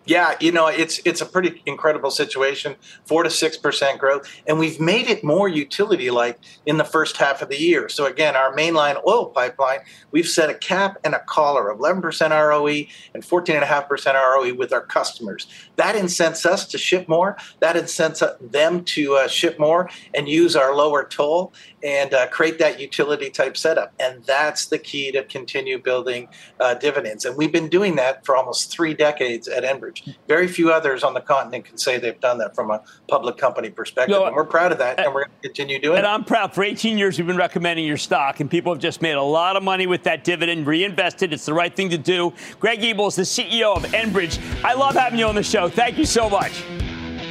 Yeah, 0.07 0.37
you 0.40 0.53
know, 0.53 0.69
it's 0.69 1.01
it's 1.05 1.21
a 1.21 1.27
pretty 1.27 1.63
incredible 1.67 2.11
situation. 2.11 2.77
Four 3.04 3.25
to 3.25 3.31
six 3.31 3.57
percent 3.57 3.98
growth, 3.98 4.31
and 4.46 4.59
we've 4.59 4.81
made 4.81 5.09
it 5.09 5.25
more 5.25 5.48
utility-like 5.48 6.38
in 6.65 6.77
the 6.77 6.85
first 6.85 7.17
half 7.17 7.42
of 7.42 7.48
the 7.48 7.61
year. 7.61 7.88
So 7.88 8.07
again, 8.07 8.37
our 8.37 8.54
mainline 8.54 9.00
oil 9.07 9.27
pipeline, 9.27 9.81
we've 10.13 10.29
set 10.29 10.48
a 10.48 10.54
cap 10.54 10.98
and 11.04 11.15
a 11.15 11.21
collar 11.21 11.71
of 11.71 11.79
11% 11.79 12.31
ROE 12.31 12.87
and 13.15 13.23
14.5% 13.23 14.15
ROE 14.15 14.54
with 14.54 14.73
our 14.73 14.81
customers. 14.81 15.46
That 15.77 15.96
incents 15.96 16.46
us 16.46 16.67
to 16.69 16.79
ship 16.79 17.09
more. 17.09 17.37
That 17.61 17.77
incents 17.77 18.23
them 18.40 18.85
to 18.85 19.15
uh, 19.15 19.29
ship 19.29 19.59
more 19.59 19.90
and 20.15 20.29
use 20.29 20.54
our 20.57 20.75
lower 20.75 21.04
toll 21.04 21.52
and 21.83 22.15
uh, 22.15 22.27
create 22.29 22.59
that 22.59 22.81
utility 22.81 23.31
type 23.31 23.57
setup. 23.57 23.92
And 24.00 24.25
that's 24.25 24.67
the 24.67 24.79
key 24.79 25.13
to 25.13 25.23
continue 25.25 25.79
building 25.79 26.29
uh, 26.59 26.75
dividends. 26.75 27.25
And 27.25 27.37
we've 27.37 27.52
been 27.52 27.69
doing 27.69 27.96
that 27.96 28.25
for 28.25 28.37
almost 28.37 28.73
three 28.73 28.94
decades 28.94 29.46
at 29.46 29.63
Enbridge. 29.63 29.96
Very 30.29 30.49
few 30.49 30.73
others 30.73 31.05
on 31.05 31.15
the 31.15 31.21
continent 31.21 31.65
can 31.65 31.79
say 31.79 31.99
they've 31.99 32.21
done 32.21 32.38
that 32.38 32.55
from 32.55 32.71
a 32.71 32.83
public 33.09 33.37
company 33.37 33.71
perspective. 33.71 34.17
No, 34.17 34.27
and 34.27 34.35
we're 34.35 34.44
proud 34.44 34.73
of 34.73 34.79
that, 34.79 34.99
and 35.01 35.13
we're 35.15 35.25
going 35.25 35.37
to 35.42 35.49
continue 35.49 35.79
doing 35.79 35.99
and 35.99 36.05
it. 36.05 36.07
And 36.07 36.15
I'm 36.15 36.25
proud. 36.25 36.55
For 36.55 36.65
18 36.65 36.99
years, 36.99 37.19
we've 37.19 37.27
been 37.27 37.37
recommending 37.37 37.85
your 37.85 37.97
stock, 37.97 38.40
and 38.40 38.51
people 38.51 38.73
have 38.73 38.81
just 38.81 39.03
made 39.03 39.15
a 39.15 39.23
lot 39.23 39.57
of 39.57 39.63
money 39.63 39.87
with 39.87 40.03
that 40.05 40.25
dividend, 40.25 40.67
reinvested. 40.67 41.33
It's 41.33 41.47
the 41.47 41.55
right 41.55 41.75
thing 41.75 41.90
to 41.90 41.99
do. 41.99 42.33
Greg 42.61 42.83
Ebel 42.83 43.09
is 43.09 43.17
the 43.17 43.23
CEO 43.23 43.77
of 43.77 43.85
Enbridge. 43.85 44.40
I 44.65 44.75
love 44.75 44.94
having 44.94 45.19
you 45.19 45.27
on 45.27 45.35
the 45.35 45.42
show. 45.42 45.69
Thank 45.69 45.99
you 45.99 46.07
so 46.07 46.29
much. 46.29 46.53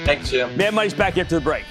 Thanks, 0.06 0.30
Jim. 0.30 0.56
Mad 0.56 0.74
Money's 0.74 0.94
back 0.94 1.18
after 1.18 1.36
the 1.36 1.42
break. 1.42 1.66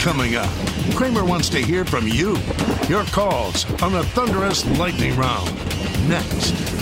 Coming 0.00 0.34
up, 0.34 0.50
Cramer 0.94 1.24
wants 1.24 1.48
to 1.50 1.58
hear 1.58 1.84
from 1.84 2.08
you. 2.08 2.36
Your 2.88 3.04
calls 3.04 3.64
on 3.82 3.92
the 3.92 4.02
Thunderous 4.14 4.66
Lightning 4.78 5.16
Round. 5.16 5.48
Next. 6.08 6.81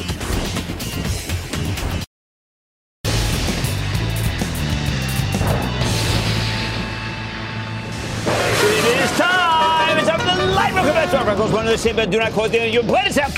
Round. 11.12 11.38
Goes 11.38 11.52
one 11.52 11.66
of 11.66 11.72
the 11.72 11.78
same, 11.78 11.96
but 11.96 12.10
do 12.10 12.18
not 12.18 12.32
quote 12.32 12.52
the 12.52 12.60
end. 12.60 12.74
you 12.74 12.82
play 12.82 13.02
this 13.04 13.18
out. 13.18 13.32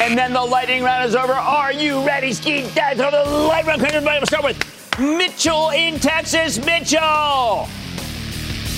And 0.00 0.16
then 0.16 0.32
the 0.32 0.42
lightning 0.42 0.82
round 0.82 1.08
is 1.08 1.14
over. 1.14 1.32
Are 1.32 1.72
you 1.72 2.04
ready, 2.06 2.32
Ski 2.32 2.62
Dad? 2.74 2.96
Throw 2.96 3.10
the 3.10 3.30
lightning 3.30 3.68
round. 3.68 3.84
Everybody, 3.84 4.18
we'll 4.18 4.26
start 4.26 4.44
with 4.44 4.98
Mitchell 4.98 5.70
in 5.70 5.98
Texas. 6.00 6.64
Mitchell. 6.64 7.68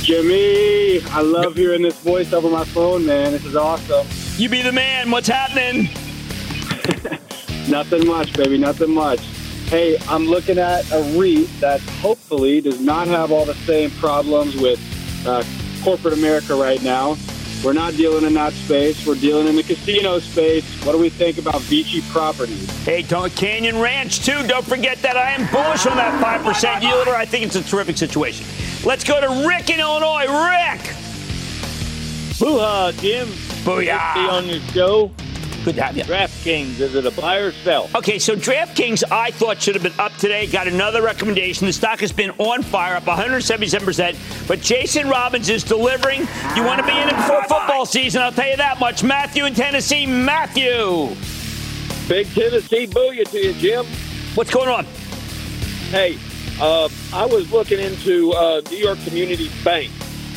Jimmy, 0.03 1.01
I 1.11 1.21
love 1.21 1.55
hearing 1.55 1.83
this 1.83 1.99
voice 2.01 2.33
over 2.33 2.51
my 2.51 2.65
phone, 2.65 3.07
man. 3.07 3.33
This 3.33 3.45
is 3.45 3.55
awesome. 3.55 4.07
You 4.37 4.49
be 4.49 4.63
the 4.63 4.73
man. 4.73 5.11
What's 5.11 5.29
happening? 5.29 5.85
Nothing 7.69 8.07
much, 8.07 8.33
baby. 8.33 8.59
Nothing 8.59 8.93
much. 8.93 9.21
Hey, 9.67 9.97
I'm 10.09 10.27
looking 10.27 10.59
at 10.59 10.91
a 10.91 11.03
REIT 11.19 11.49
that 11.61 11.81
hopefully 11.81 12.61
does 12.61 12.81
not 12.81 13.07
have 13.07 13.31
all 13.31 13.45
the 13.45 13.55
same 13.55 13.91
problems 13.93 14.57
with 14.57 14.81
uh, 15.25 15.45
corporate 15.85 16.15
America 16.15 16.55
right 16.55 16.83
now. 16.83 17.17
We're 17.65 17.73
not 17.73 17.95
dealing 17.95 18.25
in 18.25 18.35
that 18.35 18.53
space. 18.55 19.07
We're 19.07 19.15
dealing 19.15 19.47
in 19.47 19.55
the 19.55 19.63
casino 19.63 20.19
space. 20.19 20.65
What 20.85 20.93
do 20.93 20.99
we 20.99 21.11
think 21.11 21.39
about 21.39 21.61
Vici 21.63 22.01
Properties? 22.11 22.69
Hey, 22.85 23.03
Don 23.03 23.31
Canyon 23.31 23.79
Ranch, 23.79 24.25
too. 24.25 24.45
Don't 24.49 24.67
forget 24.67 24.99
that 25.03 25.17
I 25.17 25.31
am 25.31 25.49
bullish 25.53 25.87
on 25.87 25.97
that 25.97 26.21
5% 26.21 26.81
yielder. 26.81 27.15
I 27.15 27.25
think 27.25 27.47
it's 27.47 27.55
a 27.55 27.63
terrific 27.63 27.97
situation. 27.97 28.45
Let's 28.85 29.05
go 29.05 29.21
to 29.21 29.47
Rick 29.47 29.71
in 29.71 29.79
Illinois. 29.79 30.27
Rick! 30.27 30.81
Booyah, 32.43 33.01
Jim. 33.01 33.29
Booyah. 33.65 34.15
Good 34.15 34.21
to 34.21 34.27
be 34.27 34.29
on 34.29 34.47
your 34.47 34.61
show. 34.73 35.13
Good 35.65 35.77
to 35.77 35.83
have 35.83 35.97
you. 35.97 36.03
DraftKings, 36.03 36.81
is 36.81 36.97
it 36.97 37.07
a 37.07 37.11
buy 37.13 37.37
or 37.37 37.53
sell? 37.53 37.89
Okay, 37.95 38.19
so 38.19 38.35
DraftKings, 38.35 39.05
I 39.13 39.31
thought 39.31 39.63
should 39.63 39.77
have 39.77 39.83
been 39.85 39.99
up 39.99 40.13
today. 40.17 40.49
Got 40.49 40.67
another 40.67 41.03
recommendation. 41.03 41.69
The 41.69 41.73
stock 41.73 42.01
has 42.01 42.11
been 42.11 42.31
on 42.39 42.63
fire, 42.63 42.97
up 42.97 43.05
177%. 43.05 44.49
But 44.49 44.61
Jason 44.61 45.09
Robins 45.09 45.49
is 45.49 45.63
delivering. 45.63 46.27
You 46.57 46.65
want 46.65 46.81
to 46.81 46.87
be 46.87 46.99
in 46.99 47.09
it 47.09 47.15
before 47.15 47.43
football 47.43 47.87
season, 47.87 48.23
I'll 48.23 48.33
tell 48.33 48.49
you 48.49 48.57
that 48.57 48.81
much. 48.81 49.05
Matthew 49.05 49.45
in 49.45 49.55
Tennessee. 49.55 50.05
Matthew. 50.05 51.15
Big 52.09 52.27
Tennessee 52.35 52.89
booyah 52.89 53.31
to 53.31 53.39
you, 53.39 53.53
Jim. 53.55 53.87
What's 54.35 54.51
going 54.51 54.69
on? 54.69 54.85
Hey, 55.91 56.19
uh, 56.61 56.89
I 57.13 57.25
was 57.27 57.53
looking 57.53 57.79
into 57.79 58.33
uh, 58.33 58.63
New 58.69 58.79
York 58.79 58.99
Community 59.05 59.49
Bank. 59.63 59.93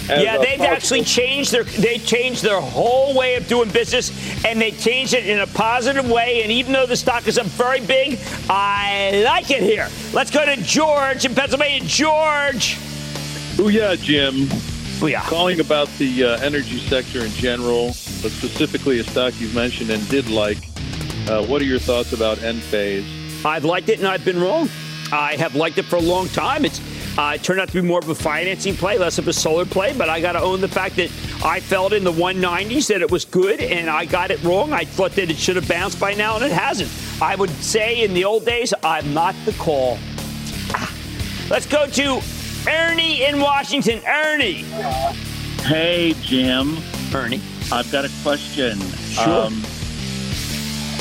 Yeah, 0.07 0.37
they've 0.37 0.61
actually 0.61 1.03
changed 1.03 1.51
their 1.51 1.63
they 1.63 1.97
changed 1.97 2.43
their 2.43 2.61
whole 2.61 3.15
way 3.15 3.35
of 3.35 3.47
doing 3.47 3.69
business, 3.69 4.11
and 4.45 4.61
they 4.61 4.71
changed 4.71 5.13
it 5.13 5.27
in 5.27 5.39
a 5.39 5.47
positive 5.47 6.09
way. 6.09 6.43
And 6.43 6.51
even 6.51 6.73
though 6.73 6.85
the 6.85 6.95
stock 6.95 7.27
is 7.27 7.37
up 7.37 7.47
very 7.47 7.81
big, 7.81 8.19
I 8.49 9.23
like 9.25 9.49
it 9.51 9.63
here. 9.63 9.89
Let's 10.13 10.31
go 10.31 10.45
to 10.45 10.55
George 10.57 11.25
in 11.25 11.33
Pennsylvania. 11.33 11.81
George. 11.87 12.77
Oh 13.57 13.69
yeah, 13.69 13.95
Jim. 13.95 14.47
Booyah. 14.99 15.21
Calling 15.21 15.59
about 15.59 15.89
the 15.97 16.23
uh, 16.23 16.37
energy 16.39 16.79
sector 16.79 17.25
in 17.25 17.31
general, 17.31 17.87
but 18.21 18.31
specifically 18.31 18.99
a 18.99 19.03
stock 19.03 19.33
you've 19.39 19.55
mentioned 19.55 19.89
and 19.89 20.07
did 20.09 20.29
like. 20.29 20.57
Uh, 21.27 21.45
what 21.45 21.61
are 21.61 21.65
your 21.65 21.79
thoughts 21.79 22.13
about 22.13 22.37
Enphase? 22.37 23.43
I've 23.43 23.65
liked 23.65 23.89
it 23.89 23.99
and 23.99 24.07
I've 24.07 24.23
been 24.23 24.39
wrong. 24.39 24.69
I 25.11 25.35
have 25.35 25.55
liked 25.55 25.77
it 25.77 25.85
for 25.85 25.97
a 25.97 26.01
long 26.01 26.27
time. 26.29 26.65
It's 26.65 26.79
uh, 27.17 27.33
it 27.35 27.43
turned 27.43 27.61
out 27.61 27.69
to 27.69 27.73
be 27.73 27.81
more 27.81 27.99
of 27.99 28.09
a 28.09 28.15
financing 28.15 28.75
play, 28.75 28.97
less 28.97 29.17
of 29.17 29.27
a 29.27 29.33
solar 29.33 29.65
play, 29.65 29.93
but 29.97 30.09
I 30.09 30.19
got 30.19 30.33
to 30.33 30.41
own 30.41 30.59
the 30.59 30.67
fact 30.67 30.97
that 30.97 31.09
I 31.43 31.61
felt 31.61 31.93
in 31.93 32.03
the 32.03 32.11
190s 32.11 32.87
that 32.87 33.01
it 33.01 33.09
was 33.09 33.23
good 33.23 33.61
and 33.61 33.89
I 33.89 34.05
got 34.05 34.31
it 34.31 34.43
wrong. 34.43 34.73
I 34.73 34.83
thought 34.83 35.11
that 35.13 35.29
it 35.29 35.37
should 35.37 35.55
have 35.55 35.67
bounced 35.67 35.99
by 35.99 36.13
now 36.13 36.35
and 36.35 36.43
it 36.43 36.51
hasn't. 36.51 36.91
I 37.21 37.35
would 37.35 37.49
say 37.51 38.03
in 38.03 38.13
the 38.13 38.25
old 38.25 38.45
days, 38.45 38.73
I'm 38.83 39.13
not 39.13 39.33
the 39.45 39.53
call. 39.53 39.97
Ah. 40.71 40.93
Let's 41.49 41.65
go 41.65 41.87
to 41.87 42.21
Ernie 42.67 43.23
in 43.23 43.39
Washington. 43.39 44.01
Ernie. 44.05 44.65
Hey, 45.63 46.13
Jim. 46.21 46.77
Ernie. 47.13 47.41
I've 47.71 47.89
got 47.91 48.03
a 48.03 48.11
question. 48.23 48.77
Sure. 48.79 49.45
Um, 49.45 49.61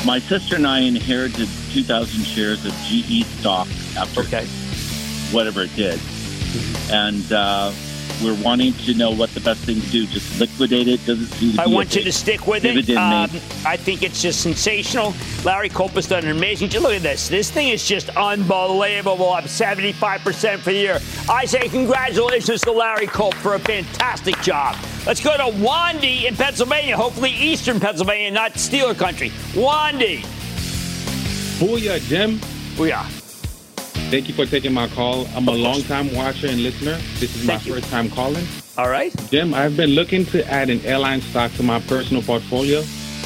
my 0.05 0.19
sister 0.19 0.55
and 0.55 0.65
I 0.65 0.79
inherited 0.79 1.49
2,000 1.71 2.23
shares 2.23 2.65
of 2.65 2.71
GE 2.85 3.25
stock 3.25 3.67
after 3.97 4.21
okay. 4.21 4.47
Whatever 5.35 5.63
it 5.63 5.75
did. 5.75 5.99
And 6.89 7.29
uh, 7.31 7.73
we're 8.23 8.41
wanting 8.41 8.71
to 8.73 8.93
know 8.93 9.11
what 9.11 9.29
the 9.31 9.41
best 9.41 9.61
thing 9.65 9.81
to 9.81 9.87
do. 9.89 10.07
Just 10.07 10.39
liquidate 10.39 10.87
it. 10.87 11.05
Does 11.05 11.21
it 11.21 11.35
seem 11.35 11.59
I 11.59 11.67
want 11.67 11.93
you 11.93 12.03
to 12.03 12.11
stick 12.11 12.47
with 12.47 12.63
it. 12.63 12.89
Um, 12.91 13.29
I 13.65 13.75
think 13.75 14.01
it's 14.01 14.21
just 14.21 14.41
sensational. 14.41 15.13
Larry 15.43 15.67
Culp 15.67 15.91
has 15.91 16.07
done 16.07 16.23
an 16.23 16.31
amazing 16.31 16.69
job. 16.69 16.83
Look 16.83 16.93
at 16.93 17.01
this. 17.01 17.27
This 17.27 17.51
thing 17.51 17.67
is 17.67 17.85
just 17.85 18.09
unbelievable. 18.15 19.33
Up 19.33 19.43
75% 19.43 20.59
for 20.59 20.71
the 20.71 20.73
year. 20.73 20.99
I 21.29 21.45
say 21.45 21.67
congratulations 21.67 22.61
to 22.61 22.71
Larry 22.71 23.07
Culp 23.07 23.33
for 23.35 23.55
a 23.55 23.59
fantastic 23.59 24.39
job. 24.41 24.77
Let's 25.05 25.21
go 25.21 25.35
to 25.35 25.57
Wandy 25.57 26.23
in 26.23 26.35
Pennsylvania. 26.35 26.95
Hopefully, 26.95 27.31
Eastern 27.31 27.81
Pennsylvania, 27.81 28.31
not 28.31 28.53
Steeler 28.53 28.97
country. 28.97 29.31
Wandy. 29.51 30.21
Booyah, 31.59 31.99
Jim. 32.07 32.39
Booyah. 32.77 33.24
Thank 34.11 34.27
you 34.27 34.33
for 34.35 34.45
taking 34.45 34.71
my 34.71 34.87
call. 34.87 35.27
I'm 35.35 35.47
a 35.47 35.51
long-time 35.51 36.13
watcher 36.13 36.47
and 36.47 36.61
listener. 36.61 36.97
This 37.19 37.35
is 37.35 37.43
my 37.45 37.55
Thank 37.55 37.65
you. 37.65 37.73
first 37.73 37.89
time 37.89 38.09
calling. 38.09 38.45
All 38.77 38.87
right. 38.89 39.13
Jim, 39.31 39.53
I've 39.53 39.75
been 39.75 39.91
looking 39.91 40.25
to 40.27 40.45
add 40.49 40.69
an 40.69 40.79
airline 40.85 41.21
stock 41.21 41.51
to 41.53 41.63
my 41.63 41.79
personal 41.81 42.21
portfolio. 42.21 42.79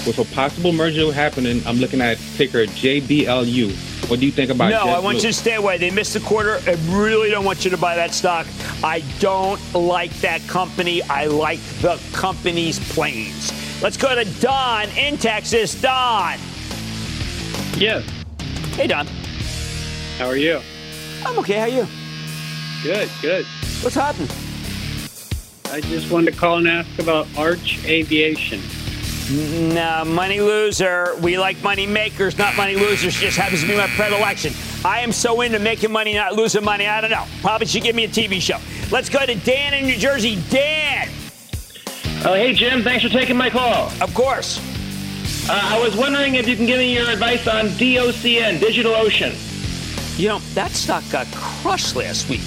With 0.07 0.17
a 0.19 0.25
possible 0.33 0.71
merger 0.71 1.11
happening, 1.11 1.61
I'm 1.67 1.77
looking 1.77 1.99
at 1.99 2.17
ticker 2.37 2.65
JBLU. 2.65 4.09
What 4.09 4.21
do 4.21 4.25
you 4.25 4.31
think 4.31 4.49
about 4.49 4.69
No, 4.69 4.85
JetBlue? 4.85 4.95
I 4.95 4.99
want 4.99 5.17
you 5.17 5.23
to 5.23 5.33
stay 5.33 5.55
away. 5.55 5.77
They 5.77 5.91
missed 5.91 6.13
the 6.13 6.21
quarter. 6.21 6.61
I 6.65 6.77
really 6.87 7.29
don't 7.29 7.43
want 7.43 7.65
you 7.65 7.71
to 7.71 7.77
buy 7.77 7.95
that 7.95 8.13
stock. 8.13 8.47
I 8.81 9.03
don't 9.19 9.61
like 9.73 10.11
that 10.21 10.41
company. 10.47 11.03
I 11.03 11.25
like 11.25 11.59
the 11.81 11.99
company's 12.13 12.79
planes. 12.93 13.51
Let's 13.83 13.97
go 13.97 14.15
to 14.15 14.23
Don 14.39 14.87
in 14.97 15.17
Texas. 15.17 15.79
Don. 15.79 16.39
Yes. 17.77 18.03
Hey, 18.75 18.87
Don. 18.87 19.05
How 20.17 20.27
are 20.27 20.37
you? 20.37 20.61
I'm 21.25 21.37
okay. 21.39 21.55
How 21.55 21.63
are 21.63 21.67
you? 21.67 21.87
Good, 22.83 23.09
good. 23.21 23.45
What's 23.81 23.95
happening? 23.95 24.29
I 25.71 25.81
just 25.81 26.11
wanted 26.11 26.33
to 26.33 26.39
call 26.39 26.57
and 26.57 26.67
ask 26.67 26.97
about 26.99 27.27
Archer 27.37 27.79
Aviation. 27.85 28.61
No, 29.75 30.03
money 30.05 30.39
loser. 30.39 31.15
We 31.21 31.37
like 31.37 31.61
money 31.61 31.85
makers, 31.85 32.37
not 32.37 32.57
money 32.57 32.75
losers. 32.75 33.13
Just 33.13 33.37
happens 33.37 33.61
to 33.61 33.67
be 33.67 33.77
my 33.77 33.85
predilection. 33.87 34.53
I 34.83 35.01
am 35.01 35.11
so 35.11 35.41
into 35.41 35.59
making 35.59 35.91
money, 35.91 36.15
not 36.15 36.33
losing 36.33 36.63
money. 36.63 36.87
I 36.87 37.01
don't 37.01 37.11
know. 37.11 37.25
Probably 37.41 37.67
should 37.67 37.83
give 37.83 37.95
me 37.95 38.05
a 38.05 38.07
TV 38.07 38.41
show. 38.41 38.57
Let's 38.91 39.09
go 39.09 39.23
to 39.23 39.35
Dan 39.35 39.75
in 39.75 39.85
New 39.85 39.97
Jersey. 39.97 40.41
Dan. 40.49 41.09
Oh, 42.25 42.33
hey, 42.33 42.53
Jim. 42.53 42.81
Thanks 42.81 43.03
for 43.03 43.09
taking 43.09 43.37
my 43.37 43.51
call. 43.51 43.91
Of 44.01 44.13
course. 44.15 44.57
Uh, 45.47 45.59
I 45.61 45.79
was 45.79 45.95
wondering 45.95 46.35
if 46.35 46.47
you 46.47 46.55
can 46.55 46.65
give 46.65 46.79
me 46.79 46.95
your 46.95 47.09
advice 47.09 47.47
on 47.47 47.67
DOCN, 47.67 48.57
DigitalOcean. 48.57 49.48
You 50.19 50.27
know, 50.27 50.39
that 50.53 50.71
stock 50.71 51.01
got 51.09 51.27
crushed 51.27 51.95
last 51.95 52.29
week. 52.29 52.41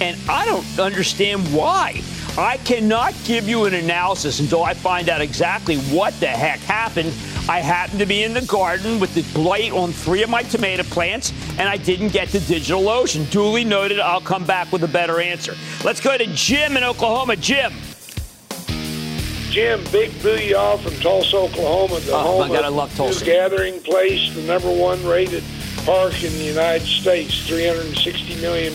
And 0.00 0.16
I 0.30 0.44
don't 0.44 0.78
understand 0.78 1.52
why. 1.52 2.02
I 2.38 2.58
cannot 2.58 3.14
give 3.24 3.48
you 3.48 3.64
an 3.64 3.74
analysis 3.74 4.38
until 4.38 4.62
I 4.62 4.74
find 4.74 5.08
out 5.08 5.20
exactly 5.20 5.78
what 5.78 6.14
the 6.20 6.28
heck 6.28 6.60
happened. 6.60 7.12
I 7.48 7.58
happened 7.58 7.98
to 7.98 8.06
be 8.06 8.22
in 8.22 8.32
the 8.32 8.42
garden 8.42 9.00
with 9.00 9.12
the 9.16 9.22
blight 9.34 9.72
on 9.72 9.90
three 9.90 10.22
of 10.22 10.30
my 10.30 10.44
tomato 10.44 10.84
plants, 10.84 11.32
and 11.58 11.68
I 11.68 11.78
didn't 11.78 12.10
get 12.10 12.28
the 12.28 12.38
DigitalOcean. 12.38 13.28
Duly 13.32 13.64
noted, 13.64 13.98
I'll 13.98 14.20
come 14.20 14.44
back 14.44 14.70
with 14.70 14.84
a 14.84 14.88
better 14.88 15.20
answer. 15.20 15.56
Let's 15.84 16.00
go 16.00 16.16
to 16.16 16.26
Jim 16.26 16.76
in 16.76 16.84
Oklahoma. 16.84 17.34
Jim. 17.34 17.72
Jim, 19.50 19.82
big 19.90 20.12
booyah 20.22 20.78
from 20.78 20.94
Tulsa, 21.00 21.38
Oklahoma, 21.38 21.98
the 21.98 22.12
oh, 22.12 22.20
home 22.20 22.48
my 22.48 22.54
God, 22.54 22.64
I 22.64 22.68
love 22.68 22.94
Tulsa. 22.94 23.24
gathering 23.24 23.80
place, 23.80 24.32
the 24.32 24.42
number 24.42 24.72
one 24.72 25.04
rated 25.04 25.42
park 25.84 26.22
in 26.22 26.32
the 26.32 26.44
United 26.44 26.86
States, 26.86 27.48
$360 27.48 28.40
million. 28.40 28.74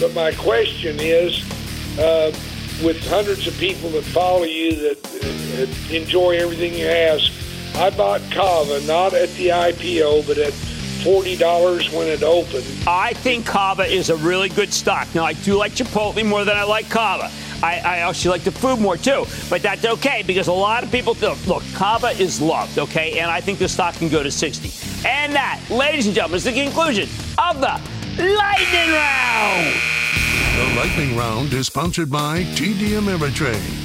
But 0.00 0.14
my 0.14 0.32
question 0.32 0.96
is, 0.98 1.42
uh, 1.98 2.32
with 2.84 3.06
hundreds 3.08 3.46
of 3.46 3.56
people 3.58 3.90
that 3.90 4.02
follow 4.02 4.44
you 4.44 4.74
that 4.76 5.90
enjoy 5.90 6.36
everything 6.36 6.74
you 6.74 6.86
ask, 6.86 7.32
I 7.76 7.90
bought 7.90 8.20
Cava 8.30 8.80
not 8.86 9.14
at 9.14 9.30
the 9.30 9.48
IPO, 9.48 10.26
but 10.26 10.38
at 10.38 10.52
$40 10.52 11.96
when 11.96 12.08
it 12.08 12.22
opened. 12.22 12.64
I 12.86 13.12
think 13.14 13.46
Cava 13.46 13.84
is 13.84 14.10
a 14.10 14.16
really 14.16 14.48
good 14.48 14.72
stock. 14.72 15.08
Now, 15.14 15.24
I 15.24 15.32
do 15.32 15.56
like 15.56 15.72
Chipotle 15.72 16.24
more 16.26 16.44
than 16.44 16.56
I 16.56 16.64
like 16.64 16.88
Cava. 16.90 17.30
I, 17.62 17.76
I 17.78 17.96
actually 17.98 18.30
like 18.30 18.44
the 18.44 18.52
food 18.52 18.80
more 18.80 18.96
too, 18.96 19.24
but 19.48 19.62
that's 19.62 19.84
okay 19.84 20.22
because 20.26 20.48
a 20.48 20.52
lot 20.52 20.82
of 20.82 20.90
people 20.90 21.14
think, 21.14 21.46
look, 21.46 21.62
Cava 21.74 22.08
is 22.08 22.40
loved, 22.40 22.78
okay, 22.78 23.20
and 23.20 23.30
I 23.30 23.40
think 23.40 23.60
the 23.60 23.68
stock 23.68 23.94
can 23.94 24.08
go 24.08 24.22
to 24.22 24.30
60. 24.30 24.91
And 25.04 25.32
that, 25.34 25.60
ladies 25.68 26.06
and 26.06 26.14
gentlemen, 26.14 26.36
is 26.36 26.44
the 26.44 26.52
conclusion 26.52 27.08
of 27.38 27.60
the 27.60 27.80
Lightning 28.22 28.92
Round. 28.92 29.74
The 30.56 30.74
Lightning 30.76 31.16
Round 31.16 31.52
is 31.52 31.66
sponsored 31.66 32.10
by 32.10 32.44
TD 32.54 33.00
Ameritrade. 33.00 33.78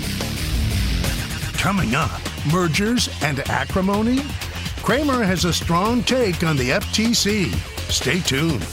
Coming 1.58 1.96
up, 1.96 2.22
mergers 2.52 3.10
and 3.24 3.40
acrimony? 3.50 4.22
Cramer 4.84 5.24
has 5.24 5.46
a 5.46 5.52
strong 5.52 6.04
take 6.04 6.44
on 6.44 6.56
the 6.56 6.70
FTC. 6.70 7.52
Stay 7.92 8.20
tuned. 8.20 8.64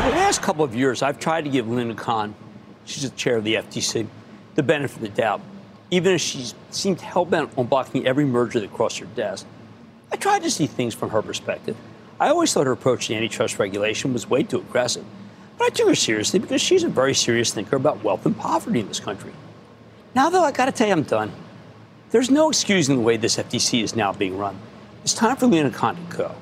For 0.00 0.10
the 0.10 0.16
last 0.16 0.40
couple 0.40 0.64
of 0.64 0.74
years, 0.74 1.02
I've 1.02 1.18
tried 1.18 1.44
to 1.44 1.50
give 1.50 1.68
Lina 1.68 1.94
Khan, 1.94 2.34
she's 2.84 3.08
the 3.08 3.16
chair 3.16 3.36
of 3.36 3.44
the 3.44 3.54
FTC, 3.54 4.06
the 4.54 4.62
benefit 4.62 4.96
of 4.96 5.02
the 5.02 5.08
doubt, 5.08 5.40
even 5.90 6.14
as 6.14 6.20
she 6.20 6.52
seemed 6.70 7.00
hell 7.00 7.24
bent 7.24 7.56
on 7.56 7.66
blocking 7.66 8.06
every 8.06 8.24
merger 8.24 8.60
that 8.60 8.72
crossed 8.72 8.98
her 8.98 9.06
desk. 9.06 9.46
I 10.12 10.16
tried 10.16 10.42
to 10.42 10.50
see 10.50 10.66
things 10.66 10.94
from 10.94 11.10
her 11.10 11.22
perspective. 11.22 11.76
I 12.20 12.28
always 12.28 12.52
thought 12.52 12.66
her 12.66 12.72
approach 12.72 13.08
to 13.08 13.14
antitrust 13.14 13.58
regulation 13.58 14.12
was 14.12 14.28
way 14.28 14.42
too 14.42 14.58
aggressive. 14.58 15.04
But 15.58 15.66
I 15.66 15.68
took 15.70 15.88
her 15.88 15.94
seriously 15.94 16.38
because 16.38 16.60
she's 16.60 16.84
a 16.84 16.88
very 16.88 17.14
serious 17.14 17.52
thinker 17.52 17.76
about 17.76 18.02
wealth 18.02 18.26
and 18.26 18.36
poverty 18.36 18.80
in 18.80 18.88
this 18.88 19.00
country. 19.00 19.32
Now, 20.14 20.30
though, 20.30 20.44
I 20.44 20.52
got 20.52 20.66
to 20.66 20.72
tell 20.72 20.86
you, 20.86 20.92
I'm 20.92 21.02
done. 21.02 21.32
There's 22.10 22.30
no 22.30 22.48
excusing 22.48 22.96
the 22.96 23.02
way 23.02 23.16
this 23.16 23.36
FTC 23.36 23.82
is 23.82 23.96
now 23.96 24.12
being 24.12 24.38
run. 24.38 24.56
It's 25.02 25.14
time 25.14 25.36
for 25.36 25.48
Khan 25.70 25.96
to 25.96 26.16
go. 26.16 26.34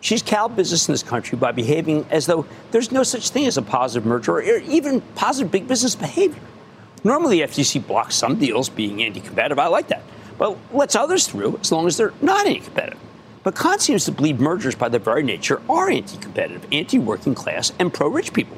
She's 0.00 0.22
cowed 0.22 0.56
business 0.56 0.88
in 0.88 0.92
this 0.92 1.02
country 1.02 1.36
by 1.36 1.52
behaving 1.52 2.06
as 2.10 2.26
though 2.26 2.46
there's 2.70 2.90
no 2.90 3.02
such 3.02 3.30
thing 3.30 3.46
as 3.46 3.58
a 3.58 3.62
positive 3.62 4.06
merger 4.06 4.36
or 4.36 4.40
even 4.42 5.02
positive 5.14 5.52
big 5.52 5.68
business 5.68 5.94
behavior. 5.94 6.40
Normally, 7.04 7.40
the 7.40 7.48
FTC 7.48 7.86
blocks 7.86 8.14
some 8.14 8.38
deals 8.38 8.68
being 8.68 9.02
anti 9.02 9.20
competitive. 9.20 9.58
I 9.58 9.66
like 9.66 9.88
that. 9.88 10.02
But 10.38 10.56
lets 10.72 10.94
others 10.94 11.26
through 11.26 11.58
as 11.60 11.70
long 11.70 11.86
as 11.86 11.96
they're 11.96 12.14
not 12.22 12.46
anti 12.46 12.60
competitive. 12.60 12.98
But 13.42 13.54
Khan 13.54 13.78
seems 13.78 14.04
to 14.04 14.12
believe 14.12 14.38
mergers, 14.38 14.74
by 14.74 14.90
their 14.90 15.00
very 15.00 15.22
nature, 15.22 15.62
are 15.68 15.88
anti 15.88 16.18
competitive, 16.18 16.66
anti 16.72 16.98
working 16.98 17.34
class, 17.34 17.72
and 17.78 17.92
pro 17.92 18.08
rich 18.08 18.32
people. 18.32 18.56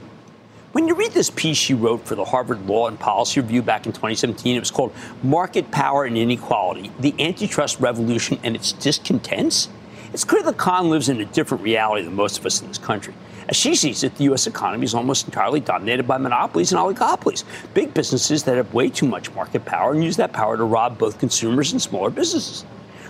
When 0.73 0.89
you 0.89 0.95
read 0.95 1.13
this 1.13 1.29
piece 1.29 1.59
she 1.59 1.75
wrote 1.75 2.07
for 2.07 2.15
the 2.15 2.25
Harvard 2.25 2.67
Law 2.67 2.89
and 2.89 2.99
Policy 2.99 3.41
Review 3.41 3.63
back 3.63 3.85
in 3.85 3.93
2017, 3.93 4.57
it 4.57 4.59
was 4.59 4.71
called 4.71 4.95
Market 5.23 5.71
Power 5.71 6.05
and 6.05 6.17
Inequality 6.17 6.91
The 6.99 7.15
Antitrust 7.19 7.79
Revolution 7.79 8.39
and 8.43 8.57
Its 8.57 8.73
Discontents. 8.73 9.69
It's 10.13 10.25
clear 10.25 10.43
that 10.43 10.59
Khan 10.59 10.91
lives 10.91 11.09
in 11.09 11.23
a 11.23 11.25
different 11.25 11.65
reality 11.65 12.05
than 12.05 12.15
most 12.15 12.39
of 12.39 12.45
us 12.45 12.61
in 12.61 12.69
this 12.69 12.77
country. 12.77 13.15
As 13.49 13.57
she 13.57 13.75
sees 13.75 14.05
it, 14.05 14.15
the 14.17 14.25
U.S. 14.25 14.47
economy 14.47 14.85
is 14.85 14.95
almost 14.95 15.27
entirely 15.27 15.59
dominated 15.59 16.07
by 16.07 16.19
monopolies 16.19 16.71
and 16.71 16.79
oligopolies, 16.79 17.45
big 17.73 17.95
businesses 17.95 18.43
that 18.45 18.57
have 18.57 18.75
way 18.75 18.91
too 18.91 19.07
much 19.07 19.33
market 19.33 19.65
power 19.65 19.93
and 19.93 20.05
use 20.05 20.19
that 20.19 20.33
power 20.35 20.59
to 20.59 20.65
rob 20.65 20.99
both 20.99 21.19
consumers 21.19 21.73
and 21.73 21.81
smaller 21.81 22.11
businesses. 22.11 22.67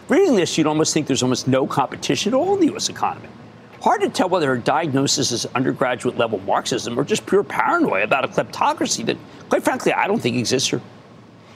Reading 0.08 0.36
this, 0.36 0.56
you'd 0.56 0.68
almost 0.68 0.94
think 0.94 1.08
there's 1.08 1.24
almost 1.24 1.48
no 1.48 1.66
competition 1.66 2.34
at 2.34 2.36
all 2.36 2.54
in 2.54 2.60
the 2.60 2.66
U.S. 2.66 2.88
economy. 2.88 3.28
Hard 3.80 4.00
to 4.02 4.08
tell 4.08 4.28
whether 4.28 4.46
her 4.46 4.56
diagnosis 4.56 5.32
is 5.32 5.44
undergraduate 5.56 6.16
level 6.16 6.38
Marxism 6.40 6.96
or 6.96 7.02
just 7.02 7.26
pure 7.26 7.42
paranoia 7.42 8.04
about 8.04 8.24
a 8.24 8.28
kleptocracy 8.28 9.04
that, 9.06 9.16
quite 9.48 9.64
frankly, 9.64 9.92
I 9.92 10.06
don't 10.06 10.20
think 10.20 10.36
exists 10.36 10.70
here. 10.70 10.80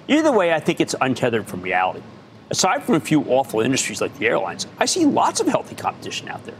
Either 0.08 0.32
way, 0.32 0.52
I 0.52 0.58
think 0.58 0.80
it's 0.80 0.96
untethered 1.00 1.46
from 1.46 1.62
reality. 1.62 2.02
Aside 2.48 2.84
from 2.84 2.94
a 2.94 3.00
few 3.00 3.22
awful 3.24 3.60
industries 3.60 4.00
like 4.00 4.16
the 4.18 4.26
airlines, 4.26 4.68
I 4.78 4.84
see 4.84 5.04
lots 5.04 5.40
of 5.40 5.48
healthy 5.48 5.74
competition 5.74 6.28
out 6.28 6.44
there, 6.44 6.54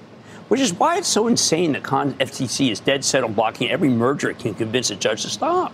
which 0.48 0.60
is 0.60 0.74
why 0.74 0.98
it's 0.98 1.06
so 1.06 1.28
insane 1.28 1.72
that 1.72 1.84
Khan 1.84 2.14
FTC 2.14 2.72
is 2.72 2.80
dead 2.80 3.04
set 3.04 3.22
on 3.22 3.34
blocking 3.34 3.70
every 3.70 3.88
merger 3.88 4.30
it 4.30 4.40
can 4.40 4.54
convince 4.54 4.90
a 4.90 4.96
judge 4.96 5.22
to 5.22 5.30
stop. 5.30 5.72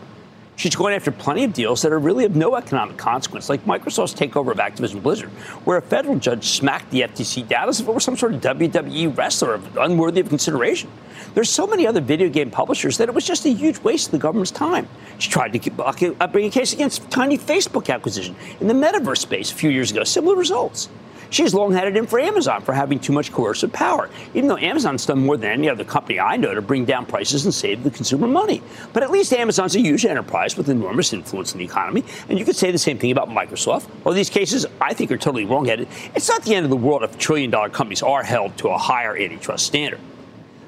She's 0.56 0.76
going 0.76 0.94
after 0.94 1.10
plenty 1.10 1.44
of 1.44 1.52
deals 1.52 1.82
that 1.82 1.92
are 1.92 1.98
really 1.98 2.24
of 2.24 2.36
no 2.36 2.56
economic 2.56 2.96
consequence, 2.96 3.48
like 3.48 3.64
Microsoft's 3.64 4.14
takeover 4.14 4.52
of 4.52 4.58
Activision 4.58 5.02
Blizzard, 5.02 5.30
where 5.64 5.78
a 5.78 5.82
federal 5.82 6.18
judge 6.18 6.44
smacked 6.44 6.90
the 6.90 7.00
FTC 7.02 7.48
down 7.48 7.68
as 7.68 7.80
if 7.80 7.88
it 7.88 7.92
were 7.92 8.00
some 8.00 8.16
sort 8.16 8.34
of 8.34 8.40
WWE 8.42 9.16
wrestler 9.16 9.60
unworthy 9.80 10.20
of 10.20 10.28
consideration. 10.28 10.90
There's 11.34 11.48
so 11.48 11.66
many 11.66 11.86
other 11.86 12.00
video 12.00 12.28
game 12.28 12.50
publishers 12.50 12.98
that 12.98 13.08
it 13.08 13.14
was 13.14 13.24
just 13.24 13.46
a 13.46 13.50
huge 13.50 13.78
waste 13.78 14.08
of 14.08 14.12
the 14.12 14.18
government's 14.18 14.50
time. 14.50 14.88
She 15.18 15.30
tried 15.30 15.52
to 15.54 15.82
uh, 15.82 16.26
bring 16.26 16.46
a 16.46 16.50
case 16.50 16.72
against 16.72 17.10
tiny 17.10 17.38
Facebook 17.38 17.92
acquisition 17.92 18.36
in 18.60 18.68
the 18.68 18.74
metaverse 18.74 19.18
space 19.18 19.50
a 19.50 19.54
few 19.54 19.70
years 19.70 19.90
ago. 19.90 20.04
Similar 20.04 20.36
results. 20.36 20.88
She's 21.32 21.54
long 21.54 21.72
had 21.72 21.88
it 21.88 21.96
in 21.96 22.06
for 22.06 22.20
Amazon 22.20 22.60
for 22.60 22.74
having 22.74 22.98
too 22.98 23.14
much 23.14 23.32
coercive 23.32 23.72
power, 23.72 24.10
even 24.34 24.48
though 24.48 24.58
Amazon's 24.58 25.06
done 25.06 25.24
more 25.24 25.38
than 25.38 25.50
any 25.50 25.66
other 25.66 25.82
company 25.82 26.20
I 26.20 26.36
know 26.36 26.54
to 26.54 26.60
bring 26.60 26.84
down 26.84 27.06
prices 27.06 27.46
and 27.46 27.54
save 27.54 27.84
the 27.84 27.90
consumer 27.90 28.28
money. 28.28 28.62
But 28.92 29.02
at 29.02 29.10
least 29.10 29.32
Amazon's 29.32 29.74
a 29.74 29.80
huge 29.80 30.04
enterprise 30.04 30.58
with 30.58 30.68
enormous 30.68 31.14
influence 31.14 31.54
in 31.54 31.58
the 31.58 31.64
economy, 31.64 32.04
and 32.28 32.38
you 32.38 32.44
could 32.44 32.54
say 32.54 32.70
the 32.70 32.76
same 32.76 32.98
thing 32.98 33.12
about 33.12 33.30
Microsoft. 33.30 33.88
All 34.04 34.12
these 34.12 34.28
cases, 34.28 34.66
I 34.78 34.92
think, 34.92 35.10
are 35.10 35.16
totally 35.16 35.46
wrong-headed. 35.46 35.88
It's 36.14 36.28
not 36.28 36.42
the 36.42 36.54
end 36.54 36.64
of 36.64 36.70
the 36.70 36.76
world 36.76 37.02
if 37.02 37.16
trillion-dollar 37.16 37.70
companies 37.70 38.02
are 38.02 38.22
held 38.22 38.58
to 38.58 38.68
a 38.68 38.76
higher 38.76 39.16
antitrust 39.16 39.64
standard. 39.64 40.00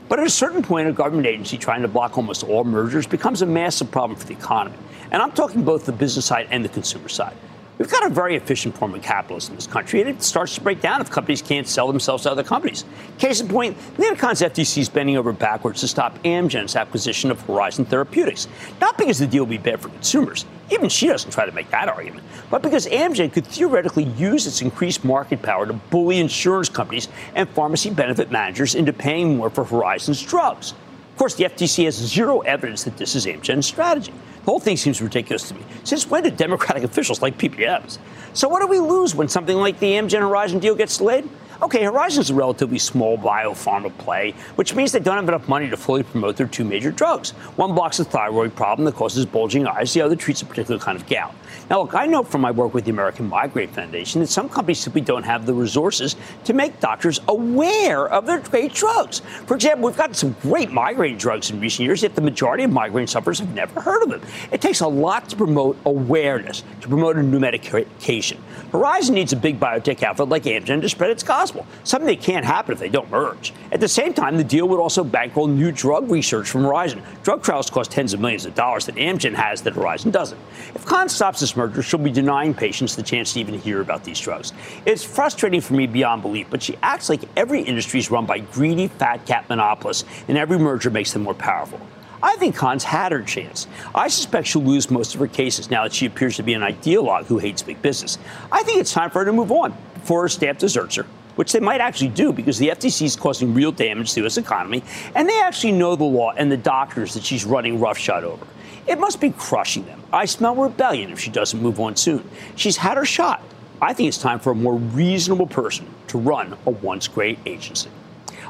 But 0.08 0.18
at 0.18 0.26
a 0.26 0.30
certain 0.30 0.62
point, 0.62 0.88
a 0.88 0.92
government 0.92 1.26
agency 1.26 1.58
trying 1.58 1.82
to 1.82 1.88
block 1.88 2.16
almost 2.16 2.42
all 2.42 2.64
mergers 2.64 3.06
becomes 3.06 3.42
a 3.42 3.46
massive 3.46 3.90
problem 3.90 4.18
for 4.18 4.26
the 4.26 4.32
economy. 4.32 4.78
And 5.10 5.20
I'm 5.20 5.32
talking 5.32 5.62
both 5.62 5.84
the 5.84 5.92
business 5.92 6.24
side 6.24 6.48
and 6.50 6.64
the 6.64 6.70
consumer 6.70 7.10
side. 7.10 7.36
We've 7.76 7.90
got 7.90 8.06
a 8.06 8.08
very 8.08 8.36
efficient 8.36 8.78
form 8.78 8.94
of 8.94 9.02
capitalism 9.02 9.52
in 9.52 9.56
this 9.56 9.66
country, 9.66 10.00
and 10.00 10.08
it 10.08 10.22
starts 10.22 10.54
to 10.54 10.60
break 10.60 10.80
down 10.80 11.00
if 11.00 11.10
companies 11.10 11.42
can't 11.42 11.66
sell 11.66 11.88
themselves 11.88 12.22
to 12.22 12.30
other 12.30 12.44
companies. 12.44 12.84
Case 13.18 13.40
in 13.40 13.48
point, 13.48 13.76
Lina 13.98 14.14
Khan's 14.14 14.42
FTC 14.42 14.78
is 14.78 14.88
bending 14.88 15.16
over 15.16 15.32
backwards 15.32 15.80
to 15.80 15.88
stop 15.88 16.16
Amgen's 16.22 16.76
acquisition 16.76 17.32
of 17.32 17.40
Horizon 17.40 17.84
Therapeutics. 17.84 18.46
Not 18.80 18.96
because 18.96 19.18
the 19.18 19.26
deal 19.26 19.42
will 19.42 19.50
be 19.50 19.58
bad 19.58 19.80
for 19.80 19.88
consumers, 19.88 20.46
even 20.70 20.88
she 20.88 21.08
doesn't 21.08 21.32
try 21.32 21.46
to 21.46 21.52
make 21.52 21.68
that 21.72 21.88
argument, 21.88 22.24
but 22.48 22.62
because 22.62 22.86
Amgen 22.86 23.32
could 23.32 23.46
theoretically 23.46 24.04
use 24.04 24.46
its 24.46 24.62
increased 24.62 25.04
market 25.04 25.42
power 25.42 25.66
to 25.66 25.72
bully 25.72 26.20
insurance 26.20 26.68
companies 26.68 27.08
and 27.34 27.48
pharmacy 27.50 27.90
benefit 27.90 28.30
managers 28.30 28.76
into 28.76 28.92
paying 28.92 29.36
more 29.36 29.50
for 29.50 29.64
Horizon's 29.64 30.22
drugs. 30.22 30.74
Of 31.10 31.18
course, 31.18 31.34
the 31.34 31.44
FTC 31.44 31.84
has 31.84 31.96
zero 31.96 32.40
evidence 32.40 32.84
that 32.84 32.96
this 32.96 33.16
is 33.16 33.26
Amgen's 33.26 33.66
strategy. 33.66 34.12
The 34.44 34.50
whole 34.50 34.60
thing 34.60 34.76
seems 34.76 35.00
ridiculous 35.00 35.48
to 35.48 35.54
me. 35.54 35.62
Since 35.84 36.10
when 36.10 36.22
did 36.22 36.36
Democratic 36.36 36.84
officials 36.84 37.22
like 37.22 37.38
PBMs? 37.38 37.96
So 38.34 38.46
what 38.46 38.60
do 38.60 38.66
we 38.66 38.78
lose 38.78 39.14
when 39.14 39.26
something 39.26 39.56
like 39.56 39.78
the 39.80 39.92
Amgen 39.92 40.20
Horizon 40.20 40.58
deal 40.58 40.74
gets 40.74 40.98
delayed? 40.98 41.26
Okay, 41.62 41.82
Horizon 41.82 42.20
is 42.20 42.28
a 42.28 42.34
relatively 42.34 42.78
small 42.78 43.16
biopharma 43.16 43.96
play, 43.96 44.32
which 44.56 44.74
means 44.74 44.92
they 44.92 44.98
don't 44.98 45.16
have 45.16 45.28
enough 45.28 45.48
money 45.48 45.70
to 45.70 45.78
fully 45.78 46.02
promote 46.02 46.36
their 46.36 46.46
two 46.46 46.64
major 46.64 46.90
drugs. 46.90 47.30
One 47.56 47.74
blocks 47.74 48.00
a 48.00 48.04
thyroid 48.04 48.54
problem 48.54 48.84
that 48.84 48.96
causes 48.96 49.24
bulging 49.24 49.66
eyes, 49.66 49.94
the 49.94 50.02
other 50.02 50.16
treats 50.16 50.42
a 50.42 50.46
particular 50.46 50.78
kind 50.78 51.00
of 51.00 51.06
gout. 51.06 51.34
Now, 51.70 51.80
look, 51.80 51.94
I 51.94 52.04
know 52.04 52.22
from 52.22 52.42
my 52.42 52.50
work 52.50 52.74
with 52.74 52.84
the 52.84 52.90
American 52.90 53.26
Migraine 53.26 53.70
Foundation 53.70 54.20
that 54.20 54.26
some 54.26 54.50
companies 54.50 54.80
simply 54.80 55.00
don't 55.00 55.22
have 55.22 55.46
the 55.46 55.54
resources 55.54 56.14
to 56.44 56.52
make 56.52 56.78
doctors 56.78 57.20
aware 57.26 58.06
of 58.06 58.26
their 58.26 58.40
great 58.40 58.74
drugs. 58.74 59.20
For 59.46 59.54
example, 59.54 59.86
we've 59.86 59.96
got 59.96 60.14
some 60.14 60.36
great 60.42 60.70
migraine 60.70 61.16
drugs 61.16 61.50
in 61.50 61.60
recent 61.60 61.86
years, 61.86 62.02
yet 62.02 62.14
the 62.14 62.20
majority 62.20 62.64
of 62.64 62.70
migraine 62.70 63.06
sufferers 63.06 63.38
have 63.38 63.54
never 63.54 63.80
heard 63.80 64.02
of 64.02 64.10
them. 64.10 64.20
It 64.52 64.60
takes 64.60 64.80
a 64.80 64.88
lot 64.88 65.30
to 65.30 65.36
promote 65.36 65.78
awareness, 65.86 66.64
to 66.82 66.88
promote 66.88 67.16
a 67.16 67.22
new 67.22 67.40
medication. 67.40 68.42
Horizon 68.70 69.14
needs 69.14 69.32
a 69.32 69.36
big 69.36 69.58
biotech 69.58 70.02
outfit 70.02 70.28
like 70.28 70.42
Amgen 70.42 70.82
to 70.82 70.88
spread 70.88 71.10
its 71.10 71.22
gospel, 71.22 71.66
something 71.84 72.08
that 72.08 72.20
can't 72.20 72.44
happen 72.44 72.72
if 72.72 72.78
they 72.78 72.90
don't 72.90 73.10
merge. 73.10 73.54
At 73.72 73.80
the 73.80 73.88
same 73.88 74.12
time, 74.12 74.36
the 74.36 74.44
deal 74.44 74.68
would 74.68 74.80
also 74.80 75.02
bankroll 75.02 75.46
new 75.46 75.72
drug 75.72 76.10
research 76.10 76.50
from 76.50 76.62
Horizon. 76.62 77.02
Drug 77.22 77.42
trials 77.42 77.70
cost 77.70 77.90
tens 77.90 78.12
of 78.12 78.20
millions 78.20 78.44
of 78.44 78.54
dollars 78.54 78.84
that 78.86 78.96
Amgen 78.96 79.34
has 79.34 79.62
that 79.62 79.74
Horizon 79.74 80.10
doesn't. 80.10 80.40
If 80.74 80.84
Khan 80.84 81.08
stops 81.08 81.40
this 81.40 81.53
merger, 81.56 81.82
she'll 81.82 82.00
be 82.00 82.10
denying 82.10 82.54
patients 82.54 82.96
the 82.96 83.02
chance 83.02 83.32
to 83.34 83.40
even 83.40 83.58
hear 83.58 83.80
about 83.80 84.04
these 84.04 84.20
drugs. 84.20 84.52
It's 84.86 85.04
frustrating 85.04 85.60
for 85.60 85.74
me 85.74 85.86
beyond 85.86 86.22
belief, 86.22 86.48
but 86.50 86.62
she 86.62 86.76
acts 86.82 87.08
like 87.08 87.22
every 87.36 87.62
industry 87.62 88.00
is 88.00 88.10
run 88.10 88.26
by 88.26 88.40
greedy 88.40 88.88
fat 88.88 89.26
cat 89.26 89.48
monopolists, 89.48 90.04
and 90.28 90.38
every 90.38 90.58
merger 90.58 90.90
makes 90.90 91.12
them 91.12 91.22
more 91.22 91.34
powerful. 91.34 91.80
I 92.22 92.36
think 92.36 92.56
Khan's 92.56 92.84
had 92.84 93.12
her 93.12 93.22
chance. 93.22 93.66
I 93.94 94.08
suspect 94.08 94.46
she'll 94.46 94.62
lose 94.62 94.90
most 94.90 95.14
of 95.14 95.20
her 95.20 95.26
cases 95.26 95.70
now 95.70 95.82
that 95.82 95.92
she 95.92 96.06
appears 96.06 96.36
to 96.36 96.42
be 96.42 96.54
an 96.54 96.62
ideologue 96.62 97.26
who 97.26 97.38
hates 97.38 97.62
big 97.62 97.82
business. 97.82 98.18
I 98.50 98.62
think 98.62 98.80
it's 98.80 98.92
time 98.92 99.10
for 99.10 99.18
her 99.18 99.24
to 99.26 99.32
move 99.32 99.52
on 99.52 99.76
before 99.94 100.22
her 100.22 100.28
staff 100.28 100.58
deserts 100.58 100.96
her 100.96 101.06
which 101.36 101.52
they 101.52 101.60
might 101.60 101.80
actually 101.80 102.08
do 102.10 102.32
because 102.32 102.58
the 102.58 102.68
FTC 102.68 103.02
is 103.02 103.16
causing 103.16 103.54
real 103.54 103.72
damage 103.72 104.10
to 104.10 104.14
the 104.16 104.20
U.S. 104.22 104.36
economy, 104.36 104.82
and 105.14 105.28
they 105.28 105.40
actually 105.40 105.72
know 105.72 105.96
the 105.96 106.04
law 106.04 106.32
and 106.32 106.50
the 106.50 106.56
doctors 106.56 107.14
that 107.14 107.24
she's 107.24 107.44
running 107.44 107.80
roughshod 107.80 108.24
over. 108.24 108.46
It 108.86 108.98
must 108.98 109.20
be 109.20 109.30
crushing 109.30 109.86
them. 109.86 110.02
I 110.12 110.26
smell 110.26 110.54
rebellion 110.54 111.10
if 111.10 111.18
she 111.18 111.30
doesn't 111.30 111.60
move 111.60 111.80
on 111.80 111.96
soon. 111.96 112.28
She's 112.54 112.76
had 112.76 112.96
her 112.96 113.04
shot. 113.04 113.42
I 113.80 113.92
think 113.92 114.08
it's 114.08 114.18
time 114.18 114.38
for 114.38 114.52
a 114.52 114.54
more 114.54 114.76
reasonable 114.76 115.46
person 115.46 115.86
to 116.08 116.18
run 116.18 116.56
a 116.66 116.70
once 116.70 117.08
great 117.08 117.38
agency. 117.46 117.90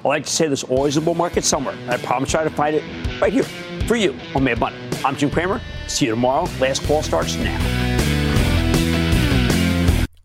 I 0.05 0.09
like 0.09 0.25
to 0.25 0.31
say 0.31 0.47
there's 0.47 0.65
always 0.65 0.97
a 0.97 1.01
bull 1.01 1.15
market 1.15 1.45
somewhere, 1.45 1.75
and 1.75 1.91
I 1.91 1.97
promise 1.99 2.31
try 2.31 2.45
to 2.45 2.51
find 2.51 2.77
it 2.77 2.83
right 3.21 3.33
here 3.33 3.45
for 3.87 3.97
you 3.97 4.19
on 4.35 4.45
Mad 4.45 4.59
Money. 4.59 4.77
I'm 5.05 5.17
Jim 5.17 5.31
Cramer. 5.31 5.61
See 5.87 6.07
you 6.07 6.11
tomorrow. 6.11 6.49
Last 6.61 6.85
call 6.85 7.03
starts 7.03 7.37
now. 7.37 7.94